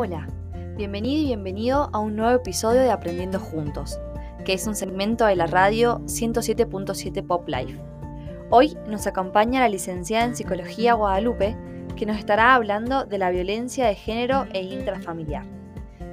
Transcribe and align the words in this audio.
Hola, 0.00 0.28
bienvenido 0.76 1.22
y 1.22 1.26
bienvenido 1.26 1.90
a 1.92 1.98
un 1.98 2.14
nuevo 2.14 2.36
episodio 2.36 2.82
de 2.82 2.92
Aprendiendo 2.92 3.40
Juntos, 3.40 3.98
que 4.44 4.52
es 4.52 4.64
un 4.68 4.76
segmento 4.76 5.26
de 5.26 5.34
la 5.34 5.48
radio 5.48 5.98
107.7 6.04 7.26
Pop 7.26 7.48
Life. 7.48 7.82
Hoy 8.48 8.78
nos 8.86 9.08
acompaña 9.08 9.58
la 9.58 9.68
licenciada 9.68 10.24
en 10.26 10.36
Psicología 10.36 10.94
Guadalupe, 10.94 11.56
que 11.96 12.06
nos 12.06 12.16
estará 12.16 12.54
hablando 12.54 13.06
de 13.06 13.18
la 13.18 13.30
violencia 13.30 13.86
de 13.88 13.96
género 13.96 14.46
e 14.52 14.62
intrafamiliar. 14.62 15.46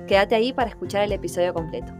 Quédate 0.07 0.33
ahí 0.33 0.51
para 0.51 0.71
escuchar 0.71 1.03
el 1.03 1.11
episodio 1.11 1.53
completo. 1.53 1.93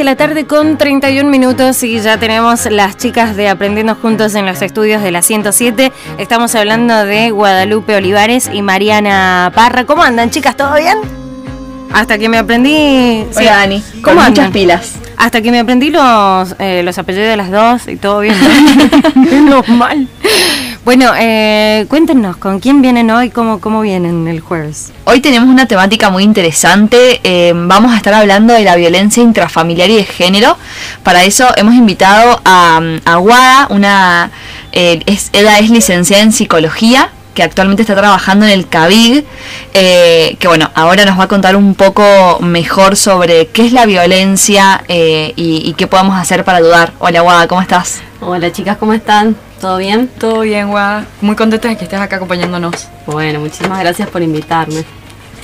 De 0.00 0.04
la 0.04 0.16
tarde 0.16 0.46
con 0.46 0.78
31 0.78 1.28
minutos 1.28 1.82
y 1.82 2.00
ya 2.00 2.16
tenemos 2.16 2.64
las 2.70 2.96
chicas 2.96 3.36
de 3.36 3.50
Aprendiendo 3.50 3.94
Juntos 3.94 4.34
en 4.34 4.46
los 4.46 4.62
estudios 4.62 5.02
de 5.02 5.10
la 5.10 5.20
107. 5.20 5.92
Estamos 6.16 6.54
hablando 6.54 7.04
de 7.04 7.30
Guadalupe 7.30 7.96
Olivares 7.96 8.48
y 8.50 8.62
Mariana 8.62 9.52
Parra. 9.54 9.84
¿Cómo 9.84 10.02
andan, 10.02 10.30
chicas? 10.30 10.56
¿Todo 10.56 10.74
bien? 10.76 10.96
Hasta 11.92 12.16
que 12.16 12.30
me 12.30 12.38
aprendí... 12.38 13.26
Hola, 13.30 13.38
sí. 13.38 13.44
Dani. 13.44 13.84
¿Cómo 14.02 14.22
muchas 14.22 14.50
pilas. 14.50 14.94
Hasta 15.18 15.42
que 15.42 15.50
me 15.50 15.58
aprendí 15.58 15.90
los, 15.90 16.56
eh, 16.58 16.80
los 16.82 16.96
apellidos 16.96 17.28
de 17.28 17.36
las 17.36 17.50
dos 17.50 17.86
y 17.86 17.96
todo 17.96 18.20
bien. 18.20 18.36
Menos 19.16 19.68
mal. 19.68 20.08
Bueno, 20.82 21.12
eh, 21.18 21.84
cuéntenos, 21.90 22.38
¿con 22.38 22.58
quién 22.58 22.80
vienen 22.80 23.10
hoy? 23.10 23.28
¿Cómo, 23.28 23.60
¿Cómo 23.60 23.82
vienen 23.82 24.26
el 24.26 24.40
jueves? 24.40 24.92
Hoy 25.04 25.20
tenemos 25.20 25.50
una 25.50 25.66
temática 25.66 26.08
muy 26.08 26.24
interesante. 26.24 27.20
Eh, 27.22 27.52
vamos 27.54 27.92
a 27.92 27.98
estar 27.98 28.14
hablando 28.14 28.54
de 28.54 28.64
la 28.64 28.76
violencia 28.76 29.22
intrafamiliar 29.22 29.90
y 29.90 29.96
de 29.96 30.04
género. 30.04 30.56
Para 31.02 31.24
eso 31.24 31.46
hemos 31.56 31.74
invitado 31.74 32.40
a, 32.46 32.80
a 33.04 33.16
Guada, 33.16 33.66
una, 33.68 34.30
eh, 34.72 35.02
es, 35.04 35.28
ella 35.34 35.58
es 35.58 35.68
licenciada 35.68 36.22
en 36.22 36.32
psicología 36.32 37.10
que 37.34 37.42
actualmente 37.42 37.82
está 37.82 37.94
trabajando 37.94 38.46
en 38.46 38.52
el 38.52 38.66
CABIG, 38.66 39.24
eh, 39.74 40.36
que 40.40 40.48
bueno, 40.48 40.70
ahora 40.74 41.04
nos 41.04 41.18
va 41.18 41.24
a 41.24 41.28
contar 41.28 41.56
un 41.56 41.74
poco 41.74 42.38
mejor 42.40 42.96
sobre 42.96 43.48
qué 43.48 43.66
es 43.66 43.72
la 43.72 43.86
violencia 43.86 44.82
eh, 44.88 45.32
y, 45.36 45.62
y, 45.64 45.74
qué 45.74 45.86
podemos 45.86 46.18
hacer 46.18 46.44
para 46.44 46.58
ayudar. 46.58 46.92
Hola 46.98 47.20
Guada, 47.20 47.46
¿cómo 47.46 47.60
estás? 47.60 48.00
Hola 48.20 48.50
chicas, 48.50 48.78
¿cómo 48.78 48.94
están? 48.94 49.36
¿Todo 49.60 49.76
bien? 49.76 50.08
Todo 50.08 50.40
bien, 50.40 50.68
Guada. 50.68 51.06
Muy 51.20 51.36
contenta 51.36 51.68
de 51.68 51.76
que 51.76 51.84
estés 51.84 52.00
acá 52.00 52.16
acompañándonos. 52.16 52.88
Bueno, 53.06 53.40
muchísimas 53.40 53.80
gracias 53.80 54.08
por 54.08 54.22
invitarme. 54.22 54.84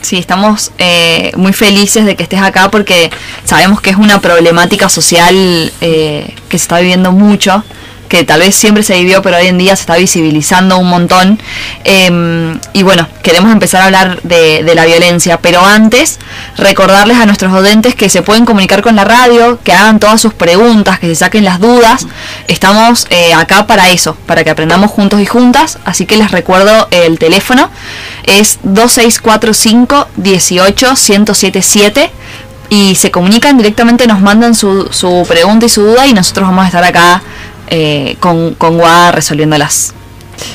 Sí, 0.00 0.16
estamos 0.16 0.72
eh, 0.78 1.32
muy 1.36 1.52
felices 1.52 2.06
de 2.06 2.16
que 2.16 2.22
estés 2.22 2.40
acá 2.40 2.70
porque 2.70 3.10
sabemos 3.44 3.80
que 3.80 3.90
es 3.90 3.96
una 3.96 4.20
problemática 4.20 4.88
social 4.88 5.34
eh, 5.80 6.34
que 6.48 6.58
se 6.58 6.62
está 6.62 6.78
viviendo 6.78 7.12
mucho 7.12 7.62
que 8.06 8.24
tal 8.24 8.40
vez 8.40 8.54
siempre 8.54 8.82
se 8.82 8.94
vivió, 8.94 9.22
pero 9.22 9.36
hoy 9.36 9.46
en 9.46 9.58
día 9.58 9.76
se 9.76 9.82
está 9.82 9.96
visibilizando 9.96 10.78
un 10.78 10.88
montón. 10.88 11.40
Eh, 11.84 12.58
y 12.72 12.82
bueno, 12.82 13.06
queremos 13.22 13.52
empezar 13.52 13.82
a 13.82 13.86
hablar 13.86 14.22
de, 14.22 14.62
la 14.74 14.84
violencia, 14.84 15.38
pero 15.38 15.64
antes 15.64 16.18
recordarles 16.56 17.16
a 17.16 17.26
nuestros 17.26 17.52
oyentes 17.52 17.94
que 17.94 18.08
se 18.08 18.22
pueden 18.22 18.44
comunicar 18.44 18.82
con 18.82 18.94
la 18.96 19.04
radio, 19.04 19.58
que 19.62 19.72
hagan 19.72 19.98
todas 19.98 20.20
sus 20.20 20.34
preguntas, 20.34 20.98
que 20.98 21.08
se 21.08 21.14
saquen 21.16 21.44
las 21.44 21.60
dudas. 21.60 22.06
Estamos 22.48 23.06
eh, 23.10 23.32
acá 23.34 23.66
para 23.66 23.90
eso, 23.90 24.16
para 24.26 24.44
que 24.44 24.50
aprendamos 24.50 24.90
juntos 24.90 25.20
y 25.20 25.26
juntas. 25.26 25.78
Así 25.84 26.06
que 26.06 26.16
les 26.16 26.30
recuerdo 26.30 26.88
el 26.90 27.18
teléfono, 27.18 27.70
es 28.24 28.58
2645 28.62 30.08
18 30.16 30.88
1077 30.90 32.10
y 32.68 32.94
se 32.96 33.10
comunican 33.10 33.56
directamente, 33.56 34.06
nos 34.06 34.20
mandan 34.20 34.54
su, 34.54 34.88
su 34.92 35.24
pregunta 35.28 35.66
y 35.66 35.68
su 35.68 35.82
duda 35.82 36.06
y 36.06 36.12
nosotros 36.12 36.48
vamos 36.48 36.64
a 36.64 36.66
estar 36.66 36.84
acá 36.84 37.22
eh, 37.68 38.16
con, 38.20 38.54
con 38.54 38.78
Guada 38.78 39.12
resolviéndolas. 39.12 39.94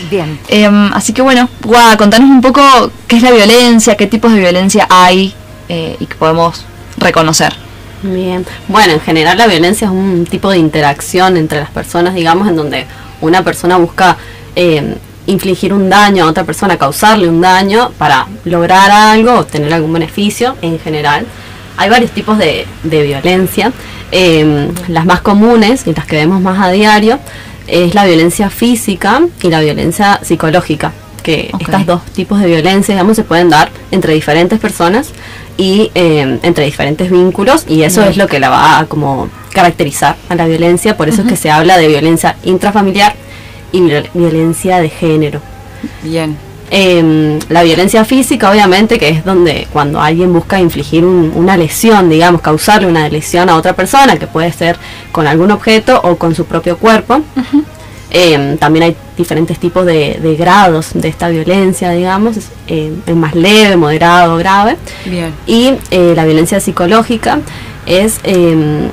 Bien. 0.09 0.39
Eh, 0.47 0.69
así 0.93 1.13
que 1.13 1.21
bueno, 1.21 1.49
Guada, 1.63 1.97
contanos 1.97 2.29
un 2.29 2.41
poco 2.41 2.61
qué 3.07 3.17
es 3.17 3.23
la 3.23 3.31
violencia, 3.31 3.95
qué 3.95 4.07
tipos 4.07 4.31
de 4.31 4.39
violencia 4.39 4.87
hay 4.89 5.33
eh, 5.69 5.95
y 5.99 6.05
que 6.05 6.15
podemos 6.15 6.65
reconocer. 6.97 7.53
Bien, 8.03 8.45
bueno, 8.67 8.93
en 8.93 9.01
general 9.01 9.37
la 9.37 9.47
violencia 9.47 9.85
es 9.85 9.91
un 9.91 10.25
tipo 10.25 10.49
de 10.49 10.57
interacción 10.57 11.37
entre 11.37 11.59
las 11.59 11.69
personas, 11.69 12.15
digamos, 12.15 12.47
en 12.47 12.55
donde 12.55 12.85
una 13.21 13.43
persona 13.43 13.77
busca 13.77 14.17
eh, 14.55 14.95
infligir 15.27 15.71
un 15.71 15.89
daño 15.89 16.25
a 16.25 16.27
otra 16.27 16.43
persona, 16.43 16.77
causarle 16.77 17.29
un 17.29 17.41
daño 17.41 17.91
para 17.97 18.27
lograr 18.43 18.89
algo, 18.89 19.39
obtener 19.39 19.73
algún 19.73 19.93
beneficio 19.93 20.55
en 20.61 20.79
general. 20.79 21.25
Hay 21.77 21.89
varios 21.89 22.11
tipos 22.11 22.37
de, 22.37 22.65
de 22.83 23.03
violencia. 23.03 23.71
Eh, 24.11 24.69
las 24.87 25.05
más 25.05 25.21
comunes 25.21 25.87
y 25.87 25.93
las 25.93 26.05
que 26.05 26.17
vemos 26.17 26.41
más 26.41 26.59
a 26.61 26.71
diario 26.71 27.19
es 27.67 27.93
la 27.93 28.05
violencia 28.05 28.49
física 28.49 29.21
y 29.41 29.49
la 29.49 29.61
violencia 29.61 30.19
psicológica. 30.21 30.91
Que 31.23 31.51
okay. 31.53 31.65
estos 31.65 31.85
dos 31.85 32.05
tipos 32.13 32.39
de 32.39 32.47
violencia, 32.47 32.95
digamos, 32.95 33.15
se 33.15 33.23
pueden 33.23 33.49
dar 33.49 33.69
entre 33.91 34.13
diferentes 34.13 34.59
personas 34.59 35.09
y 35.57 35.91
eh, 35.93 36.39
entre 36.41 36.65
diferentes 36.65 37.11
vínculos 37.11 37.65
y 37.67 37.83
eso 37.83 38.01
Bien. 38.01 38.11
es 38.11 38.17
lo 38.17 38.27
que 38.27 38.39
la 38.39 38.49
va 38.49 38.79
a 38.79 38.85
como 38.87 39.29
caracterizar 39.53 40.15
a 40.29 40.35
la 40.35 40.47
violencia. 40.47 40.97
Por 40.97 41.09
eso 41.09 41.21
uh 41.21 41.25
-huh. 41.25 41.27
es 41.27 41.33
que 41.33 41.37
se 41.37 41.51
habla 41.51 41.77
de 41.77 41.87
violencia 41.87 42.35
intrafamiliar 42.43 43.15
y 43.71 43.81
violencia 44.13 44.79
de 44.79 44.89
género. 44.89 45.41
Bien. 46.03 46.35
Eh, 46.73 47.37
la 47.49 47.63
violencia 47.63 48.05
física, 48.05 48.49
obviamente, 48.49 48.97
que 48.97 49.09
es 49.09 49.25
donde 49.25 49.67
cuando 49.73 49.99
alguien 49.99 50.31
busca 50.31 50.57
infligir 50.57 51.03
un, 51.03 51.33
una 51.35 51.57
lesión, 51.57 52.09
digamos, 52.09 52.39
causarle 52.39 52.87
una 52.87 53.09
lesión 53.09 53.49
a 53.49 53.57
otra 53.57 53.73
persona, 53.73 54.17
que 54.17 54.25
puede 54.25 54.53
ser 54.53 54.77
con 55.11 55.27
algún 55.27 55.51
objeto 55.51 55.99
o 56.01 56.15
con 56.15 56.33
su 56.33 56.45
propio 56.45 56.77
cuerpo. 56.77 57.15
Uh 57.15 57.39
-huh. 57.41 57.63
eh, 58.09 58.55
también 58.57 58.83
hay 58.83 58.95
diferentes 59.17 59.59
tipos 59.59 59.85
de, 59.85 60.17
de, 60.21 60.35
grados 60.37 60.91
de 60.93 61.09
esta 61.09 61.27
violencia, 61.27 61.91
digamos, 61.91 62.37
eh, 62.67 62.93
es 63.05 63.15
más 63.17 63.35
leve, 63.35 63.75
moderado, 63.75 64.37
grave. 64.37 64.77
Bien. 65.03 65.33
Y 65.45 65.73
eh, 65.91 66.13
la 66.15 66.23
violencia 66.23 66.61
psicológica 66.61 67.39
es 67.85 68.21
em, 68.23 68.87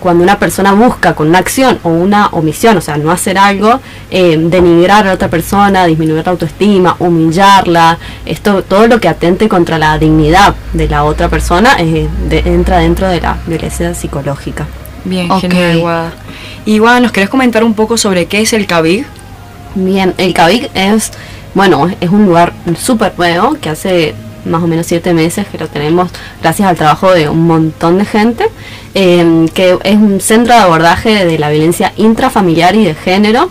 cuando 0.00 0.24
una 0.24 0.38
persona 0.38 0.72
busca 0.72 1.14
con 1.14 1.28
una 1.28 1.38
acción 1.38 1.78
o 1.82 1.90
una 1.90 2.28
omisión, 2.28 2.76
o 2.76 2.80
sea, 2.80 2.96
no 2.96 3.10
hacer 3.10 3.38
algo, 3.38 3.80
eh, 4.10 4.36
denigrar 4.38 5.06
a 5.06 5.12
otra 5.12 5.28
persona, 5.28 5.86
disminuir 5.86 6.24
la 6.24 6.32
autoestima, 6.32 6.96
humillarla, 6.98 7.98
esto, 8.26 8.62
todo 8.62 8.88
lo 8.88 9.00
que 9.00 9.08
atente 9.08 9.48
contra 9.48 9.78
la 9.78 9.98
dignidad 9.98 10.54
de 10.72 10.88
la 10.88 11.04
otra 11.04 11.28
persona 11.28 11.76
eh, 11.78 12.08
de, 12.28 12.38
entra 12.40 12.78
dentro 12.78 13.08
de 13.08 13.20
la 13.20 13.36
violencia 13.46 13.94
psicológica. 13.94 14.66
Bien, 15.04 15.30
okay. 15.30 15.50
genial, 15.50 15.78
Guada. 15.80 16.12
Y 16.64 16.78
Guada, 16.78 17.00
¿nos 17.00 17.12
querés 17.12 17.28
comentar 17.28 17.62
un 17.62 17.74
poco 17.74 17.96
sobre 17.96 18.26
qué 18.26 18.40
es 18.40 18.52
el 18.52 18.66
CABIG? 18.66 19.06
Bien, 19.74 20.14
el 20.18 20.34
CABIG 20.34 20.70
es, 20.74 21.12
bueno, 21.54 21.88
es 22.00 22.10
un 22.10 22.24
lugar 22.26 22.52
súper 22.76 23.12
nuevo 23.16 23.56
que 23.60 23.70
hace 23.70 24.14
más 24.44 24.62
o 24.62 24.66
menos 24.66 24.86
siete 24.86 25.12
meses 25.12 25.46
que 25.46 25.58
lo 25.58 25.68
tenemos 25.68 26.10
gracias 26.40 26.68
al 26.68 26.76
trabajo 26.76 27.12
de 27.12 27.28
un 27.28 27.46
montón 27.46 27.98
de 27.98 28.04
gente, 28.04 28.49
eh, 28.94 29.46
que 29.54 29.78
es 29.84 29.96
un 29.96 30.20
centro 30.20 30.54
de 30.54 30.60
abordaje 30.60 31.24
de 31.24 31.38
la 31.38 31.50
violencia 31.50 31.92
intrafamiliar 31.96 32.74
y 32.74 32.84
de 32.84 32.94
género. 32.94 33.50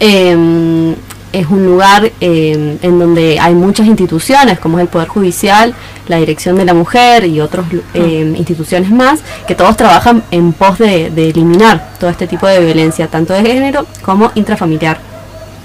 Eh, 0.00 0.94
es 1.32 1.46
un 1.48 1.64
lugar 1.64 2.10
eh, 2.20 2.78
en 2.80 2.98
donde 2.98 3.38
hay 3.38 3.54
muchas 3.54 3.86
instituciones, 3.86 4.58
como 4.58 4.78
es 4.78 4.82
el 4.82 4.88
Poder 4.88 5.08
Judicial, 5.08 5.74
la 6.06 6.16
Dirección 6.16 6.56
de 6.56 6.64
la 6.64 6.74
Mujer 6.74 7.24
y 7.26 7.40
otras 7.40 7.66
eh, 7.94 8.34
instituciones 8.36 8.90
más, 8.90 9.20
que 9.46 9.54
todos 9.54 9.76
trabajan 9.76 10.22
en 10.30 10.52
pos 10.52 10.78
de, 10.78 11.10
de, 11.10 11.30
eliminar 11.30 11.92
todo 12.00 12.08
este 12.08 12.26
tipo 12.26 12.46
de 12.46 12.60
violencia, 12.60 13.08
tanto 13.08 13.34
de 13.34 13.42
género 13.42 13.86
como 14.02 14.32
intrafamiliar. 14.34 14.98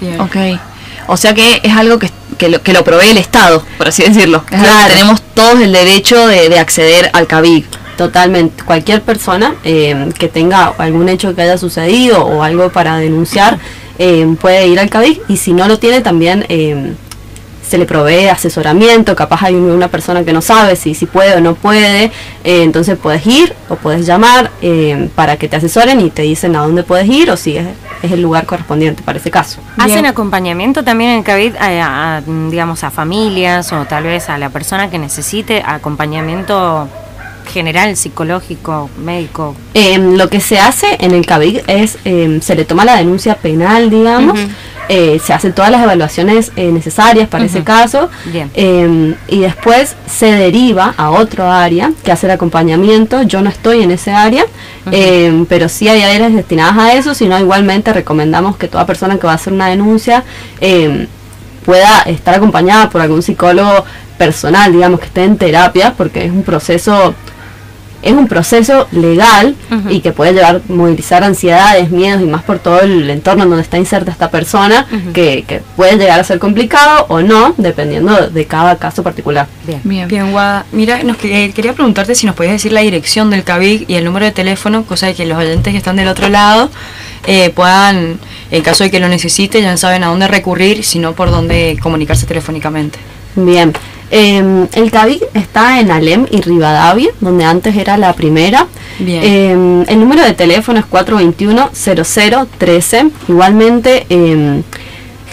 Bien. 0.00 0.20
Ok. 0.20 0.36
O 1.06 1.16
sea 1.16 1.34
que 1.34 1.60
es 1.62 1.74
algo 1.74 1.98
que, 1.98 2.10
que, 2.36 2.48
lo, 2.48 2.62
que 2.62 2.72
lo 2.72 2.84
provee 2.84 3.10
el 3.10 3.18
Estado, 3.18 3.64
por 3.78 3.88
así 3.88 4.02
decirlo. 4.02 4.44
Claro. 4.44 4.92
tenemos 4.92 5.22
todos 5.34 5.60
el 5.60 5.72
derecho 5.72 6.26
de, 6.26 6.48
de 6.48 6.58
acceder 6.58 7.10
al 7.14 7.26
CABIG. 7.26 7.64
Totalmente. 7.96 8.64
Cualquier 8.64 9.02
persona 9.02 9.54
eh, 9.64 10.10
que 10.18 10.28
tenga 10.28 10.74
algún 10.78 11.08
hecho 11.08 11.34
que 11.34 11.42
haya 11.42 11.58
sucedido 11.58 12.24
o 12.24 12.42
algo 12.42 12.70
para 12.70 12.96
denunciar 12.96 13.58
eh, 13.98 14.34
puede 14.40 14.66
ir 14.66 14.80
al 14.80 14.90
CABIG 14.90 15.22
y 15.28 15.36
si 15.36 15.52
no 15.52 15.68
lo 15.68 15.78
tiene 15.78 16.00
también 16.00 16.44
eh, 16.48 16.94
se 17.66 17.78
le 17.78 17.86
provee 17.86 18.26
asesoramiento. 18.26 19.14
Capaz 19.14 19.44
hay 19.44 19.54
una 19.54 19.88
persona 19.88 20.24
que 20.24 20.32
no 20.32 20.42
sabe 20.42 20.76
si, 20.76 20.94
si 20.94 21.06
puede 21.06 21.36
o 21.36 21.40
no 21.40 21.54
puede. 21.54 22.10
entonces 22.42 22.98
puedes 22.98 23.26
ir 23.26 23.54
o 23.68 23.76
puedes 23.76 24.04
llamar 24.04 24.50
para 25.14 25.36
que 25.36 25.48
te 25.48 25.56
asesoren 25.56 26.00
y 26.00 26.10
te 26.10 26.22
dicen 26.22 26.56
a 26.56 26.60
dónde 26.60 26.82
puedes 26.82 27.08
ir 27.08 27.30
o 27.30 27.36
si 27.36 27.56
es, 27.56 27.66
es 28.02 28.12
el 28.12 28.20
lugar 28.20 28.44
correspondiente 28.44 29.02
para 29.02 29.18
ese 29.18 29.30
caso. 29.30 29.60
¿Hacen 29.78 29.94
Bien. 29.94 30.06
acompañamiento 30.06 30.84
también 30.84 31.12
en 31.12 31.22
CABID 31.22 31.56
a, 31.56 32.16
a, 32.16 32.20
digamos, 32.50 32.84
a 32.84 32.90
familias 32.90 33.72
o 33.72 33.86
tal 33.86 34.04
vez 34.04 34.28
a 34.28 34.36
la 34.36 34.50
persona 34.50 34.90
que 34.90 34.98
necesite 34.98 35.62
acompañamiento 35.64 36.86
general, 37.46 37.96
psicológico, 37.96 38.90
médico? 38.98 39.54
Em, 39.74 40.16
lo 40.16 40.28
que 40.28 40.40
se 40.40 40.58
hace 40.58 40.96
en 41.00 41.12
el 41.12 41.26
CABIC 41.26 41.64
es, 41.68 41.98
em, 42.04 42.40
se 42.40 42.54
le 42.54 42.64
toma 42.64 42.84
la 42.84 42.96
denuncia 42.96 43.36
penal, 43.36 43.90
digamos, 43.90 44.38
eh, 44.88 45.18
se 45.24 45.32
hacen 45.32 45.54
todas 45.54 45.70
las 45.70 45.82
evaluaciones 45.82 46.52
eh, 46.56 46.70
necesarias 46.70 47.28
para 47.28 47.44
ese 47.44 47.64
caso, 47.64 48.10
em, 48.54 49.14
y 49.28 49.40
después 49.40 49.96
se 50.06 50.32
deriva 50.32 50.94
a 50.96 51.10
otro 51.10 51.50
área 51.50 51.92
que 52.02 52.12
hace 52.12 52.26
el 52.26 52.32
acompañamiento. 52.32 53.22
Yo 53.22 53.40
no 53.40 53.48
estoy 53.48 53.82
en 53.82 53.90
ese 53.90 54.12
área, 54.12 54.44
pero 55.48 55.68
sí 55.68 55.88
hay 55.88 56.02
áreas 56.02 56.34
destinadas 56.34 56.76
a 56.78 56.92
eso, 56.94 57.14
sino 57.14 57.38
igualmente 57.38 57.92
recomendamos 57.92 58.56
que 58.56 58.68
toda 58.68 58.84
persona 58.84 59.18
que 59.18 59.26
va 59.26 59.32
a 59.32 59.36
hacer 59.36 59.52
una 59.52 59.68
denuncia 59.68 60.22
pueda 61.64 62.02
estar 62.02 62.34
acompañada 62.34 62.90
por 62.90 63.00
algún 63.00 63.22
psicólogo 63.22 63.84
personal, 64.18 64.72
digamos, 64.72 65.00
que 65.00 65.06
esté 65.06 65.24
en 65.24 65.36
terapia, 65.36 65.94
porque 65.96 66.24
es 66.24 66.30
un 66.30 66.42
proceso 66.42 67.14
es 68.04 68.12
un 68.12 68.28
proceso 68.28 68.86
legal 68.92 69.56
y 69.88 70.00
que 70.00 70.12
puede 70.12 70.32
llevar 70.34 70.60
movilizar 70.68 71.24
ansiedades, 71.24 71.90
miedos 71.90 72.22
y 72.22 72.26
más 72.26 72.42
por 72.42 72.58
todo 72.58 72.80
el 72.80 73.08
entorno 73.10 73.44
en 73.44 73.48
donde 73.50 73.62
está 73.62 73.78
inserta 73.78 74.10
esta 74.12 74.30
persona, 74.30 74.86
que, 75.12 75.44
que 75.48 75.62
puede 75.76 75.96
llegar 75.96 76.20
a 76.20 76.24
ser 76.24 76.38
complicado 76.38 77.06
o 77.08 77.22
no, 77.22 77.54
dependiendo 77.56 78.28
de 78.28 78.44
cada 78.46 78.76
caso 78.76 79.02
particular. 79.02 79.46
Bien. 79.66 79.80
Bien. 79.84 80.06
Bien, 80.08 80.30
Guada. 80.32 80.66
Mira, 80.72 81.02
nos 81.02 81.16
que- 81.16 81.52
quería 81.54 81.72
preguntarte 81.72 82.14
si 82.14 82.26
nos 82.26 82.34
podías 82.36 82.52
decir 82.52 82.72
la 82.72 82.80
dirección 82.82 83.30
del 83.30 83.42
CABIC 83.42 83.88
y 83.88 83.94
el 83.94 84.04
número 84.04 84.26
de 84.26 84.32
teléfono, 84.32 84.84
cosa 84.84 85.06
de 85.06 85.14
que 85.14 85.26
los 85.26 85.38
oyentes 85.38 85.70
que 85.72 85.78
están 85.78 85.96
del 85.96 86.08
otro 86.08 86.28
lado 86.28 86.70
eh, 87.26 87.50
puedan, 87.50 88.18
en 88.50 88.62
caso 88.62 88.84
de 88.84 88.90
que 88.90 89.00
lo 89.00 89.08
necesiten, 89.08 89.62
ya 89.62 89.76
saben 89.78 90.04
a 90.04 90.08
dónde 90.08 90.28
recurrir, 90.28 90.84
sino 90.84 91.14
por 91.14 91.30
dónde 91.30 91.78
comunicarse 91.82 92.26
telefónicamente. 92.26 92.98
Bien, 93.36 93.72
eh, 94.16 94.68
el 94.74 94.92
CABIC 94.92 95.24
está 95.34 95.80
en 95.80 95.90
Alem 95.90 96.28
y 96.30 96.40
Rivadavia, 96.40 97.10
donde 97.20 97.44
antes 97.44 97.74
era 97.74 97.96
la 97.96 98.12
primera. 98.12 98.68
Bien. 99.00 99.20
Eh, 99.24 99.84
el 99.88 99.98
número 99.98 100.22
de 100.22 100.34
teléfono 100.34 100.78
es 100.78 100.86
421-0013. 100.86 103.10
Igualmente, 103.26 104.06
eh, 104.08 104.62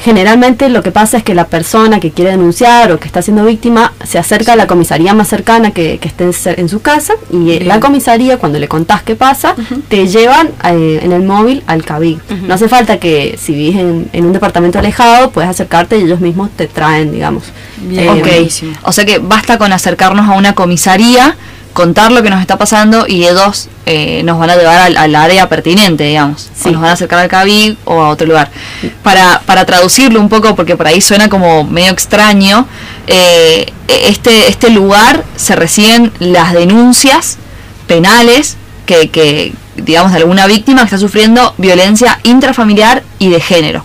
generalmente 0.03 0.67
lo 0.69 0.81
que 0.83 0.91
pasa 0.91 1.17
es 1.17 1.23
que 1.23 1.33
la 1.33 1.45
persona 1.47 1.99
que 1.99 2.11
quiere 2.11 2.31
denunciar 2.31 2.91
o 2.91 2.99
que 2.99 3.05
está 3.07 3.21
siendo 3.21 3.45
víctima 3.45 3.93
se 4.03 4.17
acerca 4.19 4.53
a 4.53 4.55
la 4.55 4.67
comisaría 4.67 5.13
más 5.13 5.27
cercana 5.27 5.71
que, 5.71 5.97
que 5.99 6.07
esté 6.07 6.29
en 6.59 6.69
su 6.69 6.81
casa 6.81 7.13
y 7.31 7.35
eh, 7.51 7.57
Bien. 7.59 7.67
la 7.67 7.79
comisaría, 7.79 8.37
cuando 8.37 8.59
le 8.59 8.67
contás 8.67 9.03
qué 9.03 9.15
pasa, 9.15 9.55
te 9.87 10.07
llevan 10.07 10.49
eh, 10.65 10.99
en 11.03 11.11
el 11.11 11.23
móvil 11.23 11.63
al 11.67 11.83
CABIC. 11.85 12.19
No 12.47 12.53
hace 12.53 12.67
falta 12.67 12.97
que 12.99 13.37
si 13.41 13.53
vives 13.53 13.77
en, 13.81 14.09
en 14.13 14.25
un 14.25 14.33
departamento 14.33 14.79
alejado, 14.79 15.31
puedes 15.31 15.49
acercarte 15.49 15.97
y 15.99 16.03
ellos 16.03 16.19
mismos 16.19 16.49
te 16.55 16.67
traen, 16.67 17.11
digamos. 17.11 17.43
Bien, 17.77 18.05
Eh, 18.05 18.09
Ok, 18.11 18.27
buenísimo. 18.27 18.73
o 18.83 18.91
sea 18.91 19.05
que 19.05 19.19
basta 19.19 19.57
con 19.57 19.71
acercarnos 19.73 20.27
a 20.29 20.33
una 20.33 20.53
comisaría, 20.53 21.35
contar 21.73 22.11
lo 22.11 22.21
que 22.23 22.29
nos 22.29 22.41
está 22.41 22.57
pasando 22.57 23.05
y 23.07 23.25
ellos 23.25 23.69
eh, 23.85 24.21
nos 24.23 24.37
van 24.39 24.49
a 24.49 24.55
llevar 24.55 24.77
al, 24.77 24.97
al 24.97 25.15
área 25.15 25.49
pertinente, 25.49 26.03
digamos. 26.03 26.49
Sí. 26.53 26.69
O 26.69 26.71
nos 26.71 26.81
van 26.81 26.91
a 26.91 26.93
acercar 26.93 27.19
al 27.19 27.29
CABIC 27.29 27.77
o 27.85 28.01
a 28.01 28.09
otro 28.09 28.27
lugar. 28.27 28.49
Para, 29.03 29.41
para 29.45 29.65
traducirlo 29.65 30.19
un 30.19 30.29
poco, 30.29 30.55
porque 30.55 30.75
por 30.75 30.87
ahí 30.87 31.01
suena 31.01 31.29
como 31.29 31.63
medio 31.63 31.91
extraño, 31.91 32.67
eh, 33.07 33.71
este, 33.87 34.47
este 34.47 34.69
lugar 34.69 35.23
se 35.35 35.55
reciben 35.55 36.11
las 36.19 36.53
denuncias 36.53 37.37
penales 37.87 38.57
que, 38.85 39.09
que, 39.09 39.53
digamos, 39.75 40.11
de 40.11 40.19
alguna 40.19 40.47
víctima 40.47 40.81
que 40.81 40.85
está 40.85 40.97
sufriendo 40.97 41.53
violencia 41.57 42.19
intrafamiliar 42.23 43.03
y 43.19 43.29
de 43.29 43.39
género. 43.41 43.83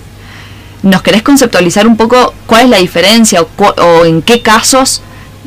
¿Nos 0.83 1.03
querés 1.03 1.23
conceptualizar 1.23 1.87
un 1.87 1.97
poco 1.97 2.35
cuál 2.47 2.65
es 2.65 2.71
la 2.71 2.77
diferencia 2.79 3.43
o, 3.43 3.49
o 3.65 4.05
en 4.05 4.23
qué 4.23 4.43
casos 4.43 5.03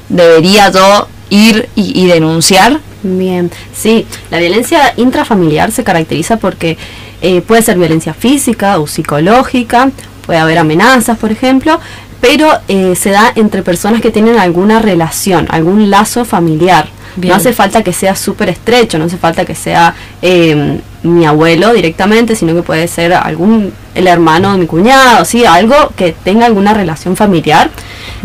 debería 0.10 0.72
yo 0.72 1.08
ir 1.30 1.70
y, 1.76 2.04
y 2.04 2.08
denunciar? 2.08 2.80
Bien, 3.02 3.50
sí, 3.74 4.06
la 4.30 4.40
violencia 4.40 4.94
intrafamiliar 4.98 5.72
se 5.72 5.84
caracteriza 5.84 6.38
porque 6.38 6.78
eh, 7.22 7.42
puede 7.42 7.62
ser 7.62 7.78
violencia 7.78 8.14
física 8.14 8.80
o 8.80 8.88
psicológica, 8.88 9.92
puede 10.26 10.40
haber 10.40 10.58
amenazas, 10.58 11.18
por 11.18 11.32
ejemplo, 11.32 11.80
pero 12.22 12.52
eh, 12.68 12.96
se 12.96 13.12
da 13.12 13.32
entre 13.36 13.64
personas 13.64 14.02
que 14.02 14.12
tienen 14.12 14.38
alguna 14.38 14.80
relación, 14.80 15.48
algún 15.50 15.90
lazo 15.90 16.26
familiar. 16.26 16.88
Bien. 17.16 17.32
No 17.32 17.38
hace 17.38 17.54
falta 17.54 17.84
que 17.84 17.94
sea 17.94 18.16
súper 18.16 18.50
estrecho, 18.50 18.98
no 18.98 19.06
hace 19.06 19.18
falta 19.18 19.44
que 19.44 19.56
sea 19.56 19.96
eh, 20.22 20.80
mi 21.04 21.26
abuelo 21.26 21.74
directamente, 21.74 22.36
sino 22.36 22.54
que 22.54 22.62
puede 22.62 22.88
ser 22.88 23.14
algún 23.14 23.74
el 23.96 24.08
hermano 24.08 24.54
de 24.54 24.60
mi 24.60 24.68
cuñado, 24.68 25.26
sí, 25.26 25.46
algo 25.46 25.76
que 25.96 26.14
tenga 26.24 26.46
alguna 26.46 26.74
relación 26.74 27.16
familiar, 27.16 27.70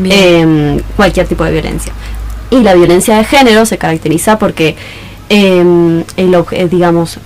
eh, 0.04 0.80
cualquier 0.96 1.26
tipo 1.26 1.44
de 1.44 1.52
violencia. 1.52 1.92
Y 2.54 2.62
la 2.62 2.74
violencia 2.74 3.16
de 3.16 3.24
género 3.24 3.66
se 3.66 3.78
caracteriza 3.78 4.38
porque, 4.38 4.76
eh, 5.28 6.04
el 6.16 6.68
digamos, 6.70 7.18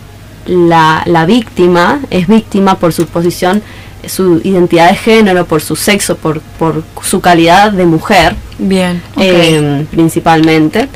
la, 0.47 1.03
la 1.05 1.27
víctima 1.27 2.01
es 2.09 2.27
víctima 2.27 2.77
por 2.79 2.95
su 2.95 3.05
posición, 3.07 3.63
su 4.07 4.41
identidad 4.43 4.89
de 4.89 4.97
género, 4.97 5.45
por 5.45 5.61
su 5.61 5.77
sexo, 5.77 6.17
por, 6.17 6.41
por 6.59 6.83
su 7.03 7.21
calidad 7.21 7.73
de 7.73 7.85
mujer, 7.85 8.37
Bien. 8.59 9.03
eh, 9.19 9.85
principalmente. 9.91 10.89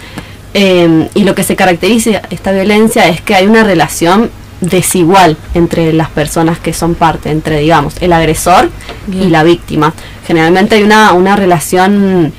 Eh, 0.54 1.08
y 1.14 1.24
lo 1.24 1.34
que 1.34 1.42
se 1.42 1.54
caracteriza 1.54 2.22
esta 2.30 2.52
violencia 2.52 3.08
es 3.08 3.20
que 3.20 3.34
hay 3.34 3.46
una 3.46 3.64
relación 3.64 4.30
desigual 4.62 5.36
entre 5.52 5.92
las 5.92 6.08
personas 6.08 6.58
que 6.58 6.72
son 6.72 6.94
parte, 6.94 7.30
entre, 7.30 7.58
digamos, 7.58 7.96
el 8.00 8.14
agresor 8.14 8.70
y 9.12 9.28
la 9.28 9.42
víctima. 9.42 9.92
Generalmente 10.26 10.76
hay 10.76 10.84
una, 10.84 11.12
una 11.12 11.36
relación 11.36 12.32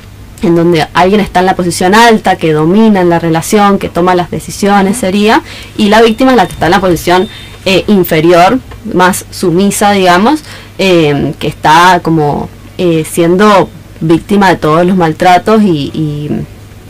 en 0.43 0.55
donde 0.55 0.87
alguien 0.93 1.21
está 1.21 1.39
en 1.41 1.45
la 1.45 1.55
posición 1.55 1.95
alta, 1.95 2.35
que 2.35 2.53
domina 2.53 3.01
en 3.01 3.09
la 3.09 3.19
relación, 3.19 3.79
que 3.79 3.89
toma 3.89 4.15
las 4.15 4.31
decisiones, 4.31 4.97
sería, 4.97 5.41
y 5.77 5.89
la 5.89 6.01
víctima 6.01 6.35
la 6.35 6.45
que 6.45 6.53
está 6.53 6.65
en 6.65 6.71
la 6.71 6.81
posición 6.81 7.27
eh, 7.65 7.83
inferior, 7.87 8.59
más 8.93 9.25
sumisa, 9.31 9.91
digamos, 9.91 10.43
eh, 10.77 11.33
que 11.39 11.47
está 11.47 12.01
como 12.03 12.49
eh, 12.77 13.05
siendo 13.09 13.69
víctima 14.01 14.49
de 14.49 14.57
todos 14.57 14.85
los 14.85 14.97
maltratos 14.97 15.61
y, 15.61 15.91
y 15.93 16.29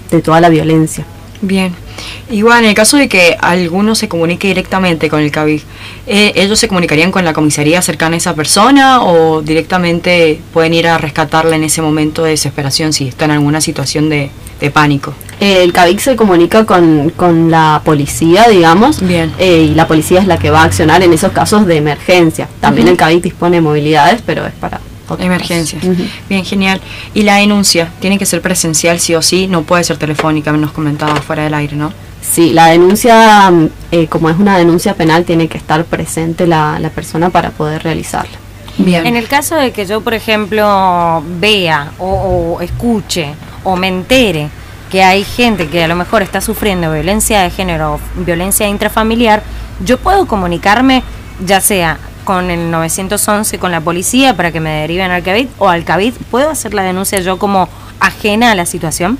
de 0.09 0.21
toda 0.21 0.41
la 0.41 0.49
violencia. 0.49 1.05
Bien. 1.41 1.82
Igual, 2.29 2.63
en 2.63 2.69
el 2.69 2.75
caso 2.75 2.97
de 2.97 3.07
que 3.07 3.37
alguno 3.39 3.95
se 3.95 4.07
comunique 4.07 4.47
directamente 4.47 5.09
con 5.09 5.19
el 5.19 5.31
CABIC, 5.31 5.63
eh, 6.07 6.31
¿ellos 6.35 6.57
se 6.57 6.67
comunicarían 6.67 7.11
con 7.11 7.25
la 7.25 7.33
comisaría 7.33 7.81
cercana 7.81 8.15
a 8.15 8.17
esa 8.17 8.33
persona 8.33 9.03
o 9.03 9.41
directamente 9.41 10.39
pueden 10.53 10.73
ir 10.73 10.87
a 10.87 10.97
rescatarla 10.97 11.55
en 11.55 11.63
ese 11.63 11.81
momento 11.81 12.23
de 12.23 12.31
desesperación 12.31 12.93
si 12.93 13.07
está 13.07 13.25
en 13.25 13.31
alguna 13.31 13.61
situación 13.61 14.09
de, 14.09 14.29
de 14.59 14.71
pánico? 14.71 15.13
El 15.39 15.73
CABIC 15.73 15.99
se 15.99 16.15
comunica 16.15 16.65
con, 16.65 17.09
con 17.11 17.51
la 17.51 17.81
policía, 17.83 18.45
digamos, 18.49 19.05
Bien. 19.05 19.33
eh, 19.37 19.67
y 19.71 19.75
la 19.75 19.87
policía 19.87 20.21
es 20.21 20.27
la 20.27 20.37
que 20.37 20.49
va 20.49 20.61
a 20.61 20.65
accionar 20.65 21.03
en 21.03 21.11
esos 21.11 21.33
casos 21.33 21.65
de 21.65 21.77
emergencia. 21.77 22.47
También 22.61 22.87
el 22.87 22.95
CABIC 22.95 23.23
dispone 23.23 23.57
de 23.57 23.61
movilidades, 23.61 24.21
pero 24.25 24.45
es 24.45 24.53
para 24.53 24.79
otros 25.07 25.25
Emergencias. 25.25 25.83
Bien, 26.29 26.45
genial. 26.45 26.81
Y 27.13 27.23
la 27.23 27.35
denuncia, 27.35 27.91
tiene 27.99 28.17
que 28.17 28.25
ser 28.25 28.41
presencial 28.41 28.99
sí 28.99 29.15
o 29.15 29.21
sí, 29.21 29.47
no 29.47 29.63
puede 29.63 29.83
ser 29.83 29.97
telefónica, 29.97 30.51
nos 30.51 30.71
comentaba 30.71 31.15
fuera 31.17 31.43
del 31.43 31.53
aire, 31.53 31.75
¿no? 31.75 31.91
Sí, 32.21 32.53
la 32.53 32.67
denuncia, 32.67 33.51
mm, 33.51 33.69
eh, 33.91 34.07
como 34.07 34.29
es 34.29 34.37
una 34.37 34.57
denuncia 34.57 34.95
penal, 34.95 35.25
tiene 35.25 35.47
que 35.47 35.57
estar 35.57 35.83
presente 35.85 36.47
la, 36.47 36.79
la 36.79 36.89
persona 36.89 37.29
para 37.29 37.51
poder 37.51 37.83
realizarla. 37.83 38.37
Bien. 38.77 39.05
En 39.05 39.17
el 39.17 39.27
caso 39.27 39.55
de 39.55 39.71
que 39.71 39.85
yo, 39.85 40.01
por 40.01 40.13
ejemplo, 40.13 41.23
vea 41.39 41.91
o, 41.99 42.55
o 42.57 42.61
escuche 42.61 43.35
o 43.63 43.75
me 43.75 43.87
entere 43.87 44.49
que 44.89 45.03
hay 45.03 45.23
gente 45.23 45.67
que 45.67 45.83
a 45.83 45.87
lo 45.87 45.95
mejor 45.95 46.21
está 46.21 46.41
sufriendo 46.41 46.91
violencia 46.91 47.41
de 47.41 47.49
género 47.49 47.95
o 47.95 47.99
violencia 48.23 48.67
intrafamiliar, 48.67 49.43
yo 49.83 49.97
puedo 49.97 50.25
comunicarme 50.27 51.03
ya 51.45 51.61
sea 51.61 51.97
con 52.23 52.49
el 52.49 52.71
911, 52.71 53.59
con 53.59 53.71
la 53.71 53.81
policía 53.81 54.35
para 54.35 54.51
que 54.51 54.59
me 54.59 54.81
deriven 54.81 55.11
al 55.11 55.23
CABIT 55.23 55.49
o 55.57 55.69
al 55.69 55.83
CABIT. 55.83 56.15
¿Puedo 56.31 56.49
hacer 56.49 56.73
la 56.73 56.83
denuncia 56.83 57.19
yo 57.19 57.37
como 57.37 57.69
ajena 57.99 58.51
a 58.51 58.55
la 58.55 58.65
situación? 58.65 59.17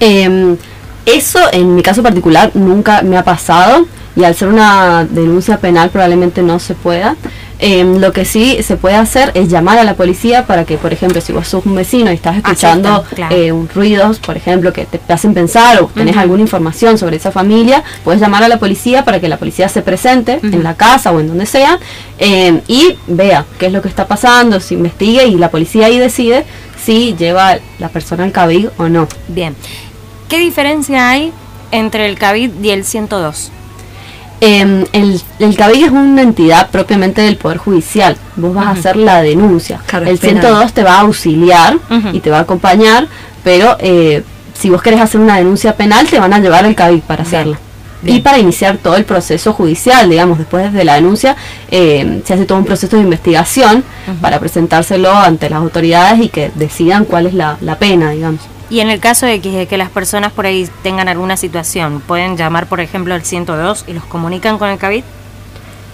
Eh, 0.00 0.56
eso 1.06 1.38
en 1.52 1.74
mi 1.74 1.82
caso 1.82 2.02
particular 2.02 2.50
nunca 2.54 3.02
me 3.02 3.16
ha 3.16 3.24
pasado 3.24 3.86
y 4.16 4.24
al 4.24 4.34
ser 4.34 4.48
una 4.48 5.04
denuncia 5.04 5.58
penal 5.58 5.90
probablemente 5.90 6.42
no 6.42 6.58
se 6.58 6.74
pueda. 6.74 7.16
Eh, 7.58 7.84
lo 7.98 8.12
que 8.12 8.24
sí 8.26 8.62
se 8.62 8.76
puede 8.76 8.96
hacer 8.96 9.30
es 9.34 9.48
llamar 9.48 9.78
a 9.78 9.84
la 9.84 9.94
policía 9.94 10.46
para 10.46 10.64
que, 10.64 10.76
por 10.76 10.92
ejemplo, 10.92 11.20
si 11.20 11.32
vos 11.32 11.48
sos 11.48 11.64
un 11.64 11.74
vecino 11.74 12.10
y 12.10 12.14
estás 12.14 12.36
escuchando 12.36 12.88
Aceptan, 12.88 13.14
claro. 13.14 13.36
eh, 13.36 13.52
un 13.52 13.68
ruidos, 13.68 14.18
por 14.18 14.36
ejemplo, 14.36 14.72
que 14.72 14.84
te, 14.84 15.00
hacen 15.12 15.32
pensar 15.32 15.82
o 15.82 15.86
tenés 15.86 16.16
alguna 16.16 16.42
información 16.42 16.98
sobre 16.98 17.16
esa 17.16 17.32
familia, 17.32 17.82
puedes 18.04 18.20
llamar 18.20 18.42
a 18.42 18.48
la 18.48 18.58
policía 18.58 19.04
para 19.04 19.20
que 19.20 19.28
la 19.28 19.38
policía 19.38 19.68
se 19.68 19.80
presente 19.80 20.40
en 20.42 20.62
la 20.62 20.74
casa 20.74 21.12
o 21.12 21.20
en 21.20 21.28
donde 21.28 21.46
sea 21.46 21.78
eh, 22.18 22.60
y 22.68 22.96
vea 23.06 23.46
qué 23.58 23.66
es 23.66 23.72
lo 23.72 23.80
que 23.80 23.88
está 23.88 24.06
pasando, 24.06 24.60
se 24.60 24.74
investigue 24.74 25.26
y 25.26 25.36
la 25.36 25.50
policía 25.50 25.86
ahí 25.86 25.98
decide 25.98 26.44
si 26.82 27.14
lleva 27.16 27.56
la 27.78 27.88
persona 27.88 28.24
al 28.24 28.32
CABIG 28.32 28.70
o 28.76 28.88
no. 28.88 29.08
Bien. 29.28 29.56
¿Qué 30.28 30.38
diferencia 30.38 31.08
hay 31.08 31.32
entre 31.70 32.06
el 32.06 32.18
CABIT 32.18 32.64
y 32.64 32.70
el 32.70 32.84
102? 32.84 33.50
Eh, 34.40 34.84
el, 34.92 35.22
el 35.38 35.56
CABIG 35.56 35.86
es 35.86 35.90
una 35.90 36.22
entidad 36.22 36.70
propiamente 36.70 37.22
del 37.22 37.36
Poder 37.36 37.58
Judicial. 37.58 38.16
Vos 38.36 38.54
vas 38.54 38.66
a 38.66 38.70
hacer 38.70 38.96
la 38.96 39.22
denuncia. 39.22 39.80
Claro, 39.86 40.06
el 40.06 40.14
es 40.14 40.20
penal. 40.20 40.42
102 40.42 40.72
te 40.72 40.82
va 40.82 40.96
a 40.96 41.00
auxiliar 41.00 41.78
y 42.12 42.20
te 42.20 42.30
va 42.30 42.38
a 42.38 42.42
acompañar, 42.42 43.08
pero 43.42 43.76
eh, 43.80 44.22
si 44.54 44.70
vos 44.70 44.82
querés 44.82 45.00
hacer 45.00 45.20
una 45.20 45.36
denuncia 45.36 45.76
penal, 45.76 46.06
te 46.06 46.18
van 46.18 46.32
a 46.32 46.38
llevar 46.38 46.64
al 46.64 46.74
CABIC 46.74 47.02
para 47.04 47.22
hacerla. 47.22 47.58
Y 48.04 48.20
para 48.20 48.38
iniciar 48.38 48.76
todo 48.76 48.96
el 48.96 49.04
proceso 49.04 49.52
judicial, 49.52 50.08
digamos, 50.08 50.38
después 50.38 50.72
de 50.72 50.84
la 50.84 50.94
denuncia, 50.94 51.34
eh, 51.70 52.22
se 52.24 52.34
hace 52.34 52.44
todo 52.44 52.58
un 52.58 52.64
proceso 52.64 52.96
de 52.96 53.02
investigación 53.02 53.82
para 54.20 54.38
presentárselo 54.38 55.12
ante 55.12 55.50
las 55.50 55.60
autoridades 55.60 56.20
y 56.20 56.28
que 56.28 56.52
decidan 56.54 57.04
cuál 57.04 57.26
es 57.26 57.34
la, 57.34 57.56
la 57.60 57.78
pena, 57.78 58.10
digamos. 58.10 58.42
Y 58.68 58.80
en 58.80 58.90
el 58.90 58.98
caso 58.98 59.26
de 59.26 59.40
que, 59.40 59.66
que 59.66 59.76
las 59.76 59.90
personas 59.90 60.32
por 60.32 60.46
ahí 60.46 60.68
tengan 60.82 61.08
alguna 61.08 61.36
situación, 61.36 62.00
¿pueden 62.00 62.36
llamar, 62.36 62.66
por 62.66 62.80
ejemplo, 62.80 63.14
al 63.14 63.22
102 63.22 63.84
y 63.86 63.92
los 63.92 64.04
comunican 64.04 64.58
con 64.58 64.68
el 64.68 64.78
CABIT? 64.78 65.04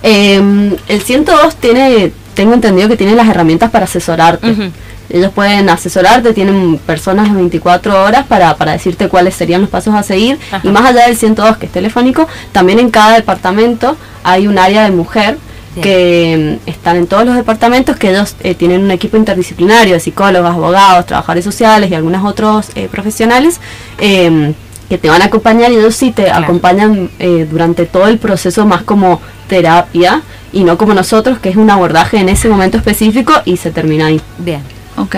Eh, 0.02 0.76
el 0.88 1.02
102 1.02 1.56
tiene, 1.56 2.12
tengo 2.34 2.54
entendido 2.54 2.88
que 2.88 2.96
tiene 2.96 3.14
las 3.14 3.28
herramientas 3.28 3.70
para 3.70 3.84
asesorarte. 3.84 4.72
Ellos 5.10 5.30
pueden 5.32 5.68
asesorarte, 5.68 6.32
tienen 6.32 6.78
personas 6.78 7.28
las 7.28 7.36
24 7.36 8.02
horas 8.02 8.26
para, 8.26 8.56
para 8.56 8.72
decirte 8.72 9.08
cuáles 9.08 9.34
serían 9.34 9.60
los 9.60 9.68
pasos 9.68 9.94
a 9.94 10.02
seguir. 10.02 10.38
Ajá. 10.50 10.66
Y 10.66 10.70
más 10.70 10.86
allá 10.86 11.06
del 11.06 11.16
102 11.16 11.58
que 11.58 11.66
es 11.66 11.72
telefónico, 11.72 12.26
también 12.52 12.78
en 12.78 12.90
cada 12.90 13.14
departamento 13.16 13.96
hay 14.24 14.46
un 14.46 14.58
área 14.58 14.84
de 14.84 14.90
mujer 14.90 15.36
Que 15.80 16.58
mm, 16.66 16.68
están 16.68 16.96
en 16.96 17.06
todos 17.06 17.24
los 17.24 17.34
departamentos, 17.34 17.96
que 17.96 18.10
ellos 18.10 18.36
eh, 18.40 18.54
tienen 18.54 18.82
un 18.82 18.90
equipo 18.90 19.16
interdisciplinario 19.16 19.94
de 19.94 20.00
psicólogos, 20.00 20.50
abogados, 20.50 21.06
trabajadores 21.06 21.44
sociales 21.44 21.90
y 21.90 21.94
algunos 21.94 22.24
otros 22.24 22.68
eh, 22.74 22.88
profesionales. 22.90 23.60
eh, 23.98 24.52
que 24.88 24.98
te 24.98 25.08
van 25.08 25.22
a 25.22 25.26
acompañar 25.26 25.72
y 25.72 25.76
ellos 25.76 25.94
sí 25.96 26.10
te 26.10 26.24
Claro. 26.24 26.44
acompañan 26.44 27.10
eh, 27.18 27.46
durante 27.50 27.86
todo 27.86 28.08
el 28.08 28.18
proceso 28.18 28.66
más 28.66 28.82
como 28.82 29.22
terapia 29.48 30.20
y 30.52 30.64
no 30.64 30.76
como 30.76 30.92
nosotros 30.92 31.38
que 31.38 31.48
es 31.48 31.56
un 31.56 31.70
abordaje 31.70 32.18
en 32.18 32.28
ese 32.28 32.46
momento 32.50 32.76
específico 32.76 33.32
y 33.46 33.56
se 33.56 33.70
termina 33.70 34.06
ahí. 34.08 34.20
Bien. 34.36 34.60
Ok, 34.98 35.16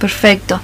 perfecto. 0.00 0.60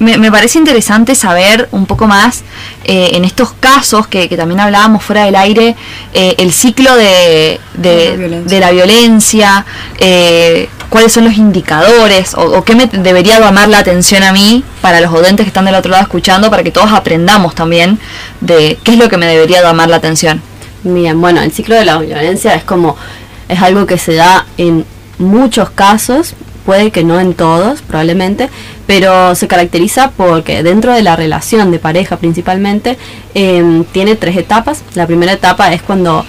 Me, 0.00 0.16
me 0.18 0.30
parece 0.32 0.58
interesante 0.58 1.14
saber 1.14 1.68
un 1.72 1.84
poco 1.86 2.06
más 2.06 2.42
eh, 2.84 3.10
en 3.12 3.24
estos 3.24 3.52
casos 3.52 4.06
que, 4.08 4.28
que 4.28 4.36
también 4.36 4.58
hablábamos 4.58 5.04
fuera 5.04 5.24
del 5.26 5.36
aire, 5.36 5.76
eh, 6.14 6.34
el 6.38 6.52
ciclo 6.52 6.96
de, 6.96 7.60
de- 7.74 8.16
De 8.16 8.16
la 8.16 8.16
violencia. 8.16 8.48
de 8.48 8.60
la 8.60 8.70
violencia, 8.72 9.66
eh, 9.98 10.68
cuáles 10.88 11.12
son 11.12 11.24
los 11.24 11.36
indicadores 11.36 12.34
o, 12.34 12.40
o 12.40 12.64
qué 12.64 12.74
me 12.74 12.86
debería 12.86 13.38
llamar 13.40 13.68
la 13.68 13.78
atención 13.78 14.22
a 14.22 14.32
mí 14.32 14.64
para 14.80 15.00
los 15.02 15.12
oyentes 15.12 15.44
que 15.44 15.48
están 15.48 15.66
del 15.66 15.74
otro 15.74 15.90
lado 15.90 16.02
escuchando, 16.02 16.50
para 16.50 16.62
que 16.62 16.70
todos 16.72 16.90
aprendamos 16.92 17.54
también 17.54 17.98
de 18.40 18.78
qué 18.82 18.92
es 18.92 18.98
lo 18.98 19.08
que 19.10 19.18
me 19.18 19.26
debería 19.26 19.60
llamar 19.62 19.88
la 19.90 19.96
atención. 19.96 20.40
Bien, 20.82 21.20
bueno, 21.20 21.42
el 21.42 21.52
ciclo 21.52 21.74
de 21.76 21.84
la 21.84 21.98
violencia 21.98 22.54
es 22.54 22.64
como, 22.64 22.96
es 23.50 23.60
algo 23.60 23.84
que 23.86 23.98
se 23.98 24.14
da 24.14 24.46
en 24.56 24.86
muchos 25.18 25.68
casos, 25.70 26.32
puede 26.64 26.90
que 26.90 27.04
no 27.04 27.18
en 27.20 27.34
todos, 27.34 27.82
probablemente, 27.82 28.48
pero 28.86 29.34
se 29.34 29.48
caracteriza 29.48 30.10
porque 30.16 30.62
dentro 30.62 30.92
de 30.92 31.02
la 31.02 31.16
relación 31.16 31.70
de 31.70 31.78
pareja 31.78 32.16
principalmente, 32.16 32.98
em, 33.34 33.84
tiene 33.84 34.16
tres 34.16 34.36
etapas. 34.36 34.82
La 34.94 35.06
primera 35.06 35.32
etapa 35.32 35.72
es 35.72 35.82
cuando 35.82 36.24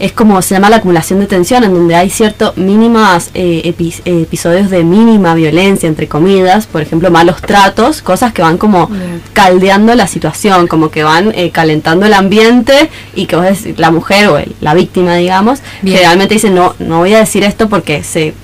es 0.00 0.12
como 0.12 0.40
se 0.42 0.54
llama 0.54 0.70
la 0.70 0.76
acumulación 0.76 1.18
de 1.18 1.26
tensión, 1.26 1.64
en 1.64 1.74
donde 1.74 1.96
hay 1.96 2.08
ciertos 2.08 2.56
mínimas 2.56 3.30
eh, 3.34 3.62
epi- 3.76 4.00
episodios 4.04 4.70
de 4.70 4.84
mínima 4.84 5.34
violencia, 5.34 5.88
entre 5.88 6.06
comillas, 6.06 6.68
por 6.68 6.82
ejemplo, 6.82 7.10
malos 7.10 7.40
tratos, 7.42 8.00
cosas 8.00 8.32
que 8.32 8.40
van 8.40 8.58
como 8.58 8.86
Bien. 8.86 9.20
caldeando 9.32 9.92
la 9.96 10.06
situación, 10.06 10.68
como 10.68 10.92
que 10.92 11.02
van 11.02 11.32
eh, 11.34 11.50
calentando 11.50 12.06
el 12.06 12.14
ambiente 12.14 12.90
y 13.16 13.26
que 13.26 13.34
vos 13.34 13.44
decís, 13.46 13.76
la 13.76 13.90
mujer 13.90 14.28
o 14.28 14.38
el- 14.38 14.54
la 14.60 14.72
víctima, 14.72 15.16
digamos, 15.16 15.58
Bien. 15.82 15.96
generalmente 15.96 16.34
dice, 16.34 16.50
no, 16.50 16.76
no 16.78 16.98
voy 16.98 17.14
a 17.14 17.18
decir 17.18 17.42
esto 17.42 17.68
porque 17.68 18.04
se, 18.04 18.34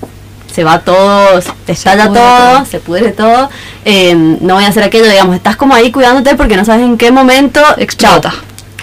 se 0.55 0.63
va 0.63 0.79
todo, 0.79 1.39
te 1.65 1.73
estalla 1.73 2.05
todo, 2.07 2.15
todo. 2.15 2.65
se 2.65 2.79
pudre 2.79 3.11
todo, 3.11 3.49
eh, 3.83 4.15
no 4.15 4.53
voy 4.55 4.63
a 4.63 4.69
hacer 4.69 4.83
aquello, 4.83 5.09
digamos, 5.09 5.35
estás 5.35 5.57
como 5.57 5.73
ahí 5.75 5.91
cuidándote 5.91 6.35
porque 6.35 6.55
no 6.55 6.63
sabes 6.63 6.85
en 6.85 6.97
qué 6.97 7.11
momento 7.11 7.59
Explota. 7.77 8.33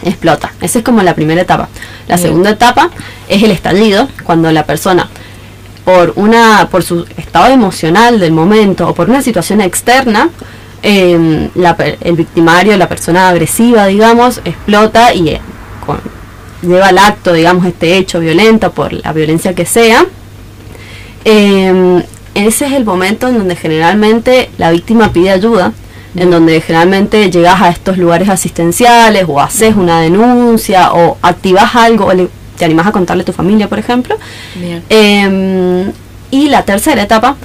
explota. 0.04 0.52
Esa 0.60 0.80
es 0.80 0.84
como 0.84 1.00
la 1.02 1.14
primera 1.14 1.40
etapa. 1.40 1.68
La 2.08 2.16
Bien. 2.16 2.28
segunda 2.28 2.50
etapa 2.50 2.90
es 3.28 3.42
el 3.42 3.50
estallido, 3.50 4.06
cuando 4.24 4.52
la 4.52 4.64
persona 4.66 5.08
por 5.84 6.12
una 6.16 6.68
por 6.70 6.82
su 6.84 7.06
estado 7.16 7.46
emocional 7.52 8.20
del 8.20 8.32
momento 8.32 8.86
o 8.88 8.94
por 8.94 9.08
una 9.10 9.22
situación 9.22 9.60
externa 9.60 10.28
eh, 10.82 11.48
la 11.54 11.74
el 12.00 12.14
victimario, 12.16 12.76
la 12.76 12.88
persona 12.88 13.28
agresiva, 13.28 13.86
digamos, 13.86 14.40
explota 14.44 15.14
y 15.14 15.28
eh, 15.30 15.40
con- 15.86 16.00
lleva 16.62 16.88
al 16.88 16.98
acto, 16.98 17.32
digamos, 17.32 17.64
este 17.66 17.96
hecho 17.96 18.20
violento 18.20 18.70
por 18.72 18.92
la 18.92 19.12
violencia 19.12 19.54
que 19.54 19.64
sea. 19.66 20.04
Eh, 21.24 22.02
ese 22.34 22.66
es 22.66 22.72
el 22.72 22.84
momento 22.84 23.28
en 23.28 23.38
donde 23.38 23.56
generalmente 23.56 24.50
la 24.58 24.70
víctima 24.70 25.12
pide 25.12 25.30
ayuda, 25.30 25.72
en 26.16 26.30
donde 26.30 26.60
generalmente 26.60 27.30
llegas 27.30 27.60
a 27.60 27.68
estos 27.70 27.98
lugares 27.98 28.28
asistenciales 28.28 29.24
o 29.28 29.40
haces 29.40 29.76
una 29.76 30.00
denuncia 30.00 30.92
o 30.92 31.16
activas 31.22 31.74
algo 31.74 32.06
o 32.06 32.12
le- 32.14 32.28
te 32.58 32.64
animas 32.66 32.86
a 32.86 32.92
contarle 32.92 33.22
a 33.22 33.26
tu 33.26 33.32
familia, 33.32 33.68
por 33.68 33.78
ejemplo. 33.78 34.16
Bien. 34.54 34.82
Eh, 34.90 35.90
y 36.30 36.48
la 36.48 36.64
tercera 36.64 37.02
etapa 37.02 37.36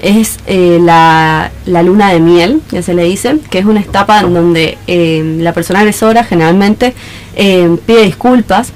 es 0.00 0.38
eh, 0.46 0.78
la, 0.82 1.50
la 1.66 1.82
luna 1.84 2.12
de 2.12 2.18
miel, 2.20 2.60
ya 2.72 2.82
se 2.82 2.92
le 2.94 3.04
dice, 3.04 3.36
que 3.50 3.58
es 3.60 3.64
una 3.64 3.80
etapa 3.80 4.20
en 4.20 4.34
donde 4.34 4.78
eh, 4.88 5.36
la 5.38 5.52
persona 5.52 5.80
agresora 5.80 6.24
generalmente 6.24 6.94
pide 7.34 8.02
disculpas 8.04 8.72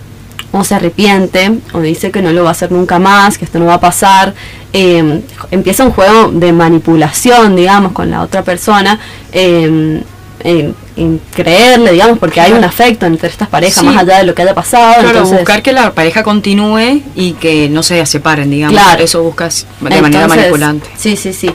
o 0.58 0.64
se 0.64 0.74
arrepiente 0.74 1.52
o 1.72 1.80
dice 1.80 2.10
que 2.10 2.22
no 2.22 2.32
lo 2.32 2.42
va 2.42 2.50
a 2.50 2.52
hacer 2.52 2.70
nunca 2.72 2.98
más, 2.98 3.38
que 3.38 3.44
esto 3.44 3.58
no 3.58 3.66
va 3.66 3.74
a 3.74 3.80
pasar. 3.80 4.34
eh, 4.72 5.22
empieza 5.50 5.84
un 5.84 5.92
juego 5.92 6.30
de 6.32 6.52
manipulación, 6.52 7.56
digamos, 7.56 7.92
con 7.92 8.10
la 8.10 8.20
otra 8.22 8.42
persona. 8.42 8.98
eh, 9.32 10.02
en, 10.44 10.74
en 10.96 11.20
creerle, 11.34 11.92
digamos, 11.92 12.18
porque 12.18 12.40
hay 12.40 12.52
un 12.52 12.62
afecto 12.62 13.06
entre 13.06 13.28
estas 13.28 13.48
parejas, 13.48 13.80
Sí. 13.80 13.86
más 13.86 13.96
allá 13.96 14.18
de 14.18 14.24
lo 14.24 14.34
que 14.34 14.42
haya 14.42 14.54
pasado. 14.54 14.92
Claro, 14.94 15.08
entonces, 15.08 15.38
buscar 15.38 15.62
que 15.62 15.72
la 15.72 15.92
pareja 15.92 16.22
continúe 16.22 17.02
y 17.16 17.32
que 17.40 17.68
no 17.70 17.82
se 17.82 18.04
separen, 18.06 18.50
digamos. 18.50 18.78
Claro. 18.78 19.02
Eso 19.02 19.22
buscas 19.22 19.66
de 19.80 20.00
manera 20.02 20.28
manipulante. 20.28 20.88
Sí, 20.96 21.16
sí, 21.16 21.32
sí. 21.32 21.50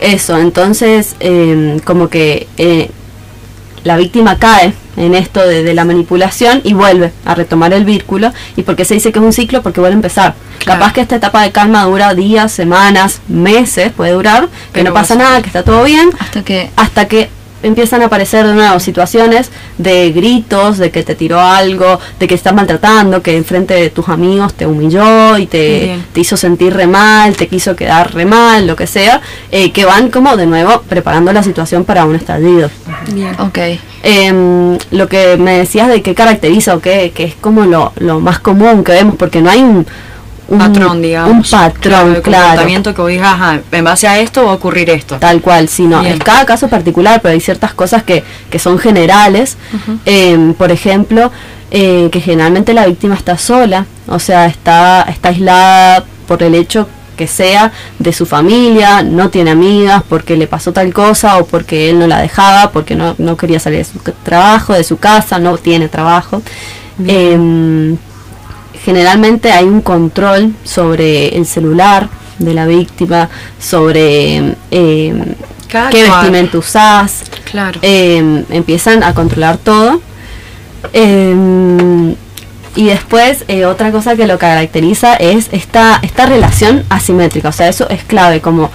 Eso, 0.00 0.38
entonces, 0.38 1.16
eh, 1.20 1.80
como 1.84 2.08
que 2.08 2.46
eh, 2.56 2.90
la 3.84 3.96
víctima 3.96 4.38
cae 4.38 4.74
en 4.96 5.14
esto 5.14 5.46
de, 5.46 5.62
de 5.62 5.74
la 5.74 5.84
manipulación 5.84 6.60
y 6.64 6.72
vuelve 6.72 7.12
a 7.24 7.34
retomar 7.34 7.72
el 7.72 7.84
vínculo. 7.84 8.32
¿Y 8.56 8.62
por 8.62 8.76
qué 8.76 8.84
se 8.84 8.94
dice 8.94 9.12
que 9.12 9.18
es 9.18 9.24
un 9.24 9.32
ciclo? 9.32 9.62
Porque 9.62 9.80
vuelve 9.80 9.94
a 9.94 9.96
empezar. 9.96 10.34
Claro. 10.58 10.80
Capaz 10.80 10.92
que 10.94 11.00
esta 11.02 11.16
etapa 11.16 11.42
de 11.42 11.52
calma 11.52 11.84
dura 11.84 12.14
días, 12.14 12.50
semanas, 12.50 13.20
meses, 13.28 13.92
puede 13.92 14.12
durar, 14.12 14.48
que 14.72 14.82
no 14.82 14.92
pasa 14.92 15.14
nada, 15.14 15.42
que 15.42 15.48
está 15.48 15.62
todo 15.62 15.84
bien, 15.84 16.10
Hasta 16.18 16.42
que 16.42 16.70
hasta 16.76 17.06
que 17.06 17.28
empiezan 17.64 18.02
a 18.02 18.06
aparecer 18.06 18.46
de 18.46 18.54
nuevo 18.54 18.78
situaciones 18.78 19.50
de 19.78 20.12
gritos, 20.12 20.78
de 20.78 20.90
que 20.90 21.02
te 21.02 21.14
tiró 21.14 21.40
algo, 21.40 21.98
de 22.18 22.28
que 22.28 22.34
te 22.34 22.36
está 22.36 22.52
maltratando, 22.52 23.22
que 23.22 23.36
enfrente 23.36 23.74
de 23.74 23.90
tus 23.90 24.08
amigos 24.08 24.54
te 24.54 24.66
humilló 24.66 25.38
y 25.38 25.46
te 25.46 25.96
hizo 26.14 26.36
sentir 26.36 26.74
re 26.74 26.86
mal, 26.86 27.36
te 27.36 27.48
quiso 27.48 27.74
quedar 27.74 28.14
re 28.14 28.24
mal, 28.24 28.66
lo 28.66 28.76
que 28.76 28.86
sea, 28.86 29.20
eh, 29.50 29.72
que 29.72 29.84
van 29.84 30.10
como 30.10 30.36
de 30.36 30.46
nuevo 30.46 30.82
preparando 30.88 31.32
la 31.32 31.42
situación 31.42 31.84
para 31.84 32.04
un 32.04 32.14
estallido. 32.14 32.70
Bien. 33.12 33.34
Ok. 33.40 33.58
Em, 34.02 34.78
lo 34.90 35.08
que 35.08 35.36
me 35.36 35.58
decías 35.58 35.88
de 35.88 36.02
qué 36.02 36.14
caracteriza 36.14 36.74
o 36.74 36.80
qué, 36.80 37.12
que 37.14 37.24
es 37.24 37.34
como 37.34 37.64
lo, 37.64 37.92
lo 37.96 38.20
más 38.20 38.38
común 38.38 38.84
que 38.84 38.92
vemos, 38.92 39.16
porque 39.16 39.40
no 39.40 39.50
hay 39.50 39.62
un, 39.62 39.86
un 40.48 40.58
patrón, 40.58 41.02
digamos. 41.02 41.30
Un 41.30 41.58
patrón, 41.58 42.20
claro. 42.22 42.48
comportamiento 42.48 42.94
que 42.94 43.00
vos 43.00 43.10
digas, 43.10 43.32
ajá, 43.34 43.60
en 43.70 43.84
base 43.84 44.06
a 44.06 44.18
esto 44.18 44.44
va 44.44 44.52
a 44.52 44.54
ocurrir 44.54 44.90
esto. 44.90 45.16
Tal 45.16 45.40
cual, 45.40 45.68
sí, 45.68 45.86
no. 45.86 46.00
Bien. 46.00 46.14
Es 46.14 46.20
cada 46.20 46.44
caso 46.44 46.68
particular, 46.68 47.20
pero 47.22 47.32
hay 47.32 47.40
ciertas 47.40 47.74
cosas 47.74 48.02
que, 48.02 48.22
que 48.50 48.58
son 48.58 48.78
generales. 48.78 49.56
Em, 50.04 50.54
por 50.54 50.70
ejemplo, 50.70 51.30
eh, 51.70 52.08
que 52.12 52.20
generalmente 52.20 52.74
la 52.74 52.86
víctima 52.86 53.14
está 53.14 53.38
sola, 53.38 53.86
o 54.06 54.18
sea, 54.18 54.46
está, 54.46 55.02
está 55.08 55.30
aislada 55.30 56.04
por 56.26 56.42
el 56.42 56.54
hecho 56.54 56.88
que 57.16 57.26
sea 57.26 57.72
de 57.98 58.12
su 58.12 58.26
familia, 58.26 59.02
no 59.02 59.30
tiene 59.30 59.52
amigas 59.52 60.02
porque 60.08 60.36
le 60.36 60.46
pasó 60.46 60.72
tal 60.72 60.92
cosa 60.92 61.38
o 61.38 61.46
porque 61.46 61.90
él 61.90 61.98
no 61.98 62.06
la 62.06 62.20
dejaba, 62.20 62.70
porque 62.70 62.96
no, 62.96 63.14
no 63.18 63.36
quería 63.36 63.60
salir 63.60 63.78
de 63.78 63.84
su 63.84 63.98
trabajo, 64.22 64.72
de 64.72 64.84
su 64.84 64.98
casa, 64.98 65.38
no 65.38 65.56
tiene 65.56 65.88
trabajo. 65.88 66.42
Em, 67.06 67.96
generalmente 68.84 69.50
hay 69.52 69.64
un 69.64 69.80
control 69.80 70.52
sobre 70.64 71.36
el 71.36 71.46
celular 71.46 72.08
de 72.38 72.54
la 72.54 72.66
víctima, 72.66 73.28
sobre 73.58 74.54
eh, 74.70 75.14
Cada 75.68 75.90
qué 75.90 76.02
vestimenta 76.02 76.58
usás, 76.58 77.22
Claro. 77.50 77.78
eh, 77.82 78.44
empiezan 78.50 79.02
a 79.02 79.14
controlar 79.14 79.56
todo. 79.58 80.00
Eh, 80.92 82.14
y 82.76 82.86
después 82.86 83.44
eh, 83.46 83.66
otra 83.66 83.92
cosa 83.92 84.16
que 84.16 84.26
lo 84.26 84.36
caracteriza 84.36 85.14
es 85.14 85.48
esta, 85.52 86.00
esta 86.02 86.26
relación 86.26 86.82
asimétrica, 86.88 87.50
o 87.50 87.52
sea, 87.52 87.68
eso 87.68 87.88
es 87.88 88.02
clave, 88.02 88.40
como 88.40 88.68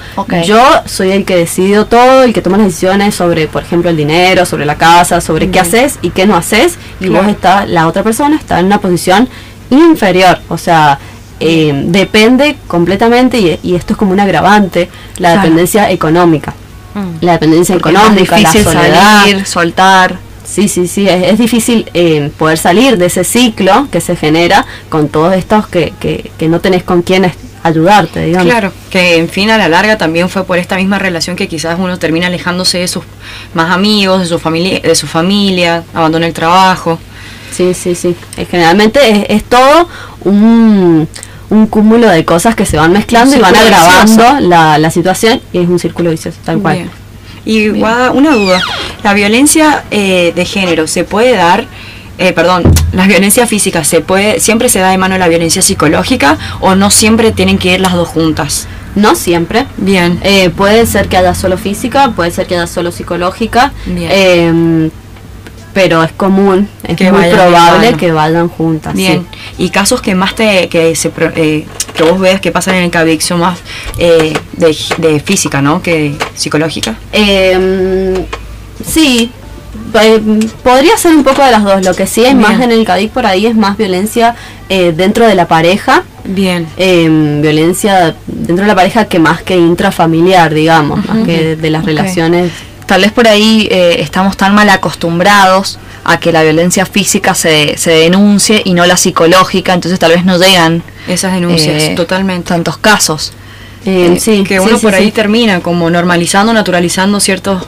yo 0.46 0.64
soy 0.86 1.12
el 1.12 1.26
que 1.26 1.36
decido 1.36 1.86
todo, 1.86 2.24
el 2.24 2.32
que 2.34 2.42
toma 2.42 2.58
las 2.58 2.68
decisiones 2.68 3.14
sobre, 3.14 3.48
por 3.48 3.62
ejemplo, 3.62 3.90
el 3.90 3.98
dinero, 3.98 4.46
sobre 4.46 4.66
la 4.66 4.78
casa, 4.78 5.20
sobre 5.20 5.52
qué 5.52 5.60
haces 5.60 6.00
y 6.02 6.12
qué 6.12 6.26
no 6.26 6.38
haces, 6.38 6.78
y 7.02 7.08
Claro. 7.08 7.24
vos 7.26 7.32
está, 7.34 7.66
la 7.66 7.88
otra 7.90 8.02
persona 8.04 8.38
está 8.38 8.62
en 8.62 8.68
una 8.68 8.80
posición 8.80 9.28
inferior, 9.70 10.40
o 10.50 10.58
sea, 10.58 10.98
eh, 11.40 11.72
depende 11.86 12.58
completamente, 12.68 13.40
y, 13.40 13.60
y 13.64 13.76
esto 13.76 13.94
es 13.94 13.98
como 13.98 14.12
un 14.12 14.20
agravante, 14.20 14.90
la 15.18 15.30
Claro. 15.30 15.42
dependencia 15.42 15.90
económica. 15.92 16.54
Mm. 16.96 17.24
la 17.24 17.34
dependencia 17.34 17.76
Porque 17.76 17.90
es 17.90 17.96
económica, 18.02 18.32
la 18.32 18.38
difícil 18.40 18.64
soledad. 18.64 19.20
salir, 19.22 19.46
soltar. 19.46 20.18
Sí, 20.44 20.68
sí, 20.68 20.88
sí, 20.88 21.08
es, 21.08 21.34
es 21.34 21.38
difícil 21.38 21.88
eh, 21.94 22.32
poder 22.36 22.58
salir 22.58 22.98
de 22.98 23.06
ese 23.06 23.24
ciclo 23.24 23.88
que 23.92 24.02
se 24.02 24.16
genera 24.16 24.66
con 24.90 25.08
todos 25.08 25.36
estos 25.36 25.68
que, 25.68 25.94
que, 26.00 26.32
que 26.40 26.50
no 26.50 26.60
tenés 26.62 26.82
con 26.84 27.04
quién 27.04 27.26
es- 27.26 27.36
ayudarte, 27.62 28.26
digamos. 28.26 28.48
Claro, 28.52 28.72
que 28.90 29.18
en 29.18 29.30
fin 29.30 29.52
a 29.52 29.58
la 29.60 29.68
larga 29.70 29.98
también 30.00 30.30
fue 30.30 30.46
por 30.46 30.58
esta 30.58 30.78
misma 30.78 30.98
relación 30.98 31.36
que 31.36 31.48
quizás 31.48 31.78
uno 31.78 32.00
termina 32.00 32.26
alejándose 32.28 32.80
de 32.80 32.88
sus 32.88 33.04
más 33.54 33.70
amigos, 33.70 34.22
de 34.22 34.26
su 34.26 34.40
familia, 34.40 34.80
de 34.80 34.96
su 34.96 35.06
familia, 35.06 35.84
abandona 35.94 36.26
el 36.26 36.34
trabajo. 36.34 36.98
Sí, 37.52 37.74
sí, 37.74 37.96
sí. 37.96 38.16
Eh, 38.38 38.46
generalmente 38.50 39.00
es, 39.10 39.26
es 39.30 39.44
todo 39.44 39.88
un, 40.22 41.08
un 41.50 41.68
cúmulo 41.68 42.08
de 42.10 42.26
cosas 42.26 42.56
que 42.56 42.66
se 42.66 42.78
van 42.78 42.92
mezclando 42.92 43.36
y 43.36 43.40
van 43.40 43.56
agravando 43.56 44.40
la, 44.42 44.78
la 44.78 44.92
situación 44.92 45.42
y 45.52 45.60
es 45.60 45.68
un 45.70 45.80
círculo 45.80 46.12
vicioso, 46.12 46.38
tal 46.44 46.60
cual. 46.60 46.76
Bien. 46.78 46.92
Y 47.46 47.70
Guada, 47.70 48.12
una 48.12 48.36
duda, 48.36 48.62
la 49.04 49.14
violencia 49.14 49.84
eh, 49.92 50.34
de 50.36 50.46
género 50.46 50.88
se 50.88 51.04
puede 51.04 51.36
dar, 51.36 51.66
eh, 52.18 52.34
perdón, 52.34 52.64
la 52.92 53.08
violencia 53.08 53.48
física 53.48 53.84
se 53.84 54.02
puede, 54.02 54.40
siempre 54.40 54.70
se 54.70 54.80
da 54.80 54.92
de 54.92 54.98
mano 54.98 55.18
la 55.18 55.28
violencia 55.28 55.62
psicológica 55.62 56.38
o 56.60 56.76
no 56.76 56.92
siempre 56.92 57.32
tienen 57.32 57.58
que 57.58 57.74
ir 57.74 57.82
las 57.82 57.94
dos 57.94 58.10
juntas. 58.10 58.68
No 58.96 59.16
siempre. 59.16 59.66
Bien. 59.78 60.20
Eh, 60.24 60.50
puede 60.50 60.86
ser 60.86 61.08
que 61.08 61.18
haya 61.18 61.34
solo 61.34 61.58
física, 61.58 62.12
puede 62.12 62.32
ser 62.32 62.48
que 62.48 62.56
haya 62.56 62.68
solo 62.68 62.92
psicológica, 62.92 63.72
Bien. 63.86 64.92
Pero 65.82 66.04
es 66.04 66.12
común, 66.12 66.68
es 66.84 66.98
Que 66.98 67.10
muy 67.10 67.30
probable 67.30 67.94
que 67.94 68.12
vayan 68.12 68.50
juntas. 68.50 68.94
Bien. 68.94 69.26
sí. 69.32 69.64
Y 69.64 69.70
casos 69.70 70.02
que 70.02 70.14
más 70.14 70.36
te 70.36 70.68
que 70.68 70.94
se 70.94 71.10
eh, 71.38 71.66
que 71.96 72.04
vos 72.04 72.20
veas 72.20 72.42
que 72.42 72.52
pasan 72.52 72.76
en 72.76 72.84
el 72.84 72.92
CABIC 72.92 73.22
son 73.22 73.40
más 73.40 73.60
eh, 73.98 74.34
de, 74.58 74.76
de 74.98 75.20
física, 75.22 75.62
¿no? 75.62 75.82
Que 75.82 76.16
psicológica. 76.36 76.96
Eh, 77.14 78.26
sí, 78.86 79.32
podría 80.64 80.98
ser 80.98 81.16
un 81.16 81.24
poco 81.24 81.46
de 81.46 81.52
las 81.52 81.64
dos. 81.64 81.86
Lo 81.86 81.94
que 81.94 82.08
sí 82.08 82.26
hay 82.26 82.34
Bien. 82.36 82.42
más 82.42 82.60
en 82.62 82.74
el 82.74 82.84
CADIC 82.84 83.12
por 83.12 83.26
ahí 83.26 83.46
es 83.46 83.56
más 83.56 83.78
violencia 83.78 84.36
eh, 84.68 84.92
dentro 84.96 85.26
de 85.28 85.36
la 85.36 85.48
pareja. 85.48 86.04
Bien. 86.26 86.68
eh, 86.76 87.08
violencia 87.42 88.16
dentro 88.28 88.64
de 88.66 88.68
la 88.68 88.76
pareja 88.76 89.06
que 89.06 89.18
más 89.18 89.42
que 89.44 89.56
intrafamiliar, 89.56 90.54
digamos, 90.54 91.06
más 91.06 91.26
que 91.26 91.56
de 91.56 91.70
las 91.70 91.86
relaciones. 91.86 92.52
Tal 92.90 93.02
vez 93.02 93.12
por 93.12 93.28
ahí 93.28 93.68
eh, 93.70 93.98
estamos 94.00 94.36
tan 94.36 94.56
mal 94.56 94.68
acostumbrados 94.68 95.78
a 96.04 96.20
que 96.20 96.32
la 96.32 96.42
violencia 96.42 96.88
física 96.88 97.36
se, 97.36 97.78
se 97.78 97.92
denuncie 97.92 98.64
y 98.66 98.74
no 98.74 98.84
la 98.88 98.98
psicológica, 98.98 99.76
entonces 99.76 100.00
tal 100.00 100.12
vez 100.12 100.26
no 100.26 100.40
llegan 100.40 100.82
Esas 101.08 101.34
denuncias, 101.34 101.84
eh, 101.84 101.94
totalmente. 101.96 102.48
tantos 102.50 102.78
casos. 102.78 103.32
eh, 103.86 104.14
Eh, 104.16 104.20
sí, 104.20 104.44
que 104.44 104.60
uno 104.60 104.78
sí, 104.80 104.82
por 104.84 104.96
ahí 104.96 105.06
sí. 105.06 105.12
termina 105.12 105.60
como 105.60 105.88
normalizando, 105.92 106.52
naturalizando 106.52 107.20
ciertos 107.20 107.62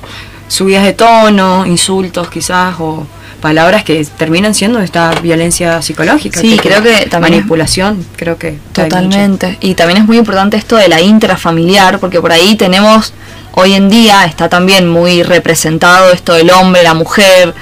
subidas 0.47 0.85
de 0.85 0.93
tono, 0.93 1.67
insultos 1.67 2.27
quizás, 2.29 2.75
o 2.79 3.05
palabras 3.41 3.83
que 3.83 4.05
terminan 4.17 4.53
siendo 4.53 4.79
esta 4.79 5.11
violencia 5.21 5.81
psicológica. 5.81 6.39
Sí, 6.39 6.57
creo 6.61 6.81
que 6.81 7.07
también- 7.07 7.33
Manipulación, 7.35 8.05
creo 8.15 8.37
que. 8.37 8.57
Totalmente. 8.71 9.57
Y 9.61 9.73
también 9.75 9.97
es 10.01 10.05
muy 10.05 10.17
importante 10.17 10.57
esto 10.57 10.75
de 10.77 10.87
la 10.87 11.01
intrafamiliar, 11.01 11.99
porque 11.99 12.21
por 12.21 12.31
ahí 12.31 12.55
tenemos, 12.55 13.13
hoy 13.53 13.73
en 13.73 13.89
día 13.89 14.25
está 14.25 14.47
también 14.47 14.87
muy 14.87 15.23
representado 15.23 16.11
esto 16.11 16.33
del 16.33 16.51
hombre, 16.51 16.83
la 16.83 16.93
mujer, 16.93 17.53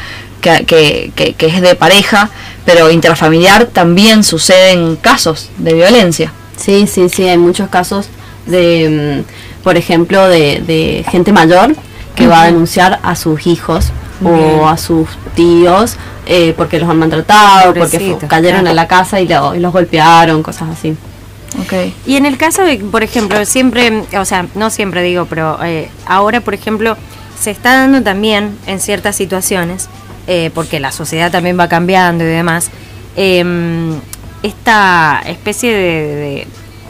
que, 0.41 0.65
que, 0.65 1.12
que- 1.15 1.33
que 1.33 1.45
es 1.48 1.62
de 1.62 1.75
pareja, 1.75 2.29
pero 2.65 2.91
intrafamiliar 2.91 3.65
también 3.65 4.24
suceden 4.24 4.95
casos 4.98 5.50
de 5.57 5.74
violencia. 5.74 6.31
Sí, 6.57 6.88
sí, 6.88 7.07
sí, 7.09 7.24
hay 7.27 7.38
muchos 7.38 7.69
casos 7.69 8.07
de, 8.45 9.24
mm, 9.25 9.63
por 9.63 9.77
ejemplo, 9.77 10.27
de, 10.27 10.62
de 10.65 11.05
gente 11.09 11.31
mayor 11.31 11.75
que 12.15 12.27
va 12.27 12.41
a 12.43 12.45
denunciar 12.48 13.00
a 13.03 13.15
sus 13.15 13.48
hijos 13.48 13.86
o 14.23 14.67
a 14.67 14.77
sus 14.77 15.07
tíos 15.35 15.95
eh, 16.25 16.53
porque 16.57 16.79
los 16.79 16.89
han 16.89 16.97
maltratado, 16.99 17.73
porque 17.73 18.17
cayeron 18.27 18.61
claro. 18.61 18.71
a 18.71 18.73
la 18.73 18.88
casa 18.88 19.19
y, 19.19 19.27
lo- 19.27 19.55
y 19.55 19.59
los 19.59 19.71
golpearon, 19.73 20.43
cosas 20.43 20.69
así. 20.69 20.95
Y 22.05 22.15
en 22.15 22.25
el 22.25 22.38
caso 22.38 22.61
de, 22.63 22.77
por 22.77 23.01
ejemplo, 23.03 23.43
siempre, 23.45 24.03
o 24.17 24.25
sea, 24.25 24.45
no 24.55 24.69
siempre 24.69 25.01
digo, 25.01 25.25
pero 25.25 25.57
eh, 25.63 25.89
ahora, 26.05 26.41
por 26.41 26.53
ejemplo, 26.53 26.95
se 27.39 27.51
está 27.51 27.73
dando 27.79 28.03
también 28.03 28.55
en 28.67 28.79
ciertas 28.79 29.15
situaciones, 29.15 29.88
eh, 30.27 30.51
porque 30.53 30.79
la 30.79 30.91
sociedad 30.91 31.31
también 31.31 31.57
va 31.59 31.67
cambiando 31.67 32.23
y 32.23 32.27
demás, 32.27 32.69
em, 33.15 33.95
esta 34.43 35.21
especie 35.25 35.73
de, 35.73 36.15
de- 36.15 36.47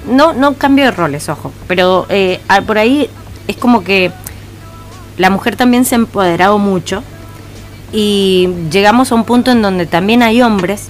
no, 0.09 0.33
no 0.33 0.55
cambio 0.55 0.85
de 0.85 0.91
roles, 0.91 1.29
ojo, 1.29 1.51
pero 1.67 2.05
eh, 2.09 2.39
por 2.67 2.77
ahí 2.77 3.09
es 3.47 3.55
como 3.57 3.83
que 3.83 4.11
la 5.17 5.29
mujer 5.29 5.55
también 5.55 5.85
se 5.85 5.95
ha 5.95 5.97
empoderado 5.99 6.57
mucho 6.59 7.03
y 7.91 8.49
llegamos 8.71 9.11
a 9.11 9.15
un 9.15 9.23
punto 9.23 9.51
en 9.51 9.61
donde 9.61 9.85
también 9.85 10.21
hay 10.23 10.41
hombres 10.41 10.87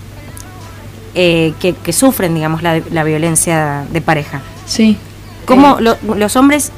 eh, 1.16 1.54
que, 1.60 1.74
que 1.74 1.94
sufren, 1.94 2.36
digamos, 2.36 2.62
la, 2.62 2.82
la 2.92 3.04
violencia 3.04 3.86
de 3.92 4.02
pareja. 4.02 4.42
Sí. 4.66 4.98
¿Cómo 5.46 5.78
lo- 5.80 5.98
los 6.16 6.36
hombres 6.36 6.72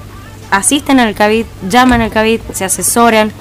asisten 0.52 1.00
al 1.00 1.14
CABID, 1.16 1.46
llaman 1.70 2.02
al 2.02 2.12
CABID, 2.12 2.42
se 2.54 2.64
asesoran, 2.66 3.32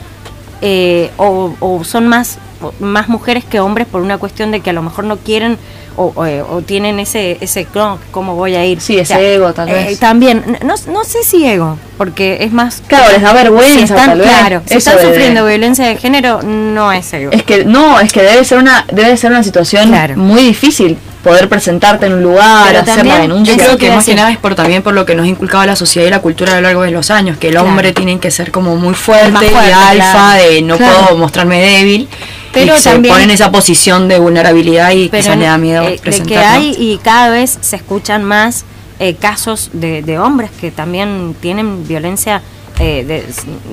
eh, 0.63 1.11
o, 1.17 1.55
o 1.61 1.85
son 1.85 2.09
más, 2.09 2.39
más 2.81 3.09
mujeres 3.09 3.45
que 3.45 3.61
hombres 3.61 3.87
por 3.87 4.03
una 4.03 4.19
cuestión 4.19 4.51
de 4.51 4.61
que 4.61 4.71
a 4.71 4.73
lo 4.73 4.83
mejor 4.83 5.05
no 5.05 5.17
quieren 5.19 5.59
o, 5.97 6.13
o, 6.15 6.27
eh, 6.27 6.43
o 6.43 6.63
tienen 6.63 6.99
ese, 7.01 7.39
ese 7.41 7.67
"No, 7.75 7.99
¿cómo 8.11 8.35
voy 8.35 8.55
a 8.55 8.65
ir? 8.65 8.81
Sí, 8.81 8.99
ese 8.99 9.35
ego, 9.35 9.53
tal 9.53 9.69
vez. 9.71 9.99
También, 9.99 10.59
no, 10.65 10.75
no 10.93 11.05
sé 11.05 11.23
si 11.23 11.47
ego, 11.47 11.79
porque 11.99 12.39
es 12.41 12.53
más... 12.53 12.83
Claro, 12.87 13.13
les 13.13 13.23
da 13.23 13.33
vergüenza, 13.33 13.75
Si 13.77 13.83
están, 13.85 14.07
tal 14.11 14.19
vez. 14.21 14.29
claro, 14.29 14.63
si 14.67 14.77
Eso 14.77 14.91
están 14.91 15.07
sufriendo 15.07 15.45
violencia 15.47 15.87
de 15.87 15.97
género, 15.97 16.41
no 16.43 16.93
es 16.93 17.13
ego. 17.13 17.31
Es 17.33 17.43
que 17.43 17.65
no, 17.65 18.01
es 18.01 18.13
que 18.13 18.23
debe 18.23 18.45
ser 18.45 18.59
una 18.59 18.85
debe 18.93 19.17
ser 19.17 19.31
una 19.31 19.43
situación 19.43 19.89
Claro. 19.89 20.17
muy 20.17 20.43
difícil 20.43 20.99
poder 21.23 21.49
presentarte 21.49 22.07
en 22.07 22.15
un 22.15 22.23
lugar, 22.23 22.67
Pero 22.69 22.81
hacer 22.81 22.95
también 22.97 23.17
la 23.17 23.23
denuncia. 23.23 23.55
Yo 23.55 23.63
creo 23.63 23.77
que 23.79 23.91
más 23.91 24.05
que 24.07 24.15
nada 24.15 24.31
es 24.33 24.39
por 24.39 24.55
también 24.55 24.83
por 24.83 24.95
lo 24.95 25.05
que 25.05 25.15
nos 25.15 25.27
inculcaba 25.27 25.67
la 25.67 25.77
sociedad 25.77 26.07
y 26.07 26.11
la 26.11 26.21
cultura 26.21 26.53
a 26.53 26.57
lo 26.57 26.63
largo 26.63 26.83
de 26.83 26.91
los 26.91 27.11
años, 27.11 27.37
que 27.39 27.49
el 27.49 27.55
Claro. 27.55 27.69
hombre 27.69 27.93
tiene 27.93 28.19
que 28.19 28.31
ser 28.31 28.51
como 28.51 28.77
muy 28.77 28.95
fuerte, 28.95 29.31
Más 29.31 29.43
y 29.43 29.49
fuerte, 29.49 29.73
alfa, 29.73 30.13
claro. 30.13 30.43
de 30.43 30.63
no 30.63 30.77
Claro. 30.77 30.99
puedo 31.07 31.19
mostrarme 31.19 31.61
débil. 31.61 32.09
Pero 32.53 32.75
y 32.77 32.79
se 32.81 32.91
también- 32.91 33.13
pone 33.15 33.25
en 33.25 33.31
esa 33.31 33.53
posición 33.53 34.09
de 34.09 34.19
vulnerabilidad 34.19 34.91
y 34.93 35.09
quizás 35.09 35.37
le 35.37 35.45
da 35.45 35.57
miedo 35.59 35.85
eh, 35.87 36.01
de 36.03 36.23
que 36.23 36.37
hay 36.39 36.75
y 36.79 36.99
cada 37.03 37.29
vez 37.31 37.59
se 37.61 37.77
escuchan 37.77 38.25
más 38.25 38.65
eh, 38.99 39.15
casos 39.15 39.71
de, 39.73 40.03
de 40.03 40.19
hombres 40.19 40.51
que 40.61 40.71
también 40.71 41.35
tienen 41.41 41.87
violencia, 41.87 42.43
eh, 42.79 43.05
de- 43.07 43.25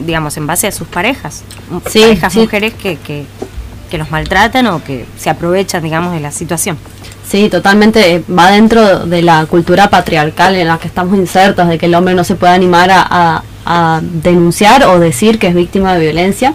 digamos, 0.06 0.38
en 0.38 0.46
base 0.48 0.68
a 0.68 0.72
sus 0.72 0.88
parejas. 0.88 1.44
Sí, 1.90 2.00
parejas 2.02 2.34
sí. 2.34 2.40
mujeres 2.40 2.74
que, 2.76 2.98
que, 2.98 3.26
que 3.90 3.98
los 3.98 4.12
maltratan 4.12 4.68
o 4.68 4.84
que 4.84 5.06
se 5.18 5.30
aprovechan, 5.30 5.82
digamos, 5.84 6.14
de 6.14 6.20
la 6.20 6.32
situación. 6.32 6.78
Sí, 7.30 7.50
totalmente 7.50 8.24
va 8.30 8.52
dentro 8.52 9.06
de 9.06 9.22
la 9.22 9.46
cultura 9.48 9.90
patriarcal 9.90 10.56
en 10.56 10.68
la 10.68 10.78
que 10.78 10.88
estamos 10.88 11.18
insertos, 11.18 11.68
de 11.68 11.78
que 11.78 11.88
el 11.88 11.96
hombre 11.96 12.13
no 12.16 12.24
se 12.24 12.36
puede 12.36 12.54
animar 12.54 12.90
a, 12.92 13.06
a- 13.10 13.44
a 13.70 14.00
denunciar 14.02 14.84
o 14.86 14.98
decir 14.98 15.38
que 15.40 15.48
es 15.48 15.54
víctima 15.54 15.94
de 15.96 16.00
violencia. 16.00 16.54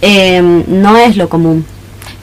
Eh, 0.00 0.40
no 0.66 0.96
es 0.96 1.18
lo 1.18 1.28
común. 1.28 1.66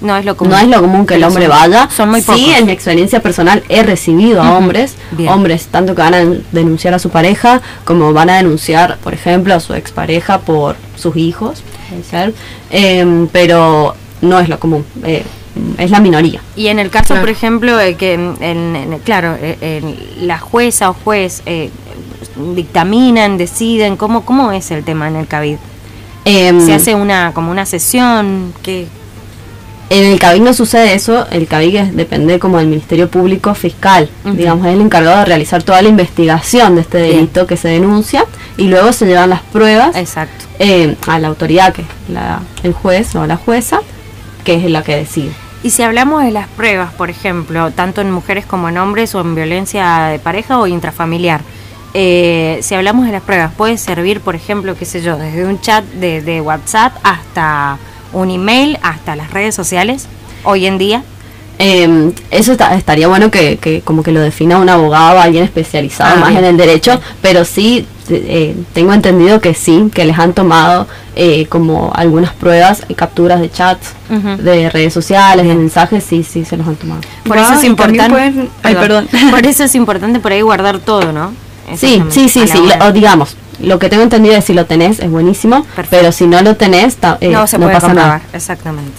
No 0.02 0.18
es 0.18 0.26
lo 0.26 0.36
común. 0.36 0.54
No 0.54 0.58
es 0.60 0.68
lo 0.68 0.82
común 0.82 1.06
que 1.06 1.14
el 1.14 1.24
hombre 1.24 1.46
son- 1.46 1.56
vaya. 1.56 1.88
Son 1.96 2.10
muy 2.10 2.22
sí, 2.22 2.26
pocos. 2.26 2.58
en 2.58 2.66
mi 2.66 2.72
experiencia 2.72 3.22
personal 3.22 3.62
he 3.70 3.84
recibido 3.84 4.42
a 4.42 4.58
hombres, 4.58 4.96
bien. 5.12 5.30
hombres 5.30 5.68
tanto 5.68 5.94
que 5.94 6.02
van 6.02 6.16
a 6.16 6.24
denunciar 6.52 6.96
a 6.96 7.00
su 7.00 7.12
pareja 7.12 7.62
como 7.86 8.12
van 8.14 8.32
a 8.32 8.38
denunciar, 8.38 8.98
por 9.04 9.14
ejemplo, 9.14 9.54
a 9.54 9.60
su 9.60 9.76
expareja 9.76 10.40
por 10.40 10.76
sus 10.96 11.16
hijos. 11.18 11.62
Eh, 12.72 13.28
pero 13.32 13.96
no 14.22 14.40
es 14.40 14.50
lo 14.50 14.60
común, 14.60 14.84
eh, 15.04 15.24
es 15.78 15.92
la 15.92 16.00
minoría. 16.00 16.42
Y 16.56 16.68
en 16.68 16.80
el 16.80 16.90
caso, 16.90 17.08
Claro. 17.08 17.22
por 17.22 17.30
ejemplo, 17.30 17.76
de 17.78 17.96
que, 17.96 18.14
en, 18.14 18.36
en- 18.42 19.00
claro, 19.00 19.36
eh, 19.42 19.58
en 20.20 20.28
la 20.28 20.38
jueza 20.40 20.90
o 20.90 20.94
juez 20.94 21.42
eh, 21.46 21.70
dictaminan, 22.56 23.38
deciden, 23.38 23.98
¿cómo, 23.98 24.24
¿cómo 24.26 24.52
es 24.52 24.72
el 24.72 24.84
tema 24.84 25.08
en 25.08 25.16
el 25.16 25.28
CABID? 25.28 25.58
Eh, 26.26 26.60
Se 26.66 26.74
hace 26.74 26.96
una 26.96 27.32
como 27.34 27.52
una 27.52 27.66
sesión 27.66 28.54
que 28.62 28.88
En 29.90 30.06
el 30.06 30.20
CABIC 30.20 30.42
no 30.44 30.54
sucede 30.54 30.94
eso, 30.94 31.28
el 31.32 31.48
CABIC 31.48 31.76
es- 31.76 31.96
depende 31.96 32.40
como 32.40 32.58
del 32.60 32.68
Ministerio 32.68 33.10
Público 33.10 33.54
Fiscal, 33.56 34.10
digamos, 34.24 34.66
es 34.68 34.74
el 34.76 34.80
encargado 34.82 35.18
de 35.20 35.26
realizar 35.26 35.64
toda 35.64 35.82
la 35.82 35.90
investigación 35.90 36.76
de 36.76 36.82
este 36.82 37.02
Bien. 37.02 37.16
delito 37.16 37.46
que 37.46 37.58
se 37.58 37.68
denuncia 37.68 38.24
y 38.56 38.68
luego 38.70 38.94
se 38.94 39.06
llevan 39.06 39.32
las 39.32 39.42
pruebas 39.42 39.94
exacto. 39.98 40.46
eh, 40.60 40.96
a 41.08 41.20
la 41.20 41.28
autoridad, 41.28 41.74
que 41.74 41.82
es 41.82 41.88
la- 42.08 42.40
el 42.64 42.72
juez 42.72 43.14
o 43.16 43.26
la 43.28 43.36
jueza, 43.36 43.82
que 44.46 44.54
es 44.56 44.72
la 44.72 44.82
que 44.82 44.96
decide. 44.96 45.32
Y 45.63 45.69
si 45.69 45.84
hablamos 45.84 46.24
de 46.24 46.32
las 46.32 46.47
pruebas, 46.47 46.91
por 46.93 47.10
ejemplo, 47.10 47.71
tanto 47.71 48.02
en 48.02 48.12
mujeres 48.12 48.45
como 48.45 48.69
en 48.69 48.78
hombres 48.78 49.13
o 49.13 49.21
en 49.21 49.36
violencia 49.36 50.06
de 50.08 50.17
pareja 50.19 50.60
o 50.60 50.65
intrafamiliar, 50.67 51.41
eh, 51.93 52.60
si 52.63 52.74
hablamos 52.74 53.06
de 53.06 53.12
las 53.12 53.21
pruebas, 53.21 53.52
puede 53.56 53.78
servir, 53.78 54.21
por 54.21 54.34
ejemplo, 54.36 54.76
qué 54.76 54.86
sé 54.86 55.02
yo, 55.02 55.17
desde 55.17 55.45
un 55.45 55.60
chat 55.62 55.84
de, 55.86 56.21
de 56.21 56.41
WhatsApp 56.41 56.93
hasta 57.04 57.78
un 58.13 58.32
email, 58.32 58.80
hasta 58.82 59.15
las 59.15 59.32
redes 59.32 59.54
sociales, 59.54 60.08
hoy 60.43 60.65
en 60.65 60.78
día. 60.80 61.04
Eh, 61.60 62.12
eso 62.32 62.54
está- 62.54 62.74
estaría 62.74 63.08
bueno 63.08 63.30
que, 63.30 63.58
que 63.58 63.82
como 63.82 64.02
que 64.02 64.12
lo 64.12 64.19
defina 64.21 64.58
un 64.58 64.67
abogado, 64.69 65.19
alguien 65.19 65.43
especializado 65.43 66.15
Ah, 66.15 66.19
más 66.19 66.30
bien. 66.30 66.43
en 66.43 66.50
el 66.52 66.58
derecho, 66.58 67.00
pero 67.21 67.45
sí 67.45 67.86
eh, 68.12 68.56
tengo 68.74 68.93
entendido 68.93 69.39
que 69.41 69.54
sí, 69.54 69.89
que 69.93 70.06
les 70.06 70.17
han 70.19 70.34
tomado 70.34 70.88
eh, 71.15 71.45
como 71.47 71.91
algunas 71.95 72.34
pruebas, 72.34 72.84
y 72.88 72.93
capturas 72.95 73.39
de 73.41 73.50
chats, 73.52 73.93
de 74.10 74.69
redes 74.69 74.93
sociales, 74.93 75.45
de 75.47 75.56
mensajes, 75.56 76.04
sí, 76.04 76.24
sí, 76.24 76.45
se 76.45 76.58
los 76.58 76.67
han 76.67 76.76
tomado. 76.76 77.02
Por 77.26 77.38
eso 77.38 77.54
es 77.54 77.63
importante. 77.63 78.10
pueden- 78.12 78.50
ay, 78.63 78.76
perdón. 78.76 79.08
Por 79.32 79.45
eso 79.45 79.63
es 79.63 79.76
importante 79.76 80.19
por 80.19 80.32
ahí 80.32 80.41
guardar 80.41 80.80
todo, 80.80 81.12
¿no? 81.12 81.34
Sí, 81.76 82.04
sí, 82.10 82.28
sí, 82.30 82.47
sí, 82.47 82.58
hora. 82.60 82.88
o 82.88 82.91
digamos, 82.91 83.36
lo 83.62 83.80
que 83.80 83.88
tengo 83.89 84.04
entendido 84.04 84.36
es 84.36 84.43
si 84.45 84.54
lo 84.54 84.65
tenés 84.65 85.00
es 85.00 85.10
buenísimo, 85.10 85.63
Perfecto. 85.76 85.89
pero 85.91 86.12
si 86.12 86.28
no 86.28 86.41
lo 86.41 86.56
tenés, 86.58 86.97
ta- 86.97 87.17
eh, 87.21 87.30
no 87.30 87.47
se 87.47 87.58
puede 87.58 87.71
pasa 87.74 87.88
comprobar, 87.88 88.10
nada. 88.21 88.21
exactamente. 88.34 88.91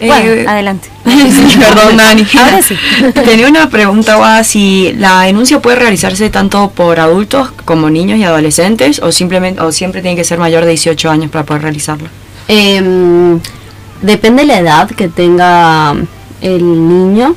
Eh, 0.00 0.06
bueno, 0.06 0.50
adelante. 0.50 0.88
Perdón, 1.04 1.96
Dani. 1.96 2.24
Ahora 2.38 2.62
sí. 2.62 2.76
Tenía 3.14 3.48
una 3.48 3.68
pregunta, 3.68 4.16
Guada, 4.16 4.44
si 4.44 4.92
la 4.96 5.22
denuncia 5.22 5.60
puede 5.60 5.76
realizarse 5.76 6.30
tanto 6.30 6.70
por 6.70 7.00
adultos 7.00 7.50
como 7.64 7.90
niños 7.90 8.18
y 8.18 8.24
adolescentes 8.24 9.00
o 9.00 9.10
simplemente 9.10 9.60
o 9.60 9.72
siempre 9.72 10.00
tiene 10.02 10.16
que 10.16 10.24
ser 10.24 10.38
mayor 10.38 10.64
de 10.64 10.70
18 10.70 11.10
años 11.10 11.30
para 11.30 11.44
poder 11.44 11.62
realizarla. 11.62 12.08
Em, 12.46 13.40
depende 14.02 14.42
de 14.42 14.48
la 14.48 14.58
edad 14.58 14.90
que 14.90 15.08
tenga 15.08 15.94
el 16.40 16.88
niño. 16.88 17.34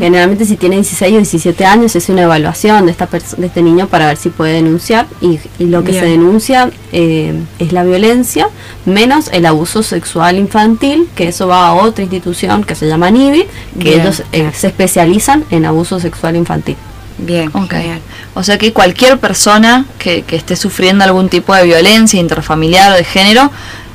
Generalmente 0.00 0.44
si 0.44 0.56
tiene 0.56 0.76
16 0.76 1.12
o 1.12 1.16
17 1.18 1.64
años 1.64 1.94
es 1.94 2.08
una 2.08 2.22
evaluación 2.22 2.86
de, 2.86 2.92
esta 2.92 3.06
de 3.06 3.46
este 3.46 3.62
niño 3.62 3.86
para 3.86 4.06
ver 4.06 4.16
si 4.16 4.28
puede 4.28 4.54
denunciar 4.54 5.06
y, 5.20 5.38
y 5.58 5.66
lo 5.66 5.84
que 5.84 5.92
Bien. 5.92 6.04
se 6.04 6.10
denuncia 6.10 6.70
eh, 6.92 7.40
es 7.60 7.72
la 7.72 7.84
violencia 7.84 8.48
menos 8.86 9.28
el 9.32 9.46
abuso 9.46 9.84
sexual 9.84 10.36
infantil, 10.36 11.08
que 11.14 11.28
eso 11.28 11.46
va 11.46 11.68
a 11.68 11.74
otra 11.74 12.02
institución 12.02 12.64
que 12.64 12.74
se 12.74 12.88
llama 12.88 13.10
NIBI, 13.10 13.46
que 13.78 13.90
Bien, 13.90 14.00
ellos 14.00 14.22
eh, 14.32 14.50
se 14.52 14.66
especializan 14.66 15.44
en 15.50 15.64
abuso 15.64 16.00
sexual 16.00 16.34
infantil. 16.34 16.76
Bien, 17.18 17.50
genial. 17.52 18.00
O 18.34 18.42
sea 18.42 18.58
que 18.58 18.72
cualquier 18.72 19.18
persona 19.18 19.86
que, 19.98 20.22
que 20.22 20.36
esté 20.36 20.56
sufriendo 20.56 21.04
algún 21.04 21.28
tipo 21.28 21.54
de 21.54 21.64
violencia 21.64 22.18
intrafamiliar 22.18 22.92
o 22.92 22.94
de 22.94 23.04
género 23.04 23.50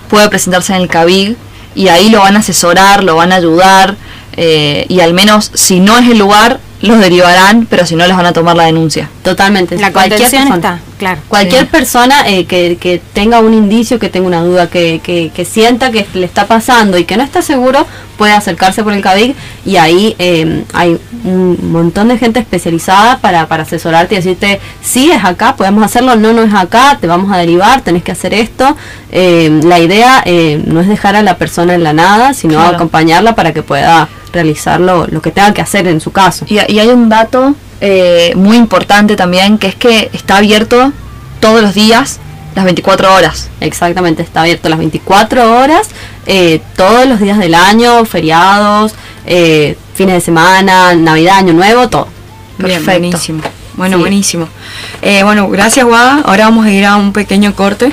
puede 0.10 0.30
presentarse 0.30 0.76
en 0.76 0.82
el 0.82 0.88
CABIG 0.88 1.36
y 1.76 1.88
ahí 1.88 2.10
lo 2.10 2.20
van 2.20 2.36
a 2.36 2.40
asesorar, 2.40 3.04
lo 3.04 3.16
van 3.16 3.32
a 3.32 3.36
ayudar 3.36 3.96
eh, 4.38 4.86
y 4.90 5.00
al 5.02 5.14
menos 5.14 5.52
si 5.54 5.80
no 5.80 5.98
es 5.98 6.10
el 6.10 6.18
lugar 6.20 6.60
los 6.82 7.00
derivarán, 7.00 7.66
pero 7.70 7.86
si 7.86 7.96
no 7.96 8.06
les 8.06 8.14
van 8.18 8.26
a 8.26 8.34
tomar 8.34 8.58
la 8.58 8.66
denuncia. 8.66 9.10
Totalmente. 9.24 9.78
La 9.78 9.94
Cualquier 9.94 10.20
persona. 10.30 10.56
está, 10.56 10.80
claro. 10.98 11.22
Cualquier 11.30 11.62
Sí. 11.62 11.68
persona 11.72 12.28
eh, 12.28 12.44
que, 12.46 12.76
que 12.78 13.02
tenga 13.14 13.40
un 13.40 13.54
indicio, 13.54 14.00
que 14.00 14.10
tenga 14.10 14.28
una 14.28 14.42
duda, 14.44 14.68
que, 14.70 15.00
que, 15.02 15.32
que 15.34 15.46
sienta 15.46 15.92
que 15.92 16.06
le 16.14 16.26
está 16.26 16.46
pasando 16.46 16.98
y 16.98 17.06
que 17.06 17.16
no 17.16 17.24
está 17.24 17.42
seguro, 17.42 17.88
puede 18.18 18.34
acercarse 18.34 18.84
por 18.84 18.92
el 18.92 19.02
CABIC 19.02 19.34
y 19.66 19.78
ahí 19.78 20.14
eh, 20.20 20.66
hay 20.74 21.00
un 21.24 21.58
montón 21.72 22.10
de 22.10 22.18
gente 22.18 22.42
especializada 22.42 23.20
para, 23.20 23.48
para 23.48 23.64
asesorarte 23.64 24.16
y 24.16 24.18
decirte, 24.18 24.60
sí, 24.82 25.10
es 25.10 25.24
acá, 25.24 25.56
podemos 25.56 25.86
hacerlo, 25.86 26.18
no, 26.18 26.34
no 26.34 26.44
es 26.44 26.54
acá, 26.54 26.98
te 27.00 27.08
vamos 27.08 27.32
a 27.32 27.38
derivar, 27.38 27.80
tenés 27.80 28.04
que 28.04 28.12
hacer 28.12 28.34
esto. 28.34 28.76
Eh, 29.10 29.62
la 29.64 29.80
idea 29.80 30.22
eh, 30.26 30.62
no 30.68 30.82
es 30.82 30.90
dejar 30.90 31.16
a 31.16 31.22
la 31.24 31.38
persona 31.38 31.76
en 31.76 31.84
la 31.84 31.94
nada, 31.94 32.34
sino 32.34 32.56
Claro. 32.56 32.76
acompañarla 32.76 33.36
para 33.36 33.54
que 33.54 33.64
pueda 33.64 34.10
realizar 34.34 34.82
lo, 34.82 35.08
lo 35.08 35.22
que 35.22 35.32
tenga 35.32 35.54
que 35.54 35.62
hacer 35.62 35.88
en 35.88 36.02
su 36.02 36.12
caso. 36.12 36.46
Y, 36.50 36.56
y 36.56 36.80
hay 36.80 36.88
un 36.90 37.08
dato 37.08 37.56
eh, 37.80 38.34
muy 38.36 38.58
importante 38.58 39.16
también, 39.16 39.58
que 39.58 39.68
es 39.68 39.76
que 39.76 40.10
está 40.14 40.38
abierto 40.38 40.92
todos 41.40 41.62
los 41.62 41.74
días, 41.74 42.20
las 42.56 42.66
24 42.66 43.14
horas. 43.14 43.50
Exactamente, 43.62 44.24
está 44.24 44.42
abierto 44.42 44.68
las 44.70 44.80
24 44.80 45.60
horas, 45.60 45.88
eh, 46.26 46.62
todos 46.76 47.06
los 47.06 47.20
días 47.20 47.38
del 47.40 47.54
año, 47.56 48.04
feriados, 48.06 48.94
eh, 49.26 49.78
fines 49.94 50.16
de 50.16 50.22
semana, 50.22 50.94
Navidad, 50.96 51.38
Año 51.38 51.54
Nuevo, 51.54 51.88
todo. 51.90 52.08
Bien, 52.58 52.84
Perfecto. 52.84 53.00
buenísimo. 53.10 53.42
Bueno, 53.76 53.98
Sí. 53.98 54.02
buenísimo. 54.02 54.48
Eh, 55.02 55.24
bueno, 55.24 55.50
gracias, 55.50 55.86
Guada. 55.86 56.22
Ahora 56.26 56.46
vamos 56.46 56.66
a 56.68 56.72
ir 56.72 56.86
a 56.86 56.96
un 56.96 57.12
pequeño 57.12 57.56
corte 57.56 57.92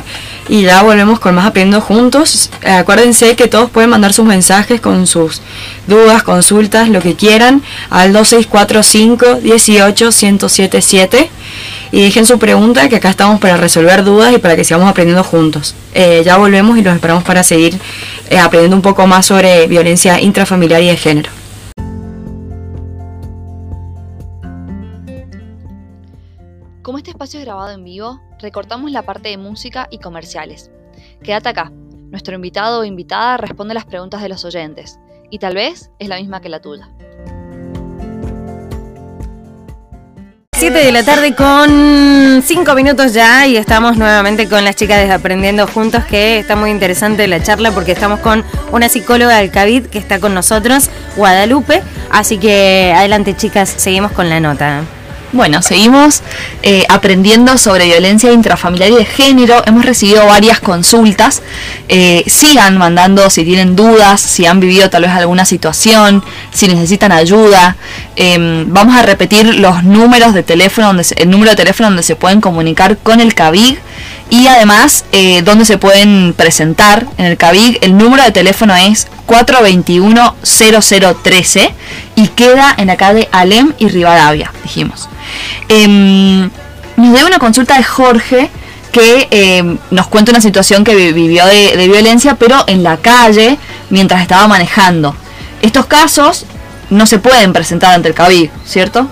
y 0.51 0.63
ya 0.63 0.83
volvemos 0.83 1.21
con 1.21 1.37
más 1.37 1.47
Aprendiendo 1.47 1.81
Juntos. 1.81 2.51
Eh, 2.63 2.73
acuérdense 2.73 3.37
que 3.37 3.47
todos 3.47 3.71
pueden 3.71 3.89
mandar 3.89 4.13
sus 4.13 4.25
mensajes 4.25 4.81
con 4.81 5.07
sus 5.07 5.41
dudas, 5.87 6.25
consultas, 6.25 6.89
lo 6.89 7.01
que 7.01 7.15
quieran, 7.15 7.63
al 7.89 8.13
2645 8.13 9.37
18 9.43 10.07
1077 10.07 11.31
y 11.93 12.03
dejen 12.03 12.27
su 12.27 12.41
pregunta, 12.41 12.89
que 12.89 12.97
acá 12.97 13.11
estamos 13.11 13.41
para 13.41 13.57
resolver 13.59 14.03
dudas 14.03 14.35
y 14.35 14.39
para 14.39 14.57
que 14.57 14.65
sigamos 14.65 14.91
aprendiendo 14.91 15.23
juntos. 15.23 15.77
Eh, 15.95 16.23
ya 16.25 16.37
volvemos 16.37 16.77
y 16.77 16.83
los 16.83 16.97
esperamos 16.97 17.23
para 17.23 17.45
seguir 17.45 17.79
eh, 18.29 18.39
aprendiendo 18.39 18.75
un 18.75 18.83
poco 18.83 19.07
más 19.07 19.27
sobre 19.27 19.69
violencia 19.69 20.21
intrafamiliar 20.21 20.83
y 20.83 20.89
de 20.89 20.97
género. 20.97 21.40
Espacio 27.21 27.41
es 27.41 27.45
grabado 27.45 27.71
en 27.73 27.85
vivo, 27.85 28.19
recortamos 28.39 28.91
la 28.93 29.03
parte 29.03 29.29
de 29.29 29.37
música 29.37 29.89
y 29.91 29.99
comerciales. 29.99 30.71
Quédate 31.23 31.51
acá. 31.51 31.71
Nuestro 32.09 32.35
invitado 32.35 32.81
o 32.81 32.85
invitada 32.85 33.37
responde 33.37 33.75
las 33.75 33.85
preguntas 33.85 34.23
de 34.23 34.31
los 34.31 34.43
oyentes, 34.47 34.99
y 35.29 35.39
tal 35.39 35.55
vez 35.55 35.91
es 35.99 36.09
la 36.09 36.17
misma 36.17 36.41
que 36.41 36.49
la 36.49 36.63
tuya. 36.63 36.89
7 40.55 40.79
de 40.79 40.93
la 40.93 41.03
tarde 41.03 41.35
con 41.35 42.43
5 42.43 42.75
minutos 42.75 43.13
ya 43.13 43.47
y 43.47 43.59
estamos 43.59 43.99
nuevamente 43.99 44.49
con 44.49 44.65
las 44.65 44.77
chicas 44.77 45.07
de 45.07 45.13
Aprendiendo 45.13 45.67
Juntos 45.67 46.05
que 46.05 46.39
está 46.39 46.57
muy 46.57 46.71
interesante 46.71 47.29
la 47.29 47.43
charla 47.43 47.71
porque 47.73 47.93
estamos 47.93 48.21
con 48.21 48.45
una 48.73 48.89
psicóloga 48.89 49.37
del 49.37 49.51
CAVID 49.51 49.89
que 49.89 49.99
está 49.99 50.21
con 50.21 50.33
nosotros, 50.33 50.89
Guadalupe. 51.17 51.83
Así 52.11 52.39
que 52.39 52.95
adelante 52.97 53.37
chicas, 53.37 53.69
seguimos 53.69 54.13
con 54.13 54.31
la 54.31 54.41
nota. 54.41 54.85
Bueno, 55.33 55.63
seguimos 55.63 56.23
eh, 56.65 56.85
aprendiendo 56.89 57.57
sobre 57.57 57.85
violencia 57.87 58.33
intrafamiliar 58.33 58.91
y 58.91 58.97
de 58.97 59.05
género. 59.05 59.63
Hemos 59.65 59.85
recibido 59.85 60.27
varias 60.27 60.59
consultas. 60.59 61.41
Eh, 61.89 62.25
sigan 62.27 62.77
mandando 62.79 63.31
si 63.31 63.45
tienen 63.45 63.77
dudas, 63.77 64.21
si 64.21 64.47
han 64.47 64.59
vivido 64.59 64.91
tal 64.91 65.03
vez 65.03 65.13
alguna 65.13 65.45
situación, 65.45 66.25
si 66.53 66.67
necesitan 66.67 67.13
ayuda. 67.13 67.77
Eh, 68.17 68.65
vamos 68.67 68.97
a 68.97 69.03
repetir 69.03 69.55
los 69.55 69.85
números 69.85 70.35
de 70.35 70.43
teléfono, 70.43 70.89
donde 70.89 71.05
se- 71.05 71.15
el 71.23 71.31
número 71.31 71.51
de 71.53 71.57
teléfono 71.57 71.91
donde 71.91 72.03
se 72.03 72.17
pueden 72.17 72.41
comunicar 72.41 72.97
con 72.99 73.21
el 73.21 73.33
CABIG 73.35 73.79
y 74.31 74.47
además 74.47 75.05
eh, 75.13 75.43
donde 75.43 75.65
se 75.65 75.77
pueden 75.79 76.35
presentar 76.37 77.07
en 77.19 77.27
el 77.27 77.37
CABIG. 77.37 77.79
El 77.83 77.97
número 77.99 78.23
de 78.23 78.31
teléfono 78.31 78.75
es 78.77 79.09
421-0013 79.27 81.71
y 82.17 82.29
queda 82.29 82.75
en 82.77 82.87
la 82.89 82.97
calle 82.97 83.29
Alem 83.33 83.73
y 83.79 83.89
Rivadavia, 83.89 84.53
dijimos. 84.63 85.09
Em, 85.69 86.51
nos 86.97 87.15
dio 87.17 87.27
una 87.27 87.39
consulta 87.39 87.77
de 87.77 87.85
Jorge 87.85 88.51
que 88.93 89.29
em, 89.31 89.79
nos 89.91 90.09
cuenta 90.09 90.33
una 90.33 90.41
situación 90.41 90.85
que 90.85 90.95
vi- 90.95 91.13
vivió 91.13 91.47
de, 91.47 91.87
violencia, 91.89 92.35
pero 92.35 92.65
en 92.67 92.83
la 92.83 92.97
calle 92.97 93.59
mientras 93.89 94.23
estaba 94.23 94.47
manejando. 94.49 95.15
Estos 95.63 95.87
casos 95.87 96.45
no 96.91 97.07
se 97.07 97.19
pueden 97.19 97.53
presentar 97.53 97.95
ante 97.95 98.09
el 98.09 98.15
CABIG, 98.15 98.51
¿cierto? 98.67 99.09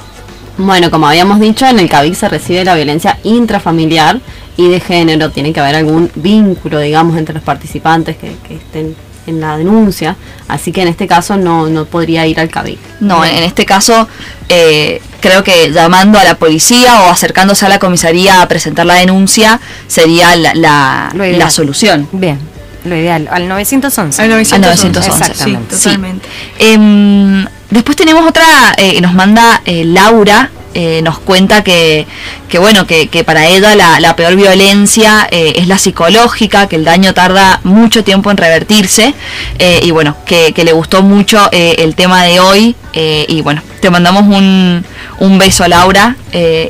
Bueno, 0.57 0.91
como 0.91 1.07
habíamos 1.07 1.39
dicho, 1.39 1.65
en 1.67 1.79
el 1.79 1.89
CABIC 1.89 2.15
se 2.15 2.29
recibe 2.29 2.65
la 2.65 2.75
violencia 2.75 3.19
intrafamiliar 3.23 4.21
y 4.59 4.69
de 4.69 4.81
género. 4.81 5.31
Tiene 5.31 5.55
que 5.55 5.61
haber 5.61 5.77
algún 5.77 6.11
vínculo, 6.15 6.79
digamos, 6.81 7.17
entre 7.17 7.35
los 7.35 7.43
participantes 7.43 8.19
que, 8.19 8.37
que 8.47 8.57
estén 8.57 8.95
en 9.27 9.41
la 9.41 9.57
denuncia. 9.57 10.17
Así 10.49 10.73
que 10.73 10.83
en 10.83 10.89
este 10.89 11.07
caso 11.07 11.37
no, 11.39 11.69
no 11.69 11.85
podría 11.87 12.27
ir 12.27 12.39
al 12.41 12.49
CABIC. 12.51 12.79
No, 13.01 13.25
en 13.25 13.45
este 13.45 13.65
caso 13.67 14.09
eh, 14.49 15.01
creo 15.21 15.45
que 15.45 15.71
llamando 15.71 16.19
a 16.19 16.25
la 16.25 16.35
policía 16.37 17.03
o 17.03 17.11
acercándose 17.11 17.67
a 17.67 17.69
la 17.69 17.79
comisaría 17.79 18.41
a 18.43 18.49
presentar 18.49 18.85
la 18.87 18.95
denuncia 18.95 19.61
sería 19.87 20.35
la, 20.37 20.55
la- 20.55 21.13
la 21.15 21.51
solución. 21.51 22.09
Bien, 22.13 22.39
lo 22.87 22.97
ideal, 22.97 23.29
al 23.31 23.49
911. 23.49 24.23
Al 24.23 24.29
911, 24.31 24.55
Al 24.55 24.61
911, 24.63 25.03
sí, 25.03 25.11
exactamente. 25.11 25.77
Sí. 25.77 25.83
totalmente. 25.85 26.29
Em, 26.59 27.45
después 27.71 27.97
tenemos 27.97 28.27
otra, 28.27 28.45
eh, 28.79 28.99
nos 29.03 29.13
manda 29.13 29.61
eh, 29.67 29.85
Laura, 29.85 30.51
eh, 30.75 31.01
nos 31.03 31.19
cuenta 31.19 31.63
que, 31.65 32.07
que 32.49 32.59
bueno, 32.59 32.87
que, 32.87 33.09
para 33.25 33.47
ella 33.47 33.75
la, 33.75 34.17
peor 34.17 34.37
violencia 34.37 35.27
eh, 35.31 35.55
es 35.57 35.67
la 35.69 35.79
psicológica, 35.79 36.69
que 36.69 36.77
el 36.77 36.85
daño 36.85 37.15
tarda 37.15 37.61
mucho 37.65 38.05
tiempo 38.05 38.31
en 38.31 38.37
revertirse 38.37 39.15
eh, 39.59 39.81
y 39.83 39.91
bueno, 39.91 40.17
que, 40.25 40.53
le 40.57 40.73
gustó 40.73 41.03
mucho 41.03 41.49
el 41.53 41.95
tema 41.95 42.25
de 42.25 42.41
hoy 42.41 42.77
y 42.93 43.41
bueno, 43.43 43.63
te 43.81 43.91
mandamos 43.91 44.25
un, 44.25 44.85
un 45.21 45.39
beso 45.39 45.67
Laura 45.69 46.17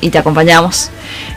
y 0.01 0.11
te 0.11 0.19
acompañamos. 0.19 0.91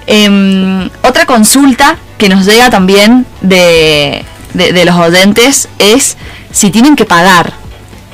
Em, 0.08 0.90
otra 1.04 1.26
consulta 1.26 1.98
que 2.18 2.28
nos 2.30 2.46
llega 2.46 2.70
también 2.70 3.26
de, 3.42 4.26
de- 4.54 4.74
de 4.74 4.86
los 4.86 4.96
oyentes 4.96 5.70
es 5.80 6.18
si 6.52 6.70
tienen 6.72 6.96
que 6.96 7.06
pagar 7.06 7.54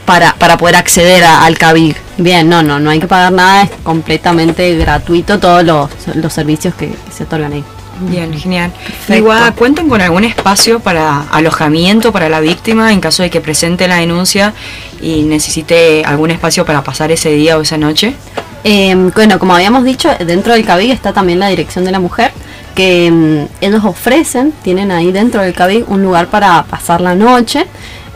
para, 0.08 0.34
para 0.36 0.58
poder 0.58 0.78
acceder 0.78 1.24
a- 1.26 1.44
al 1.46 1.58
CABIG. 1.58 1.96
Bien, 2.18 2.48
no, 2.50 2.64
no, 2.64 2.80
no 2.80 2.90
hay 2.90 3.00
que 3.00 3.08
pagar 3.08 3.34
nada, 3.34 3.64
es 3.64 3.70
completamente 3.84 4.74
gratuito 4.78 5.38
todos 5.38 5.64
los, 5.64 5.90
los 6.16 6.32
servicios 6.34 6.74
que 6.74 6.96
se 7.16 7.26
otorgan 7.26 7.52
ahí. 7.54 7.64
Bien, 8.00 8.32
genial. 8.34 8.72
Igual, 9.10 9.54
¿cuentan 9.56 9.90
con 9.90 10.00
algún 10.02 10.24
espacio 10.24 10.80
para 10.80 11.24
alojamiento 11.32 12.12
para 12.14 12.30
la 12.30 12.40
víctima 12.40 12.94
en 12.94 13.02
caso 13.02 13.22
de 13.24 13.30
que 13.30 13.42
presente 13.42 13.88
la 13.88 13.96
denuncia 13.98 14.54
y 15.02 15.24
necesite 15.24 16.04
algún 16.06 16.32
espacio 16.32 16.64
para 16.64 16.84
pasar 16.84 17.12
ese 17.12 17.32
día 17.32 17.58
o 17.58 17.62
esa 17.62 17.78
noche? 17.78 18.16
Eh, 18.64 18.96
bueno, 19.14 19.40
como 19.40 19.56
habíamos 19.56 19.84
dicho, 19.84 20.10
dentro 20.26 20.54
del 20.54 20.64
CABIG 20.66 20.92
está 20.92 21.12
también 21.12 21.40
la 21.40 21.48
Dirección 21.50 21.86
de 21.86 21.92
la 21.92 22.00
Mujer, 22.00 22.32
que 22.76 23.10
mm, 23.12 23.64
ellos 23.66 23.84
ofrecen, 23.84 24.54
tienen 24.64 24.92
ahí 24.92 25.12
dentro 25.12 25.42
del 25.42 25.54
CABIC 25.54 25.90
un 25.90 26.02
lugar 26.04 26.28
para 26.28 26.64
pasar 26.64 27.02
la 27.02 27.16
noche. 27.16 27.66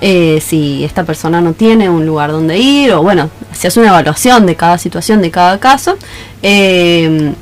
Eh, 0.02 0.42
si 0.46 0.84
esta 0.84 1.04
persona 1.04 1.40
no 1.42 1.54
tiene 1.54 1.90
un 1.90 2.06
lugar 2.06 2.32
donde 2.32 2.58
ir 2.58 2.92
o 2.94 3.02
bueno, 3.02 3.30
se 3.54 3.68
hace 3.68 3.80
una 3.80 3.90
evaluación 3.90 4.46
de 4.46 4.56
cada 4.56 4.78
situación, 4.78 5.22
de 5.22 5.32
cada 5.32 5.60
caso. 5.60 5.98
eh, 6.42 7.34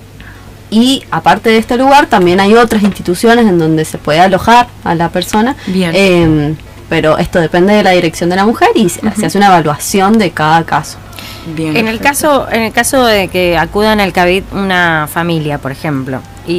y 0.72 1.04
aparte 1.10 1.50
de 1.50 1.58
este 1.58 1.78
lugar, 1.78 2.06
también 2.06 2.40
hay 2.40 2.54
otras 2.54 2.84
instituciones 2.84 3.48
en 3.48 3.58
donde 3.58 3.86
se 3.86 3.98
puede 3.98 4.20
alojar 4.20 4.68
a 4.84 4.94
la 4.94 5.10
persona. 5.10 5.56
Bien. 5.66 5.92
Eh, 5.96 6.56
pero 6.90 7.18
esto 7.18 7.40
depende 7.40 7.74
de 7.74 7.82
la 7.82 7.92
dirección 7.92 8.30
de 8.30 8.36
la 8.36 8.46
mujer 8.46 8.70
y 8.76 8.90
se 8.90 9.00
se 9.16 9.26
hace 9.26 9.38
una 9.40 9.48
evaluación 9.48 10.18
de 10.20 10.30
cada 10.32 10.64
caso. 10.66 10.98
Bien. 11.56 11.70
En 11.76 11.88
el 11.88 11.98
perfecto. 12.00 12.04
caso, 12.08 12.48
en 12.52 12.62
el 12.64 12.72
caso 12.72 13.04
de 13.04 13.30
que 13.30 13.58
acudan 13.58 14.00
al 14.00 14.14
CABIT 14.14 14.54
una 14.54 15.08
familia, 15.12 15.58
por 15.58 15.72
ejemplo, 15.72 16.22
y, 16.48 16.54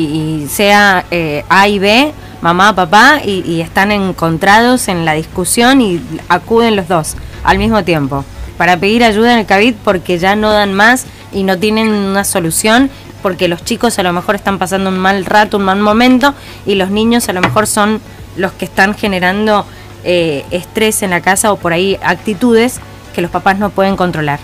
y 0.44 0.48
sea 0.48 1.04
eh, 1.10 1.44
A 1.48 1.68
y 1.68 1.78
B, 1.78 2.12
mamá, 2.40 2.74
papá, 2.74 3.20
y, 3.24 3.42
y 3.46 3.61
están 3.61 3.92
encontrados 3.92 4.88
en 4.88 5.05
la 5.05 5.14
discusión 5.14 5.81
y 5.81 6.00
acuden 6.29 6.76
los 6.76 6.88
dos 6.88 7.16
al 7.44 7.59
mismo 7.59 7.85
tiempo 7.85 8.24
para 8.61 8.76
pedir 8.76 9.05
ayuda 9.05 9.33
en 9.33 9.38
el 9.38 9.46
CABIT 9.46 9.76
porque 9.76 10.18
ya 10.18 10.37
no 10.37 10.50
dan 10.50 10.74
más 10.74 11.07
y 11.33 11.44
no 11.44 11.59
tienen 11.59 11.88
una 11.88 12.24
solución 12.24 12.90
porque 13.22 13.48
los 13.48 13.64
chicos 13.64 13.98
a 13.98 14.03
lo 14.03 14.12
mejor 14.12 14.35
están 14.35 14.59
pasando 14.59 14.90
un 14.90 14.98
mal 14.98 15.24
rato, 15.24 15.57
un 15.57 15.64
mal 15.64 15.79
momento 15.79 16.35
y 16.66 16.74
los 16.74 16.90
niños 16.90 17.29
a 17.31 17.33
lo 17.33 17.40
mejor 17.40 17.66
son 17.66 18.03
los 18.37 18.53
que 18.53 18.66
están 18.66 18.94
generando 18.94 19.64
eh, 20.05 20.44
estrés 20.50 21.03
en 21.03 21.09
la 21.09 21.20
casa 21.20 21.53
o 21.53 21.57
por 21.57 21.72
ahí 21.72 21.98
actitudes 22.03 22.81
que 23.14 23.22
los 23.22 23.31
papás 23.31 23.59
no 23.59 23.70
pueden 23.70 23.96
controlar. 23.96 24.40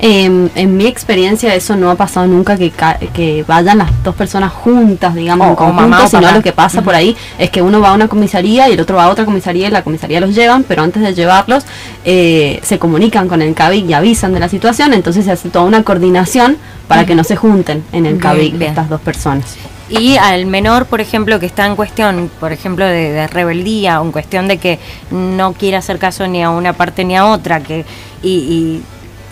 Eh, 0.00 0.48
en 0.54 0.76
mi 0.76 0.86
experiencia 0.86 1.54
eso 1.54 1.76
no 1.76 1.88
ha 1.90 1.94
pasado 1.94 2.26
nunca 2.26 2.56
que, 2.56 2.72
que 3.14 3.44
vayan 3.46 3.78
las 3.78 3.90
dos 4.02 4.14
personas 4.14 4.52
juntas, 4.52 5.14
digamos, 5.14 5.46
O- 5.46 5.50
en 5.50 5.52
o 5.54 5.56
conjunto, 5.56 5.82
mamá 5.82 6.04
o 6.04 6.08
sino 6.08 6.22
lo 6.32 6.42
que 6.42 6.52
pasa 6.52 6.82
por 6.82 6.94
ahí 6.96 7.16
es 7.38 7.48
que 7.50 7.62
uno 7.62 7.80
va 7.80 7.90
a 7.90 7.94
una 7.94 8.08
comisaría 8.08 8.68
y 8.68 8.72
el 8.72 8.80
otro 8.80 8.96
va 8.96 9.04
a 9.04 9.08
otra 9.08 9.24
comisaría 9.24 9.68
y 9.68 9.70
la 9.70 9.82
comisaría 9.82 10.20
los 10.20 10.34
llevan, 10.34 10.64
pero 10.64 10.82
antes 10.82 11.00
de 11.02 11.14
llevarlos 11.14 11.64
eh, 12.04 12.60
se 12.64 12.78
comunican 12.78 13.28
con 13.28 13.40
el 13.40 13.54
CABIC 13.54 13.88
y 13.88 13.92
avisan 13.94 14.34
de 14.34 14.40
la 14.40 14.48
situación, 14.48 14.92
entonces 14.94 15.24
se 15.26 15.30
hace 15.32 15.48
toda 15.48 15.64
una 15.64 15.82
coordinación 15.84 16.56
para 16.88 17.06
que 17.06 17.14
no 17.14 17.24
se 17.24 17.36
junten 17.36 17.84
en 17.92 18.04
el 18.06 18.18
CABIC 18.18 18.58
estas 18.66 18.88
dos 18.90 19.00
personas. 19.00 19.56
Y 19.88 20.16
al 20.16 20.46
menor, 20.46 20.86
por 20.86 21.00
ejemplo, 21.02 21.38
que 21.38 21.46
está 21.46 21.66
en 21.66 21.76
cuestión, 21.76 22.30
por 22.40 22.52
ejemplo, 22.52 22.84
de, 22.84 23.12
de 23.12 23.26
rebeldía 23.28 24.00
o 24.00 24.04
en 24.04 24.12
cuestión 24.12 24.48
de 24.48 24.56
que 24.58 24.78
no 25.10 25.52
quiere 25.52 25.76
hacer 25.76 25.98
caso 25.98 26.26
ni 26.26 26.42
a 26.42 26.50
una 26.50 26.72
parte 26.72 27.04
ni 27.04 27.16
a 27.16 27.26
otra, 27.26 27.60
que 27.60 27.84
y, 28.22 28.28
y- 28.30 28.82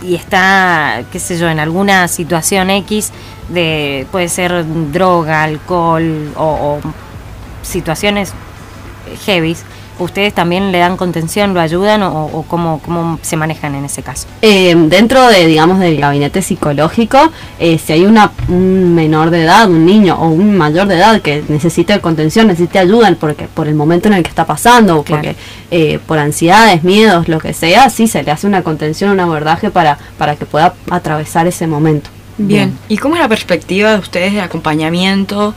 y 0.03 0.15
está, 0.15 1.05
qué 1.13 1.19
sé 1.19 1.39
yo, 1.39 1.49
en 1.49 1.61
alguna 1.61 2.09
situación 2.09 2.71
X, 2.71 3.13
de 3.49 4.07
puede 4.11 4.29
ser 4.29 4.65
droga, 4.93 5.43
alcohol 5.43 6.33
o, 6.37 6.45
o 6.45 6.81
situaciones 7.63 8.33
heavies, 9.25 9.65
¿ustedes 9.99 10.33
también 10.33 10.73
le 10.73 10.79
dan 10.79 10.97
contención, 10.97 11.55
lo 11.55 11.61
ayudan 11.61 12.03
o, 12.03 12.27
o 12.27 12.43
cómo, 12.45 12.81
cómo 12.85 13.19
se 13.23 13.37
manejan 13.37 13.75
en 13.75 13.85
ese 13.85 14.03
caso? 14.03 14.27
Eh, 14.43 14.75
dentro 14.89 15.27
de, 15.29 15.47
digamos, 15.47 15.79
del 15.79 15.99
gabinete 16.01 16.43
psicológico, 16.43 17.19
eh, 17.59 17.79
si 17.79 17.93
hay 17.93 18.07
una, 18.07 18.33
un 18.49 18.95
menor 18.95 19.31
de 19.31 19.43
edad, 19.45 19.69
un 19.69 19.85
niño 19.87 20.17
o 20.19 20.29
un 20.29 20.57
mayor 20.57 20.87
de 20.87 20.97
edad 20.97 21.21
que 21.21 21.43
necesite 21.49 21.99
contención, 22.01 22.47
necesite 22.47 22.79
ayuda 22.79 23.15
porque, 23.19 23.49
por 23.49 23.69
el 23.69 23.75
momento 23.75 24.09
en 24.09 24.15
el 24.15 24.23
que 24.23 24.29
está 24.29 24.47
pasando, 24.47 24.99
o 24.99 25.03
Claro. 25.05 25.23
porque 25.23 25.37
eh, 25.71 25.99
por 26.07 26.19
ansiedades, 26.19 26.85
miedos, 26.85 27.29
lo 27.29 27.39
que 27.39 27.53
sea, 27.53 27.91
sí 27.91 28.07
se 28.07 28.23
le 28.23 28.31
hace 28.31 28.47
una 28.47 28.63
contención, 28.63 29.11
un 29.11 29.21
abordaje 29.21 29.71
para, 29.71 29.99
para 30.19 30.37
que 30.37 30.47
pueda 30.47 30.75
atravesar 30.91 31.47
ese 31.47 31.67
momento. 31.67 32.11
Bien. 32.39 32.77
¿Y 32.89 32.97
cómo 32.97 33.15
es 33.17 33.21
la 33.21 33.29
perspectiva 33.29 33.93
de 33.93 33.99
ustedes 33.99 34.33
de 34.33 34.41
acompañamiento 34.41 35.55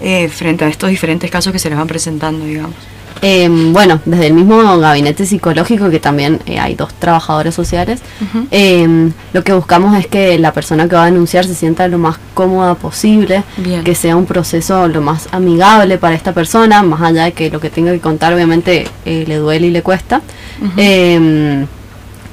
eh, 0.00 0.28
frente 0.28 0.64
a 0.64 0.68
estos 0.68 0.90
diferentes 0.90 1.30
casos 1.30 1.52
que 1.52 1.58
se 1.58 1.68
les 1.68 1.78
van 1.78 1.86
presentando, 1.86 2.44
digamos? 2.44 2.74
Eh, 3.26 3.48
bueno, 3.48 4.00
desde 4.04 4.26
el 4.26 4.34
mismo 4.34 4.78
gabinete 4.78 5.24
psicológico, 5.24 5.88
que 5.88 5.98
también 5.98 6.40
eh, 6.44 6.58
hay 6.58 6.74
dos 6.74 6.92
trabajadores 6.92 7.54
sociales, 7.54 8.02
eh, 8.50 9.10
lo 9.32 9.42
que 9.42 9.54
buscamos 9.54 9.96
es 9.96 10.06
que 10.06 10.38
la 10.38 10.52
persona 10.52 10.86
que 10.86 10.94
va 10.94 11.04
a 11.04 11.06
denunciar 11.06 11.46
se 11.46 11.54
sienta 11.54 11.88
lo 11.88 11.96
más 11.96 12.18
cómoda 12.34 12.74
posible, 12.74 13.42
Bien. 13.56 13.82
que 13.82 13.94
sea 13.94 14.14
un 14.14 14.26
proceso 14.26 14.88
lo 14.88 15.00
más 15.00 15.28
amigable 15.32 15.96
para 15.96 16.14
esta 16.14 16.34
persona, 16.34 16.82
más 16.82 17.00
allá 17.00 17.24
de 17.24 17.32
que 17.32 17.48
lo 17.48 17.60
que 17.60 17.70
tenga 17.70 17.92
que 17.92 18.00
contar 18.00 18.34
obviamente 18.34 18.88
eh, 19.06 19.24
le 19.26 19.36
duele 19.36 19.68
y 19.68 19.70
le 19.70 19.80
cuesta. 19.80 20.20
Eh, 20.76 21.64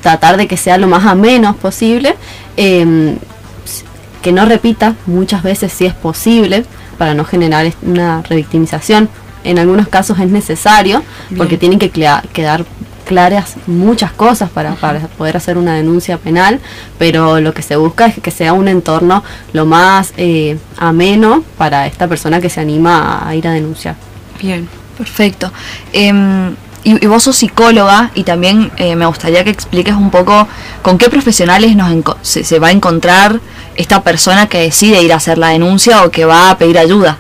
tratar 0.02 0.36
de 0.36 0.46
que 0.46 0.58
sea 0.58 0.78
lo 0.78 0.88
más 0.88 1.06
ameno 1.06 1.56
posible, 1.56 2.16
que 2.58 4.32
no 4.34 4.46
repita 4.46 4.96
muchas 5.06 5.42
veces 5.42 5.72
si 5.72 5.86
es 5.86 5.94
posible, 5.94 6.66
para 6.98 7.14
no 7.14 7.24
generar 7.24 7.72
una 7.82 8.22
revictimización. 8.24 9.10
En 9.44 9.60
algunos 9.60 9.88
casos 9.88 10.20
es 10.20 10.30
necesario, 10.30 11.04
porque 11.38 11.58
tienen 11.58 11.80
que 11.80 11.90
quedar 11.90 12.66
claras 13.06 13.56
muchas 13.68 14.12
cosas 14.12 14.50
para, 14.50 14.76
para 14.76 15.00
poder 15.02 15.36
hacer 15.36 15.58
una 15.58 15.76
denuncia 15.76 16.18
penal, 16.18 16.60
pero 16.98 17.42
lo 17.42 17.54
que 17.54 17.62
se 17.62 17.76
busca 17.76 18.06
es 18.06 18.20
que 18.20 18.32
sea 18.32 18.54
un 18.54 18.68
entorno 18.68 19.24
lo 19.54 19.66
más 19.66 20.14
eh, 20.18 20.58
ameno 20.78 21.44
para 21.58 21.88
esta 21.88 22.08
persona 22.08 22.40
que 22.40 22.50
se 22.50 22.62
anima 22.62 23.28
a 23.28 23.36
ir 23.36 23.48
a 23.48 23.52
denunciar. 23.52 23.96
Bien. 24.42 24.68
Perfecto. 24.98 25.52
Em, 25.94 26.56
y, 26.84 27.04
y 27.04 27.08
vos 27.08 27.24
sos 27.24 27.36
psicóloga 27.36 28.12
y 28.16 28.24
también 28.24 28.72
eh, 28.78 28.96
me 28.96 29.06
gustaría 29.06 29.44
que 29.44 29.50
expliques 29.50 29.96
un 29.96 30.10
poco 30.10 30.48
con 30.82 30.98
qué 30.98 31.10
profesionales 31.10 31.76
nos 31.76 31.92
se, 32.22 32.44
se 32.44 32.60
va 32.60 32.68
a 32.68 32.72
encontrar 32.72 33.40
esta 33.76 34.04
persona 34.04 34.48
que 34.48 34.60
decide 34.60 35.02
ir 35.02 35.14
a 35.14 35.18
hacer 35.18 35.38
la 35.38 35.50
denuncia 35.50 36.04
o 36.04 36.12
que 36.12 36.26
va 36.26 36.52
a 36.52 36.58
pedir 36.58 36.78
ayuda. 36.78 37.18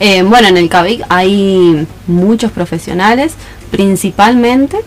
Eh, 0.00 0.22
bueno, 0.22 0.48
en 0.48 0.56
el 0.56 0.68
CABIC 0.68 1.02
hay 1.08 1.86
muchos 2.06 2.50
profesionales, 2.52 3.34
principalmente 3.70 4.78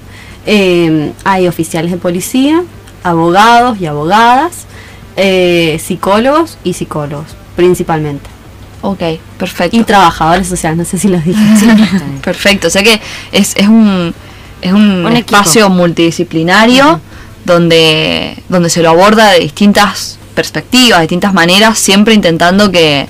eh, 0.45 1.11
hay 1.23 1.47
oficiales 1.47 1.91
de 1.91 1.97
policía, 1.97 2.63
abogados 3.03 3.79
y 3.79 3.85
abogadas, 3.85 4.65
eh, 5.15 5.79
psicólogos 5.83 6.57
y 6.63 6.73
psicólogos, 6.73 7.35
principalmente. 7.55 8.29
Ok, 8.81 9.01
perfecto. 9.37 9.75
Y 9.75 9.83
trabajadores 9.83 10.47
sociales, 10.47 10.77
no 10.77 10.85
sé 10.85 10.97
si 10.97 11.09
los 11.09 11.23
dije. 11.25 11.39
Perfecto, 12.23 12.67
o 12.67 12.69
sea 12.69 12.81
que 12.81 13.01
es, 13.31 13.53
es 13.57 13.67
un, 13.67 14.13
es 14.61 14.71
un, 14.71 15.05
Un 15.05 15.11
equipo. 15.17 15.35
espacio 15.35 15.69
multidisciplinario 15.69 17.01
donde, 17.43 18.41
donde 18.47 18.69
se 18.69 18.81
lo 18.81 18.89
aborda 18.89 19.31
de 19.31 19.39
distintas 19.41 20.17
perspectivas, 20.33 20.99
de 20.99 21.03
distintas 21.03 21.33
maneras, 21.33 21.77
siempre 21.77 22.13
intentando 22.13 22.71
que 22.71 23.07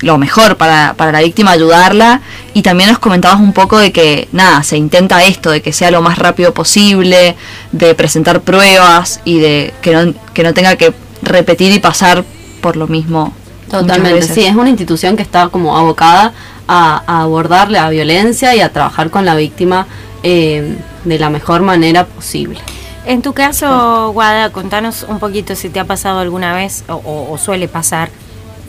lo 0.00 0.16
mejor 0.18 0.56
para, 0.56 0.94
para 0.96 1.12
la 1.12 1.20
víctima 1.20 1.50
ayudarla 1.50 2.20
y 2.54 2.62
también 2.62 2.88
nos 2.90 2.98
comentabas 2.98 3.38
un 3.40 3.52
poco 3.52 3.78
de 3.78 3.92
que 3.92 4.28
nada, 4.32 4.62
se 4.62 4.76
intenta 4.76 5.22
esto, 5.24 5.50
de 5.50 5.60
que 5.62 5.72
sea 5.72 5.90
lo 5.90 6.00
más 6.02 6.18
rápido 6.18 6.54
posible, 6.54 7.36
de 7.72 7.94
presentar 7.94 8.40
pruebas 8.40 9.20
y 9.24 9.38
de 9.40 9.74
que 9.82 9.92
no, 9.92 10.14
que 10.32 10.42
no 10.42 10.54
tenga 10.54 10.76
que 10.76 10.94
repetir 11.22 11.72
y 11.72 11.78
pasar 11.80 12.24
por 12.62 12.76
lo 12.76 12.86
mismo. 12.86 13.34
Totalmente, 13.70 14.22
sí, 14.34 14.44
es 14.46 14.56
una 14.56 14.68
institución 14.70 15.16
que 15.16 15.22
está 15.22 15.48
como 15.48 15.76
abocada 15.76 16.32
a, 16.66 17.02
a 17.06 17.22
abordar 17.22 17.70
la 17.70 17.88
violencia 17.90 18.54
y 18.56 18.60
a 18.60 18.72
trabajar 18.72 19.10
con 19.10 19.24
la 19.24 19.34
víctima 19.36 19.86
eh, 20.22 20.76
de 21.04 21.18
la 21.18 21.30
mejor 21.30 21.60
manera 21.62 22.06
posible. 22.06 22.58
En 23.06 23.22
tu 23.22 23.32
caso, 23.32 24.10
Guada, 24.12 24.50
contanos 24.50 25.04
un 25.08 25.18
poquito 25.18 25.54
si 25.54 25.68
te 25.70 25.78
ha 25.80 25.84
pasado 25.84 26.18
alguna 26.20 26.52
vez 26.54 26.84
o, 26.88 26.94
o- 26.94 27.32
o 27.32 27.38
suele 27.38 27.68
pasar 27.68 28.10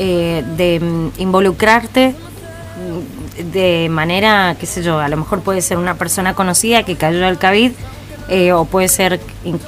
eh, 0.03 0.43
de 0.57 0.79
mm, 0.79 1.21
involucrarte 1.21 2.15
mm, 2.15 3.51
de 3.51 3.87
manera, 3.89 4.55
qué 4.59 4.65
sé 4.65 4.81
yo, 4.83 4.99
a 4.99 5.07
lo 5.09 5.17
mejor 5.17 5.41
puede 5.41 5.61
ser 5.61 5.77
una 5.77 5.93
persona 5.95 6.33
conocida 6.33 6.81
que 6.83 6.95
cayó 6.95 7.25
al 7.27 7.37
COVID 7.37 7.71
eh, 8.29 8.51
o 8.53 8.65
puede 8.65 8.87
ser 8.87 9.19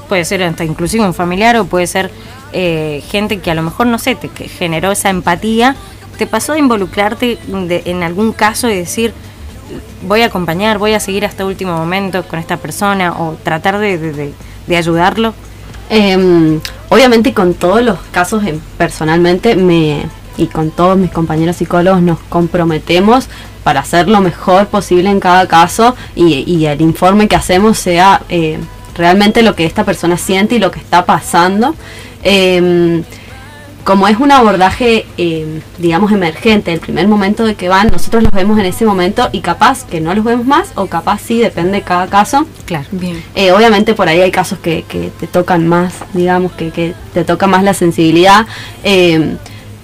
puede 0.10 0.26
ser 0.26 0.42
hasta 0.44 0.64
inclusive 0.64 1.04
un 1.06 1.14
familiar 1.14 1.56
o 1.58 1.66
puede 1.66 1.86
ser 1.88 2.10
eh, 2.54 3.04
gente 3.10 3.40
que 3.40 3.52
a 3.52 3.56
lo 3.56 3.62
mejor 3.64 3.88
no 3.88 3.98
sé 4.00 4.16
te 4.16 4.30
generó 4.48 4.92
esa 4.92 5.10
empatía. 5.10 5.76
¿Te 6.18 6.28
pasó 6.28 6.54
de 6.54 6.60
involucrarte 6.60 7.38
de- 7.48 7.82
en 7.86 8.04
algún 8.04 8.32
caso 8.34 8.70
y 8.70 8.76
decir 8.76 9.14
voy 10.08 10.22
a 10.22 10.26
acompañar, 10.28 10.78
voy 10.78 10.94
a 10.94 11.00
seguir 11.00 11.26
hasta 11.26 11.46
último 11.46 11.76
momento 11.76 12.24
con 12.28 12.38
esta 12.40 12.58
persona 12.58 13.14
o 13.20 13.36
tratar 13.44 13.80
de, 13.80 13.98
de- 13.98 14.34
de- 14.68 14.78
ayudarlo. 14.78 15.34
Eh, 15.90 16.60
obviamente 16.90 17.34
con 17.34 17.54
todos 17.56 17.82
los 17.82 17.98
casos 18.12 18.44
en- 18.46 18.62
personalmente 18.78 19.56
me 19.56 20.06
y 20.38 20.48
con 20.48 20.72
todos 20.72 20.98
mis 20.98 21.12
compañeros 21.12 21.58
psicólogos 21.58 22.02
nos 22.02 22.20
comprometemos 22.30 23.28
para 23.64 23.82
hacer 23.82 24.08
lo 24.08 24.22
mejor 24.22 24.68
posible 24.68 25.10
en 25.10 25.20
cada 25.20 25.48
caso 25.48 25.96
y, 26.16 26.44
y 26.52 26.66
el 26.66 26.82
informe 26.82 27.28
que 27.28 27.36
hacemos 27.36 27.78
sea 27.78 28.22
eh, 28.30 28.60
realmente 28.96 29.42
lo 29.42 29.56
que 29.56 29.66
esta 29.66 29.84
persona 29.84 30.18
siente 30.18 30.56
y 30.56 30.60
lo 30.60 30.72
que 30.72 30.80
está 30.80 31.06
pasando. 31.06 31.76
Eh, 32.24 33.04
como 33.84 34.08
es 34.08 34.18
un 34.18 34.32
abordaje, 34.32 35.06
eh, 35.18 35.60
digamos, 35.78 36.12
emergente, 36.12 36.72
el 36.72 36.80
primer 36.80 37.08
momento 37.08 37.46
de 37.46 37.56
que 37.56 37.68
van, 37.68 37.90
nosotros 37.92 38.24
los 38.24 38.32
vemos 38.32 38.58
en 38.58 38.66
ese 38.66 38.86
momento 38.86 39.30
y 39.34 39.42
capaz 39.42 39.86
que 39.86 40.00
no 40.00 40.14
los 40.14 40.24
vemos 40.24 40.46
más 40.46 40.72
o 40.76 40.86
capaz 40.86 41.20
sí, 41.20 41.40
depende 41.40 41.74
de 41.74 41.82
cada 41.82 42.08
caso. 42.08 42.46
Claro. 42.66 42.86
Bien. 42.92 43.22
Eh, 43.36 43.52
obviamente 43.52 43.94
por 43.94 44.08
ahí 44.08 44.22
hay 44.22 44.32
casos 44.32 44.60
que, 44.60 44.84
que 44.88 45.12
te 45.20 45.28
tocan 45.28 45.68
más, 45.68 45.94
digamos, 46.14 46.54
que, 46.54 46.72
que 46.72 46.94
te 47.14 47.26
toca 47.26 47.48
más 47.48 47.64
la 47.64 47.74
sensibilidad. 47.74 48.46
eh, 48.84 49.36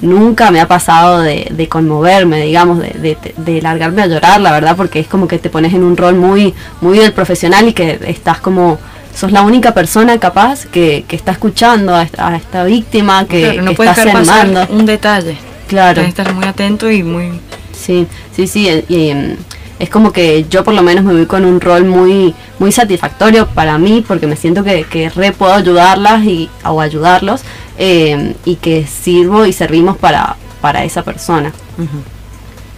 nunca 0.01 0.51
me 0.51 0.61
ha 0.61 0.67
pasado 0.67 1.19
de, 1.19 1.47
de 1.51 1.67
conmoverme, 1.67 2.43
digamos, 2.43 2.79
de, 2.79 2.89
de, 2.89 3.17
de, 3.37 3.61
largarme 3.61 4.01
a 4.01 4.07
llorar, 4.07 4.41
la 4.41 4.51
verdad, 4.51 4.75
porque 4.75 4.99
es 4.99 5.07
como 5.07 5.27
que 5.27 5.39
te 5.39 5.49
pones 5.49 5.73
en 5.73 5.83
un 5.83 5.97
rol 5.97 6.15
muy, 6.15 6.53
muy 6.81 6.99
del 6.99 7.13
profesional 7.13 7.67
y 7.67 7.73
que 7.73 7.99
estás 8.07 8.39
como, 8.39 8.79
sos 9.13 9.31
la 9.31 9.41
única 9.41 9.73
persona 9.73 10.17
capaz 10.17 10.65
que, 10.65 11.05
que 11.07 11.15
está 11.15 11.31
escuchando 11.31 11.93
a 11.93 12.03
esta, 12.03 12.27
a 12.27 12.35
esta 12.35 12.63
víctima, 12.63 13.25
que, 13.25 13.41
Claro, 13.41 13.61
no 13.61 13.71
que 13.71 13.77
puedes 13.77 13.97
está 13.97 14.11
pasar 14.11 14.67
un 14.69 14.85
detalle. 14.85 15.37
Claro. 15.67 15.95
Tienes 15.95 16.15
que 16.15 16.21
estar 16.21 16.33
muy 16.33 16.45
atento 16.45 16.89
y 16.89 17.03
muy... 17.03 17.39
Sí, 17.73 18.07
sí, 18.35 18.47
sí, 18.47 18.67
eh, 18.67 18.85
y, 18.87 19.09
em, 19.09 19.35
es 19.79 19.89
como 19.89 20.11
que 20.11 20.45
yo 20.49 20.63
por 20.63 20.73
lo 20.73 20.83
menos 20.83 21.05
me 21.05 21.13
voy 21.13 21.25
con 21.25 21.45
un 21.45 21.61
rol 21.61 21.85
muy 21.85 22.35
muy 22.59 22.71
satisfactorio 22.71 23.47
para 23.47 23.77
mí 23.77 24.03
porque 24.05 24.27
me 24.27 24.35
siento 24.35 24.63
que, 24.63 24.83
que 24.83 25.09
re 25.09 25.31
puedo 25.31 25.53
ayudarlas 25.53 26.25
y, 26.25 26.49
o 26.65 26.81
ayudarlos 26.81 27.41
em, 27.79 28.33
y 28.45 28.57
que 28.57 28.85
sirvo 28.85 29.45
y 29.45 29.53
servimos 29.53 29.97
para, 29.97 30.35
para 30.61 30.83
esa 30.83 31.01
persona. 31.01 31.51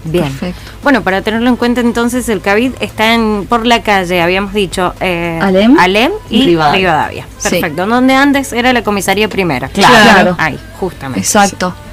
Bien. 0.04 0.24
Perfecto. 0.26 0.72
Bueno, 0.84 1.02
para 1.04 1.22
tenerlo 1.22 1.50
en 1.50 1.56
cuenta 1.56 1.82
entonces 1.82 2.28
el 2.30 2.42
CABID 2.42 2.74
está 2.80 3.14
en, 3.14 3.46
por 3.48 3.66
la 3.66 3.84
calle, 3.84 4.22
habíamos 4.22 4.54
dicho 4.54 4.94
eh, 5.00 5.40
Alem. 5.42 6.12
y 6.30 6.46
Rivadavia. 6.46 6.80
Rivadavia. 6.80 7.28
Sí. 7.38 7.50
Perfecto. 7.50 7.86
Donde 7.86 8.14
antes 8.14 8.54
era 8.54 8.74
la 8.74 8.84
comisaría 8.84 9.28
primera. 9.28 9.68
Claro. 9.70 10.36
Ahí, 10.40 10.60
justamente. 10.80 11.20
Exacto. 11.20 11.74
Sí, 11.76 11.91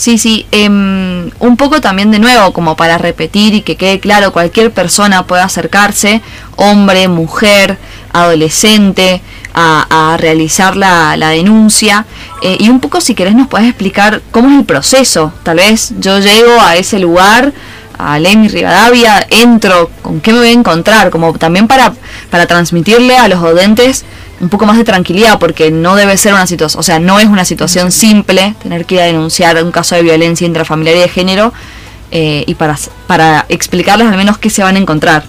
sí. 0.00 0.46
em, 0.50 1.30
un 1.40 1.56
poco 1.56 1.80
también 1.80 2.10
de 2.10 2.18
nuevo, 2.18 2.52
como 2.52 2.74
para 2.74 2.96
repetir 2.96 3.54
y 3.54 3.62
que 3.62 3.76
quede 3.76 4.00
claro, 4.00 4.32
cualquier 4.32 4.70
persona 4.72 5.26
puede 5.26 5.42
acercarse, 5.42 6.22
hombre, 6.56 7.08
mujer, 7.08 7.78
adolescente, 8.12 9.20
a, 9.52 10.12
a 10.12 10.16
realizar 10.16 10.76
la, 10.76 11.16
la 11.16 11.28
denuncia. 11.30 12.06
Eh, 12.42 12.56
y 12.58 12.70
un 12.70 12.80
poco, 12.80 13.00
si 13.00 13.14
querés, 13.14 13.34
nos 13.34 13.48
puedes 13.48 13.68
explicar 13.68 14.22
cómo 14.30 14.48
es 14.50 14.58
el 14.58 14.64
proceso. 14.64 15.32
Tal 15.42 15.56
vez 15.58 15.92
yo 15.98 16.18
llego 16.18 16.60
a 16.60 16.76
ese 16.76 16.98
lugar, 16.98 17.52
a 17.98 18.18
Lemi 18.18 18.48
Rivadavia, 18.48 19.26
entro, 19.28 19.90
¿con 20.00 20.20
qué 20.20 20.32
me 20.32 20.38
voy 20.38 20.48
a 20.48 20.52
encontrar? 20.52 21.10
Como 21.10 21.34
también 21.34 21.68
para, 21.68 21.92
para 22.30 22.46
transmitirle 22.46 23.18
a 23.18 23.28
los 23.28 23.42
odentes 23.42 24.04
un 24.40 24.48
poco 24.48 24.66
más 24.66 24.78
de 24.78 24.84
tranquilidad, 24.84 25.38
porque 25.38 25.70
no 25.70 25.96
debe 25.96 26.16
ser 26.16 26.32
una 26.32 26.46
situación, 26.46 26.80
o 26.80 26.82
sea, 26.82 26.98
no 26.98 27.18
es 27.18 27.26
una 27.26 27.44
situación 27.44 27.92
simple 27.92 28.54
tener 28.62 28.86
que 28.86 28.96
ir 28.96 29.00
a 29.02 29.04
denunciar 29.04 29.62
un 29.62 29.70
caso 29.70 29.94
de 29.94 30.02
violencia 30.02 30.46
intrafamiliar 30.46 30.96
y 30.96 31.00
de 31.00 31.08
género, 31.08 31.52
eh, 32.10 32.44
y 32.46 32.54
para, 32.54 32.76
para 33.06 33.46
explicarles 33.48 34.08
al 34.08 34.16
menos 34.16 34.38
qué 34.38 34.50
se 34.50 34.62
van 34.62 34.76
a 34.76 34.78
encontrar. 34.78 35.24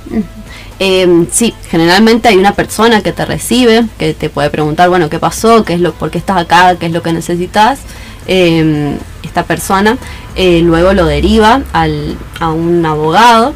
Em, 0.80 1.28
sí, 1.32 1.54
generalmente 1.70 2.28
hay 2.28 2.38
una 2.38 2.56
persona 2.56 3.04
que 3.04 3.12
te 3.12 3.24
recibe, 3.24 3.86
que 4.00 4.16
te 4.16 4.30
puede 4.30 4.50
preguntar, 4.50 4.90
bueno, 4.90 5.10
¿qué 5.10 5.20
pasó? 5.20 5.64
¿Qué 5.64 5.76
es 5.76 5.80
lo, 5.80 5.94
¿Por 5.94 6.10
qué 6.10 6.18
estás 6.18 6.38
acá? 6.38 6.76
¿Qué 6.80 6.88
es 6.88 6.92
lo 6.92 7.04
que 7.04 7.14
necesitas? 7.14 7.80
Em, 8.26 8.98
esta 9.22 9.44
persona 9.44 9.98
eh, 10.36 10.62
luego 10.64 10.94
lo 10.94 11.06
deriva 11.06 11.62
al, 11.74 12.18
a 12.40 12.50
un 12.50 12.84
abogado, 12.86 13.54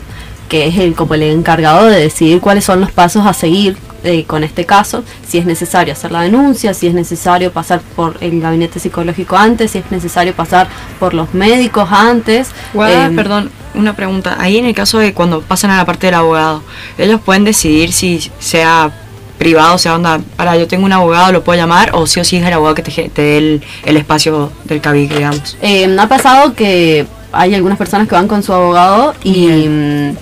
que 0.49 0.67
es 0.67 0.77
el, 0.77 0.93
como 0.93 1.15
el 1.15 1.23
encargado 1.23 1.85
de 1.87 1.99
decidir 1.99 2.41
cuáles 2.41 2.65
son 2.65 2.79
los 2.79 2.91
pasos 2.91 3.25
a 3.25 3.33
seguir 3.33 3.77
eh, 4.05 4.23
con 4.25 4.43
este 4.43 4.65
caso, 4.65 5.03
si 5.27 5.37
es 5.37 5.45
necesario 5.45 5.93
hacer 5.93 6.11
la 6.11 6.21
denuncia, 6.21 6.73
si 6.73 6.87
es 6.87 6.93
necesario 6.93 7.51
pasar 7.51 7.81
por 7.95 8.17
el 8.21 8.39
gabinete 8.39 8.79
psicológico 8.79 9.35
antes, 9.35 9.71
si 9.71 9.79
es 9.79 9.91
necesario 9.91 10.33
pasar 10.33 10.67
por 10.99 11.13
los 11.13 11.33
médicos 11.33 11.89
antes. 11.91 12.49
Guada, 12.73 13.07
em, 13.07 13.15
perdón, 13.15 13.51
una 13.73 13.95
pregunta. 13.95 14.37
Ahí 14.39 14.57
en 14.57 14.65
el 14.65 14.75
caso 14.75 14.99
de 14.99 15.13
cuando 15.13 15.41
pasan 15.41 15.71
a 15.71 15.77
la 15.77 15.85
parte 15.85 16.07
del 16.07 16.15
abogado, 16.15 16.63
ellos 16.97 17.19
pueden 17.19 17.43
decidir 17.43 17.91
si 17.91 18.31
sea 18.39 18.91
privado, 19.37 19.75
o 19.75 19.77
sea, 19.77 19.95
onda, 19.95 20.21
para 20.35 20.55
yo 20.55 20.67
tengo 20.67 20.85
un 20.85 20.93
abogado, 20.93 21.31
lo 21.31 21.43
puedo 21.43 21.59
llamar, 21.59 21.91
o 21.93 22.07
sí 22.07 22.19
o 22.19 22.23
sí 22.23 22.37
es 22.37 22.45
el 22.45 22.53
abogado 22.53 22.75
que 22.75 22.83
te, 22.83 23.11
dé 23.21 23.37
el, 23.37 23.63
el 23.83 23.97
espacio 23.97 24.51
del 24.63 24.81
CABIC, 24.81 25.13
digamos. 25.13 25.57
Eh, 25.61 25.93
ha 25.99 26.07
pasado 26.07 26.53
que 26.53 27.05
hay 27.31 27.53
algunas 27.53 27.77
personas 27.77 28.07
que 28.07 28.15
van 28.15 28.27
con 28.27 28.43
su 28.43 28.53
abogado 28.53 29.13
y 29.23 29.67
mm, 29.67 30.15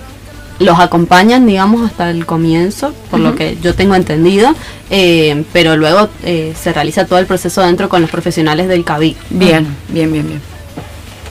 los 0.58 0.78
acompañan, 0.78 1.46
digamos, 1.46 1.84
hasta 1.84 2.10
el 2.10 2.26
comienzo, 2.26 2.94
por 3.10 3.20
lo 3.20 3.34
que 3.34 3.58
yo 3.60 3.74
tengo 3.74 3.94
entendido, 3.94 4.54
eh, 4.90 5.44
pero 5.52 5.76
luego 5.76 6.08
eh, 6.22 6.54
se 6.60 6.72
realiza 6.72 7.06
todo 7.06 7.18
el 7.18 7.26
proceso 7.26 7.62
dentro 7.62 7.88
con 7.88 8.00
los 8.00 8.10
profesionales 8.10 8.68
del 8.68 8.84
CABIC. 8.84 9.16
Bien, 9.30 9.66
bien, 9.88 10.12
bien, 10.12 10.26
bien. 10.26 10.40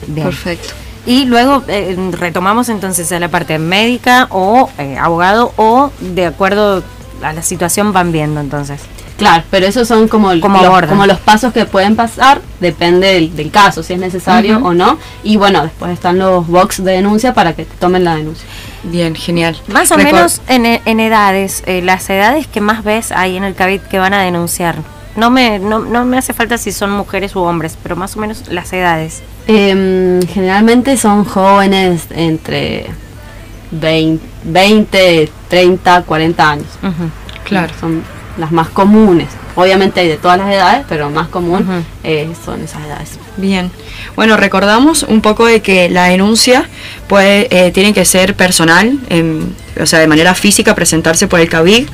Bien. 0.06 0.26
Perfecto. 0.26 0.74
Y 1.06 1.26
luego 1.26 1.62
eh, 1.68 1.96
retomamos 2.12 2.68
entonces 2.70 3.12
a 3.12 3.20
la 3.20 3.28
parte 3.28 3.58
médica 3.58 4.26
o 4.30 4.70
eh, 4.78 4.96
abogado 4.98 5.52
o 5.56 5.90
de 6.00 6.26
acuerdo 6.26 6.82
a 7.22 7.32
la 7.32 7.42
situación 7.42 7.92
van 7.92 8.10
viendo 8.10 8.40
entonces. 8.40 8.80
Claro, 9.16 9.44
pero 9.50 9.66
esos 9.66 9.86
son 9.86 10.08
como, 10.08 10.34
los, 10.34 10.42
como 10.88 11.06
los 11.06 11.20
pasos 11.20 11.52
que 11.52 11.66
pueden 11.66 11.94
pasar, 11.94 12.40
depende 12.58 13.14
del, 13.14 13.36
del 13.36 13.50
caso, 13.50 13.82
si 13.82 13.92
es 13.92 14.00
necesario 14.00 14.58
o 14.58 14.74
no. 14.74 14.98
Y 15.22 15.36
bueno, 15.36 15.62
después 15.62 15.92
están 15.92 16.18
los 16.18 16.46
box 16.48 16.82
de 16.82 16.92
denuncia 16.92 17.32
para 17.32 17.54
que 17.54 17.64
te 17.64 17.76
tomen 17.76 18.02
la 18.02 18.16
denuncia. 18.16 18.46
Bien, 18.82 19.14
genial. 19.14 19.56
Más 19.68 19.92
o 19.92 19.96
menos 19.96 20.42
en, 20.48 20.66
en 20.66 21.00
edades, 21.00 21.62
eh, 21.66 21.80
las 21.80 22.10
edades 22.10 22.48
que 22.48 22.60
más 22.60 22.82
ves 22.82 23.12
ahí 23.12 23.36
en 23.36 23.44
el 23.44 23.54
CABIT 23.54 23.82
que 23.84 23.98
van 23.98 24.14
a 24.14 24.22
denunciar. 24.22 24.76
No 25.16 25.30
me, 25.30 25.60
no, 25.60 25.78
no 25.78 26.04
me 26.04 26.18
hace 26.18 26.32
falta 26.32 26.58
si 26.58 26.72
son 26.72 26.90
mujeres 26.90 27.36
u 27.36 27.40
hombres, 27.40 27.78
pero 27.80 27.94
más 27.94 28.16
o 28.16 28.20
menos 28.20 28.48
las 28.48 28.72
edades. 28.72 29.22
Em, 29.46 30.20
generalmente 30.22 30.96
son 30.96 31.24
jóvenes 31.24 32.08
entre 32.10 32.86
20, 33.70 34.24
20, 34.42 35.30
30, 35.48 36.02
40 36.02 36.50
años. 36.50 36.66
Claro. 37.44 37.72
Son 37.78 38.02
las 38.36 38.52
más 38.52 38.68
comunes. 38.68 39.28
Obviamente 39.56 40.00
hay 40.00 40.08
de 40.08 40.16
todas 40.16 40.38
las 40.38 40.48
edades, 40.52 40.84
pero 40.88 41.10
más 41.10 41.28
común 41.28 41.84
eh, 42.02 42.32
son 42.44 42.62
esas 42.62 42.84
edades. 42.84 43.18
Bien. 43.36 43.70
Bueno, 44.16 44.36
recordamos 44.36 45.02
un 45.04 45.20
poco 45.20 45.46
de 45.46 45.60
que 45.62 45.88
la 45.88 46.04
denuncia 46.04 46.68
puede, 47.08 47.48
eh, 47.50 47.70
tiene 47.72 47.92
que 47.92 48.04
ser 48.04 48.34
personal, 48.34 48.98
em, 49.08 49.46
o 49.80 49.86
sea, 49.86 49.98
de 49.98 50.06
manera 50.06 50.34
física, 50.34 50.74
presentarse 50.74 51.26
por 51.26 51.40
el 51.40 51.48
CABIC. 51.48 51.88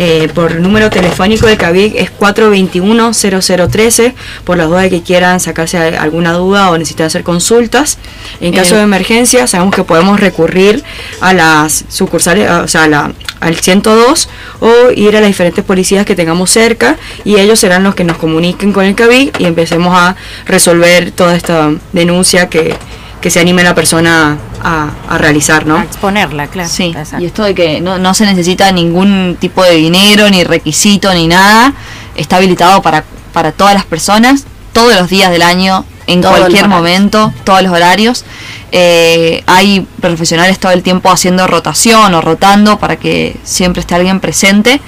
Eh, 0.00 0.28
por 0.34 0.54
número 0.60 0.90
telefónico 0.90 1.46
del 1.46 1.56
CABIC 1.58 1.96
es 1.96 2.10
421-0013, 2.10 4.14
por 4.44 4.56
las 4.56 4.68
dudas 4.68 4.88
que 4.88 5.02
quieran 5.02 5.40
sacarse 5.40 5.76
alguna 5.78 6.32
duda 6.32 6.70
o 6.70 6.78
necesitan 6.78 7.06
hacer 7.06 7.22
consultas. 7.24 7.98
En 8.40 8.54
caso 8.54 8.74
Eh. 8.74 8.78
de 8.78 8.84
emergencia, 8.84 9.46
sabemos 9.46 9.74
que 9.74 9.82
podemos 9.84 10.20
recurrir 10.20 10.82
a 11.20 11.32
las 11.34 11.84
sucursales, 11.88 12.50
o 12.50 12.68
sea, 12.68 12.84
a 12.84 12.88
la- 12.88 13.12
al 13.40 13.56
102 13.56 14.28
o 14.60 14.90
ir 14.94 15.16
a 15.16 15.20
las 15.20 15.28
diferentes 15.28 15.64
policías 15.64 16.04
que 16.04 16.16
tengamos 16.16 16.50
cerca 16.50 16.96
y 17.24 17.36
ellos 17.38 17.60
serán 17.60 17.84
los 17.84 17.94
que 17.94 18.04
nos 18.04 18.16
comuniquen 18.18 18.72
con 18.72 18.84
el 18.84 18.94
CABIC 18.94 19.40
y 19.40 19.44
empecemos 19.44 19.96
a 19.96 20.16
resolver 20.46 21.10
toda 21.12 21.34
esta 21.38 21.70
denuncia 21.92 22.48
que, 22.48 22.74
que 23.20 23.30
se 23.30 23.40
anime 23.40 23.64
la 23.64 23.74
persona 23.74 24.36
a, 24.62 24.90
a 25.08 25.18
realizar, 25.18 25.66
¿no? 25.66 25.78
A 25.78 25.84
exponerla, 25.84 26.46
claro. 26.48 26.68
Sí, 26.68 26.92
Exacto. 26.96 27.22
y 27.22 27.26
esto 27.26 27.44
de 27.44 27.54
que 27.54 27.80
no, 27.80 27.98
no 27.98 28.14
se 28.14 28.26
necesita 28.26 28.70
ningún 28.72 29.36
tipo 29.40 29.64
de 29.64 29.74
dinero, 29.76 30.28
ni 30.30 30.44
requisito, 30.44 31.12
ni 31.14 31.26
nada, 31.26 31.72
está 32.16 32.36
habilitado 32.36 32.82
para, 32.82 33.04
para 33.32 33.52
todas 33.52 33.74
las 33.74 33.84
personas, 33.84 34.44
todos 34.72 34.94
los 34.94 35.08
días 35.08 35.30
del 35.30 35.42
año, 35.42 35.84
en 36.06 36.22
Todos 36.22 36.38
cualquier 36.38 36.68
momento, 36.68 37.32
todos 37.44 37.62
los 37.62 37.70
horarios. 37.72 38.24
Eh, 38.72 39.42
hay 39.46 39.86
profesionales 40.00 40.58
todo 40.58 40.72
el 40.72 40.82
tiempo 40.82 41.10
haciendo 41.10 41.46
rotación 41.46 42.14
o 42.14 42.20
rotando 42.20 42.78
para 42.78 42.96
que 42.96 43.36
siempre 43.44 43.80
esté 43.80 43.94
alguien 43.94 44.20
presente. 44.20 44.80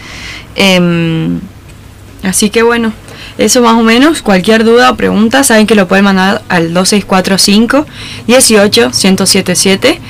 Em, 0.55 1.41
Así 2.23 2.51
que 2.51 2.63
bueno, 2.63 2.93
eso 3.41 3.63
más 3.63 3.75
o 3.75 3.83
menos. 3.83 4.21
Cualquier 4.23 4.65
duda 4.65 4.91
o 4.91 4.97
pregunta, 4.97 5.43
saben 5.43 5.67
que 5.67 5.75
lo 5.75 5.89
pueden 5.89 6.05
mandar 6.05 6.43
al 6.49 6.75
2645 6.75 7.87
18 8.27 8.91
1077 8.91 10.01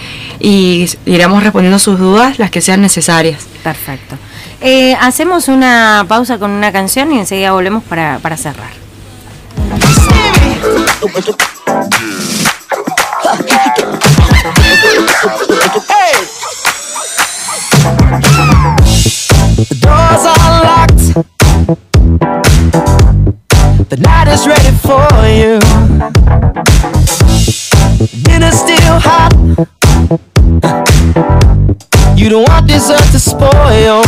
y 0.41 0.87
iremos 1.07 1.43
respondiendo 1.43 1.79
sus 1.79 1.99
dudas, 1.99 2.39
las 2.39 2.51
que 2.51 2.61
sean 2.61 2.83
necesarias. 2.83 3.47
Perfecto. 3.63 4.17
Eh, 4.61 4.97
hacemos 5.01 5.49
una 5.49 6.05
pausa 6.09 6.39
con 6.39 6.51
una 6.51 6.73
canción 6.73 7.13
y 7.13 7.21
enseguida 7.21 7.53
volvemos 7.53 7.85
para, 7.85 8.19
para 8.19 8.37
cerrar. 8.37 8.71
The 19.57 19.75
doors 19.81 20.27
are 20.27 20.65
locked. 20.65 22.40
The 23.91 23.97
night 23.97 24.29
is 24.29 24.47
ready 24.47 24.71
for 24.87 25.03
you. 25.27 25.59
Dinner's 28.23 28.55
still 28.55 29.01
hot. 29.03 29.35
You 32.17 32.29
don't 32.29 32.49
want 32.49 32.69
dessert 32.69 33.03
to 33.11 33.19
spoil. 33.19 34.05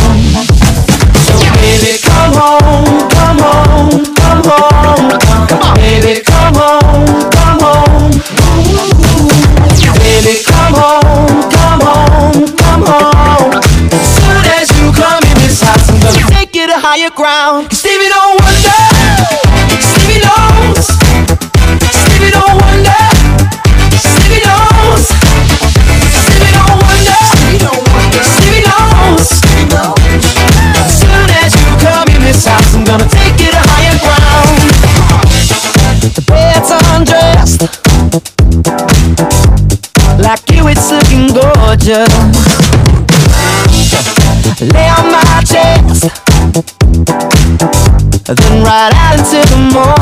So 1.27 1.35
baby, 1.59 1.99
come 1.99 2.31
home, 2.31 3.11
come 3.11 3.43
home, 3.43 4.07
come 4.15 4.43
home. 4.47 5.19
Come 5.51 5.63
on, 5.67 5.75
baby, 5.75 6.23
come 6.23 6.55
home, 6.55 7.31
come 7.35 7.59
home. 7.59 8.15
Baby, 9.99 10.47
come 10.47 10.79
home, 10.79 11.51
come 11.51 11.83
home, 11.83 12.47
come 12.55 12.87
home. 12.87 13.51
As 13.91 14.07
soon 14.15 14.47
as 14.47 14.71
you 14.79 14.93
come 14.95 15.25
in 15.27 15.37
this 15.43 15.61
house, 15.61 15.91
I'm 15.91 15.99
gonna 15.99 16.31
take 16.31 16.55
you 16.55 16.69
to 16.69 16.79
higher 16.79 17.11
ground. 17.11 17.82
You. 41.87 42.05
Lay 44.73 44.89
on 44.89 45.11
my 45.11 45.43
chest, 45.45 46.11
then 48.27 48.63
ride 48.63 48.93
out 48.95 49.19
into 49.19 49.41
the 49.51 49.57
morning. 49.73 50.02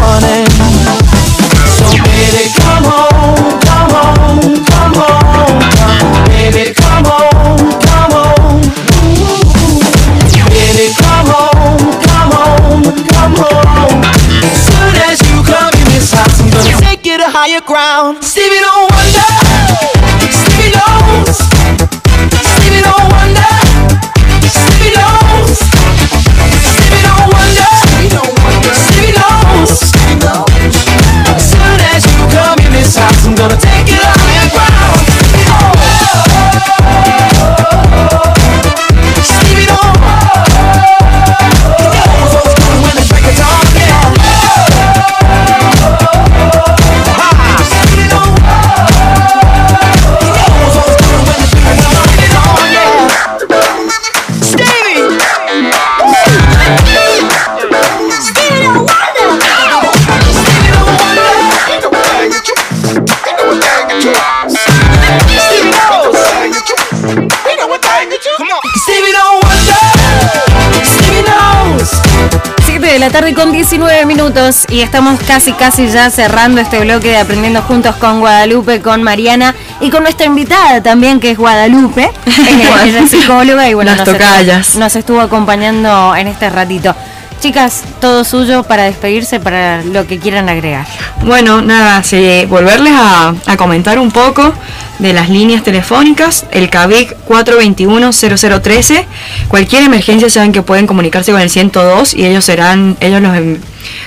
La 73.01 73.09
tarde 73.09 73.33
con 73.33 73.51
19 73.51 74.05
minutos 74.05 74.67
y 74.69 74.83
estamos 74.83 75.19
casi 75.27 75.55
casi 75.55 75.89
ya 75.89 76.11
cerrando 76.11 76.61
este 76.61 76.81
bloque 76.81 77.09
de 77.09 77.17
Aprendiendo 77.17 77.63
Juntos 77.63 77.97
con 77.97 78.21
Guadalupe, 78.21 78.83
con 78.83 79.03
Mariana 79.03 79.55
y 79.81 79.89
con 79.89 80.03
nuestra 80.03 80.27
invitada 80.27 80.83
también 80.83 81.19
que 81.19 81.31
es 81.31 81.39
Guadalupe, 81.39 82.11
ella 82.85 83.01
es 83.01 83.11
psicóloga 83.11 83.67
y 83.71 83.73
bueno, 83.73 83.97
nos, 83.97 84.75
nos 84.77 84.97
estuvo 84.97 85.19
acompañando 85.23 86.15
en 86.15 86.29
este 86.29 86.51
ratito. 86.51 86.95
Chicas, 87.41 87.85
todo 88.03 88.23
suyo 88.23 88.65
para 88.65 88.83
despedirse, 88.83 89.41
para 89.41 89.83
lo 89.83 90.07
que 90.07 90.19
quieran 90.19 90.51
agregar. 90.51 90.87
Bueno, 91.25 91.63
nada, 91.63 92.03
sí, 92.03 92.45
volverles 92.51 92.93
a, 92.95 93.33
a 93.47 93.57
comentar 93.57 93.99
un 93.99 94.11
poco 94.11 94.53
de 95.01 95.13
las 95.13 95.31
líneas 95.31 95.63
telefónicas, 95.63 96.47
el 96.51 96.71
CABIC 96.71 97.17
421-0013. 97.27 99.05
Cualquier 99.49 99.83
emergencia 99.83 100.29
saben 100.29 100.53
que 100.53 100.63
pueden 100.63 100.87
comunicarse 100.87 101.33
con 101.33 101.41
el 101.41 101.51
102 101.51 102.15
y 102.15 102.27
ellos 102.27 102.45
serán, 102.45 102.97
ellos 103.01 103.21
los, 103.23 103.33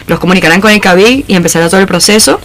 los 0.08 0.20
comunicarán 0.20 0.62
con 0.62 0.72
el 0.72 0.80
CABIC 0.80 1.26
y 1.28 1.36
empezará 1.36 1.70
todo 1.70 1.82
el 1.82 1.88
proceso. 1.88 2.39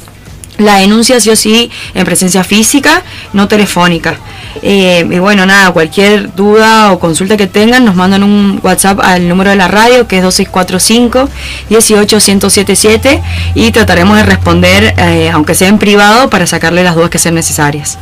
La 0.56 0.76
denuncia 0.76 1.20
sí 1.20 1.30
o 1.30 1.36
sí 1.36 1.70
en 1.94 2.04
presencia 2.04 2.42
física, 2.42 3.02
no 3.32 3.46
telefónica. 3.46 4.18
Eh, 4.62 5.06
y 5.08 5.18
bueno, 5.18 5.46
nada, 5.46 5.70
cualquier 5.72 6.34
duda 6.34 6.92
o 6.92 6.98
consulta 6.98 7.36
que 7.36 7.46
tengan, 7.46 7.84
nos 7.84 7.94
mandan 7.94 8.22
un 8.22 8.60
WhatsApp 8.62 9.00
al 9.00 9.28
número 9.28 9.50
de 9.50 9.56
la 9.56 9.68
radio, 9.68 10.06
que 10.08 10.18
es 10.18 10.22
2645 10.22 11.28
18177 11.68 13.22
y 13.54 13.70
trataremos 13.70 14.16
de 14.16 14.24
responder, 14.24 14.94
eh, 14.98 15.30
aunque 15.32 15.54
sea 15.54 15.68
en 15.68 15.78
privado, 15.78 16.30
para 16.30 16.46
sacarle 16.46 16.82
las 16.82 16.94
dudas 16.94 17.10
que 17.10 17.18
sean 17.18 17.34
necesarias. 17.34 17.98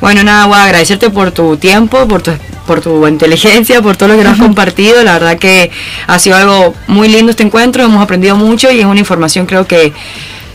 Bueno, 0.00 0.22
nada, 0.24 0.46
voy 0.46 0.56
a 0.56 0.64
agradecerte 0.64 1.10
por 1.10 1.30
tu 1.32 1.56
tiempo, 1.56 2.08
por 2.08 2.22
tu, 2.22 2.32
por 2.66 2.80
tu 2.80 3.06
inteligencia, 3.06 3.82
por 3.82 3.96
todo 3.96 4.10
lo 4.10 4.16
que 4.16 4.24
nos 4.24 4.34
has 4.34 4.40
compartido. 4.40 5.02
La 5.04 5.14
verdad 5.14 5.38
que 5.38 5.70
ha 6.06 6.18
sido 6.18 6.36
algo 6.36 6.74
muy 6.86 7.08
lindo 7.08 7.30
este 7.30 7.42
encuentro, 7.42 7.84
hemos 7.84 8.02
aprendido 8.02 8.36
mucho 8.36 8.70
y 8.70 8.80
es 8.80 8.86
una 8.86 9.00
información 9.00 9.46
creo 9.46 9.66
que 9.66 9.92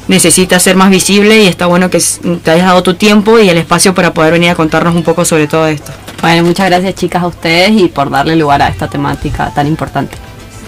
necesita 0.07 0.59
ser 0.59 0.75
más 0.75 0.89
visible 0.89 1.43
y 1.43 1.47
está 1.47 1.65
bueno 1.65 1.89
que 1.89 2.01
te 2.43 2.51
hayas 2.51 2.65
dado 2.67 2.83
tu 2.83 2.93
tiempo 2.93 3.39
y 3.39 3.49
el 3.49 3.57
espacio 3.57 3.93
para 3.95 4.13
poder 4.13 4.31
venir 4.33 4.49
a 4.51 4.55
contarnos 4.55 4.95
un 4.95 5.03
poco 5.03 5.25
sobre 5.25 5.47
todo 5.47 5.67
esto. 5.67 5.91
Bueno, 6.21 6.43
muchas 6.43 6.67
gracias 6.67 6.95
chicas 6.95 7.23
a 7.23 7.27
ustedes 7.27 7.71
y 7.71 7.87
por 7.87 8.09
darle 8.09 8.35
lugar 8.35 8.61
a 8.61 8.67
esta 8.67 8.87
temática 8.87 9.51
tan 9.53 9.67
importante. 9.67 10.15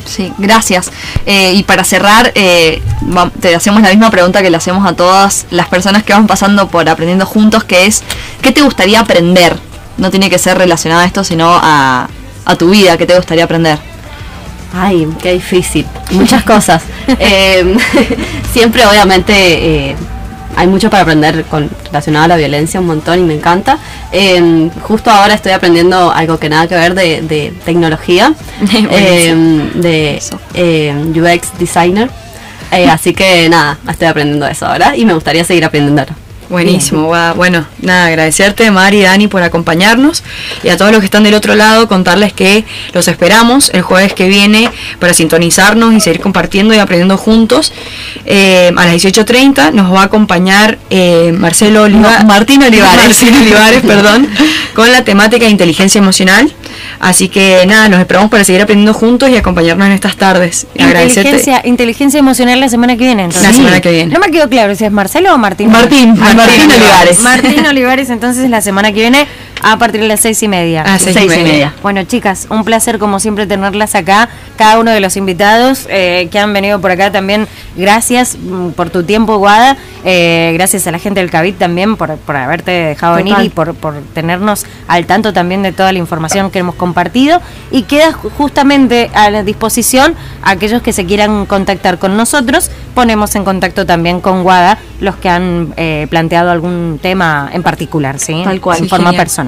Sí, 0.05 0.31
gracias. 0.37 0.89
Eh, 1.25 1.51
y 1.53 1.63
para 1.63 1.83
cerrar, 1.83 2.31
eh, 2.35 2.81
va- 3.15 3.29
te 3.41 3.53
hacemos 3.53 3.81
la 3.81 3.89
misma 3.89 4.09
pregunta 4.09 4.41
que 4.41 4.49
le 4.49 4.55
hacemos 4.57 4.87
a 4.89 4.93
todas 4.95 5.45
las 5.51 5.67
personas 5.67 6.03
que 6.03 6.13
van 6.13 6.27
pasando 6.27 6.69
por 6.69 6.87
Aprendiendo 6.87 7.25
Juntos, 7.25 7.65
que 7.65 7.85
es, 7.85 8.03
¿qué 8.41 8.51
te 8.53 8.61
gustaría 8.61 9.01
aprender? 9.01 9.57
No 9.97 10.09
tiene 10.09 10.29
que 10.29 10.37
ser 10.39 10.57
relacionado 10.57 11.01
a 11.01 11.05
esto, 11.05 11.23
sino 11.25 11.49
a, 11.61 12.07
a 12.45 12.55
tu 12.55 12.69
vida, 12.69 12.97
¿qué 12.97 13.05
te 13.05 13.17
gustaría 13.17 13.43
aprender? 13.43 13.79
Ay, 14.73 15.07
qué 15.21 15.33
difícil. 15.33 15.85
Muchas 16.11 16.43
cosas. 16.43 16.83
Eh, 17.19 17.77
siempre, 18.51 18.85
obviamente, 18.85 19.31
eh, 19.33 19.95
hay 20.57 20.67
mucho 20.67 20.89
para 20.89 21.03
aprender 21.03 21.45
con, 21.45 21.69
relacionado 21.85 22.25
a 22.25 22.27
la 22.27 22.35
violencia, 22.35 22.81
un 22.81 22.87
montón, 22.87 23.19
y 23.19 23.21
me 23.23 23.33
encanta. 23.33 23.77
Eh, 24.11 24.69
justo 24.81 25.09
ahora 25.09 25.33
estoy 25.33 25.53
aprendiendo 25.53 26.11
algo 26.11 26.37
que 26.37 26.49
nada 26.49 26.67
que 26.67 26.75
ver 26.75 26.95
de, 26.95 27.21
de 27.21 27.53
tecnología, 27.63 28.33
de 29.75 30.19
UX 31.15 31.57
designer. 31.57 32.09
Así 32.91 33.13
que 33.13 33.47
nada, 33.47 33.77
estoy 33.89 34.09
aprendiendo 34.09 34.45
eso 34.45 34.65
ahora 34.65 34.97
y 34.97 35.05
me 35.05 35.13
gustaría 35.13 35.45
seguir 35.45 35.63
aprendiendo. 35.63 36.03
Buenísimo, 36.49 37.09
va- 37.09 37.33
bueno, 37.33 37.65
nada, 37.81 38.05
agradecerte 38.07 38.71
Mari 38.71 38.99
y 38.99 39.01
Dani 39.03 39.27
por 39.27 39.41
acompañarnos 39.43 40.23
y 40.63 40.69
a 40.69 40.77
todos 40.77 40.91
los 40.91 40.99
que 41.01 41.05
están 41.05 41.23
del 41.23 41.33
otro 41.33 41.55
lado 41.55 41.87
contarles 41.87 42.31
que 42.33 42.63
los 42.93 43.07
esperamos 43.07 43.69
el 43.73 43.81
jueves 43.81 44.13
que 44.13 44.27
viene 44.29 44.69
para 44.99 45.13
sintonizarnos 45.13 45.93
y 45.93 45.99
seguir 45.99 46.21
compartiendo 46.21 46.73
y 46.73 46.77
aprendiendo 46.77 47.17
juntos. 47.17 47.73
Eh, 48.25 48.71
a 48.75 48.85
las 48.85 48.95
18.30 48.95 49.71
nos 49.73 49.93
va 49.93 50.01
a 50.01 50.05
acompañar 50.05 50.77
eh, 50.89 51.33
Marcelo 51.37 51.83
Oliva- 51.83 52.19
No, 52.19 52.25
Martín 52.25 52.63
Olivares. 52.63 53.21
Martín 53.21 53.35
Olivares, 53.41 53.81
perdón, 53.85 54.27
con 54.73 54.91
la 54.91 55.03
temática 55.03 55.45
de 55.45 55.51
inteligencia 55.51 55.99
emocional. 55.99 56.51
Así 56.99 57.29
que 57.29 57.63
nada, 57.67 57.89
nos 57.89 57.99
esperamos 57.99 58.31
para 58.31 58.43
seguir 58.43 58.61
aprendiendo 58.61 58.93
juntos 58.93 59.29
y 59.29 59.35
acompañarnos 59.37 59.85
en 59.87 59.93
estas 59.93 60.15
tardes. 60.15 60.65
Inteligencia, 60.75 61.61
inteligencia 61.65 62.19
emocional 62.19 62.59
la 62.59 62.69
semana 62.69 62.97
que 62.97 63.03
viene. 63.03 63.23
entonces. 63.25 63.43
La 63.49 63.53
semana 63.55 63.81
que 63.81 63.91
viene. 63.91 64.13
No 64.13 64.19
me 64.19 64.31
quedó 64.31 64.49
claro 64.49 64.73
si 64.75 64.83
es 64.85 64.91
Marcelo 64.91 65.33
o 65.33 65.37
Martín. 65.37 65.69
Martín, 65.71 66.15
Ah, 66.19 66.33
Martín 66.37 66.71
Olivares. 66.71 67.19
Martín 67.23 67.65
Olivares, 67.65 68.09
entonces 68.09 68.49
la 68.49 68.61
semana 68.61 68.91
que 68.91 69.01
viene 69.01 69.27
a 69.63 69.77
partir 69.77 70.01
de 70.01 70.07
las 70.07 70.19
seis 70.19 70.41
y 70.43 70.47
media. 70.47 70.83
Ah, 70.85 70.97
seis 70.99 71.15
y 71.15 71.19
Seis 71.19 71.25
y 71.25 71.35
media. 71.37 71.51
media. 71.53 71.73
Bueno, 71.81 72.03
chicas, 72.03 72.47
un 72.49 72.63
placer 72.63 72.99
como 72.99 73.19
siempre 73.19 73.45
tenerlas 73.47 73.95
acá. 73.95 74.29
Cada 74.57 74.79
uno 74.79 74.91
de 74.91 74.99
los 74.99 75.17
invitados 75.17 75.85
eh, 75.89 76.27
que 76.31 76.39
han 76.39 76.51
venido 76.53 76.79
por 76.81 76.91
acá 76.91 77.11
también, 77.11 77.47
gracias 77.75 78.37
mm, 78.39 78.69
por 78.71 78.89
tu 78.89 79.03
tiempo, 79.03 79.37
Guada. 79.37 79.77
Eh, 80.03 80.51
gracias 80.55 80.87
a 80.87 80.91
la 80.91 80.99
gente 80.99 81.19
del 81.19 81.29
CABIT 81.29 81.57
también 81.57 81.95
por, 81.97 82.15
por 82.17 82.35
haberte 82.35 82.71
dejado 82.71 83.15
venir 83.17 83.35
y 83.43 83.49
por, 83.49 83.73
por 83.75 83.95
tenernos 84.13 84.65
al 84.87 85.05
tanto 85.05 85.33
también 85.33 85.63
de 85.63 85.73
toda 85.73 85.91
la 85.91 85.99
información 85.99 86.49
que 86.49 86.59
hemos 86.59 86.75
compartido. 86.75 87.41
Y 87.71 87.83
queda 87.83 88.11
ju- 88.13 88.29
justamente 88.37 89.11
a 89.13 89.29
la 89.29 89.43
disposición 89.43 90.15
a 90.43 90.51
aquellos 90.51 90.81
que 90.81 90.93
se 90.93 91.05
quieran 91.05 91.45
contactar 91.45 91.97
con 91.99 92.15
nosotros. 92.17 92.71
Ponemos 92.95 93.35
en 93.35 93.43
contacto 93.43 93.85
también 93.85 94.21
con 94.21 94.43
Guada 94.43 94.77
los 94.99 95.15
que 95.17 95.29
han 95.29 95.73
eh, 95.77 96.07
planteado 96.09 96.49
algún 96.51 96.99
tema 97.01 97.49
en 97.53 97.61
particular, 97.63 98.17
¿sí? 98.17 98.41
Tal 98.43 98.59
cual. 98.61 98.77
En 98.79 98.83
Sí, 98.85 98.89
forma 98.89 99.09
genial. 99.09 99.21
personal. 99.23 99.46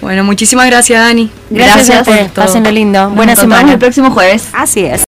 Bueno, 0.00 0.24
muchísimas 0.24 0.66
gracias 0.66 1.00
Dani. 1.02 1.30
Gracias, 1.50 1.76
Gracias 1.88 1.96
a 1.96 2.00
ustedes. 2.02 2.22
por 2.26 2.34
todo. 2.34 2.44
Pásenlo 2.46 2.70
lindo. 2.70 3.02
Nos 3.04 3.14
Buena 3.14 3.36
semana. 3.36 3.72
el 3.72 3.78
próximo 3.78 4.10
jueves. 4.10 4.48
Así 4.52 4.84
es. 4.84 5.04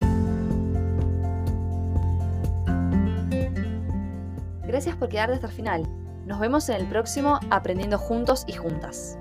Gracias 4.67 4.97
por 4.97 5.09
quedarte 5.09 5.35
hasta 5.35 5.47
el 5.47 5.53
final. 5.53 5.89
Nos 6.27 6.41
vemos 6.41 6.69
en 6.69 6.77
el 6.77 6.87
próximo 6.87 7.39
Aprendiendo 7.51 7.99
Juntos 7.99 8.45
y 8.47 8.53
Juntas. 8.55 9.17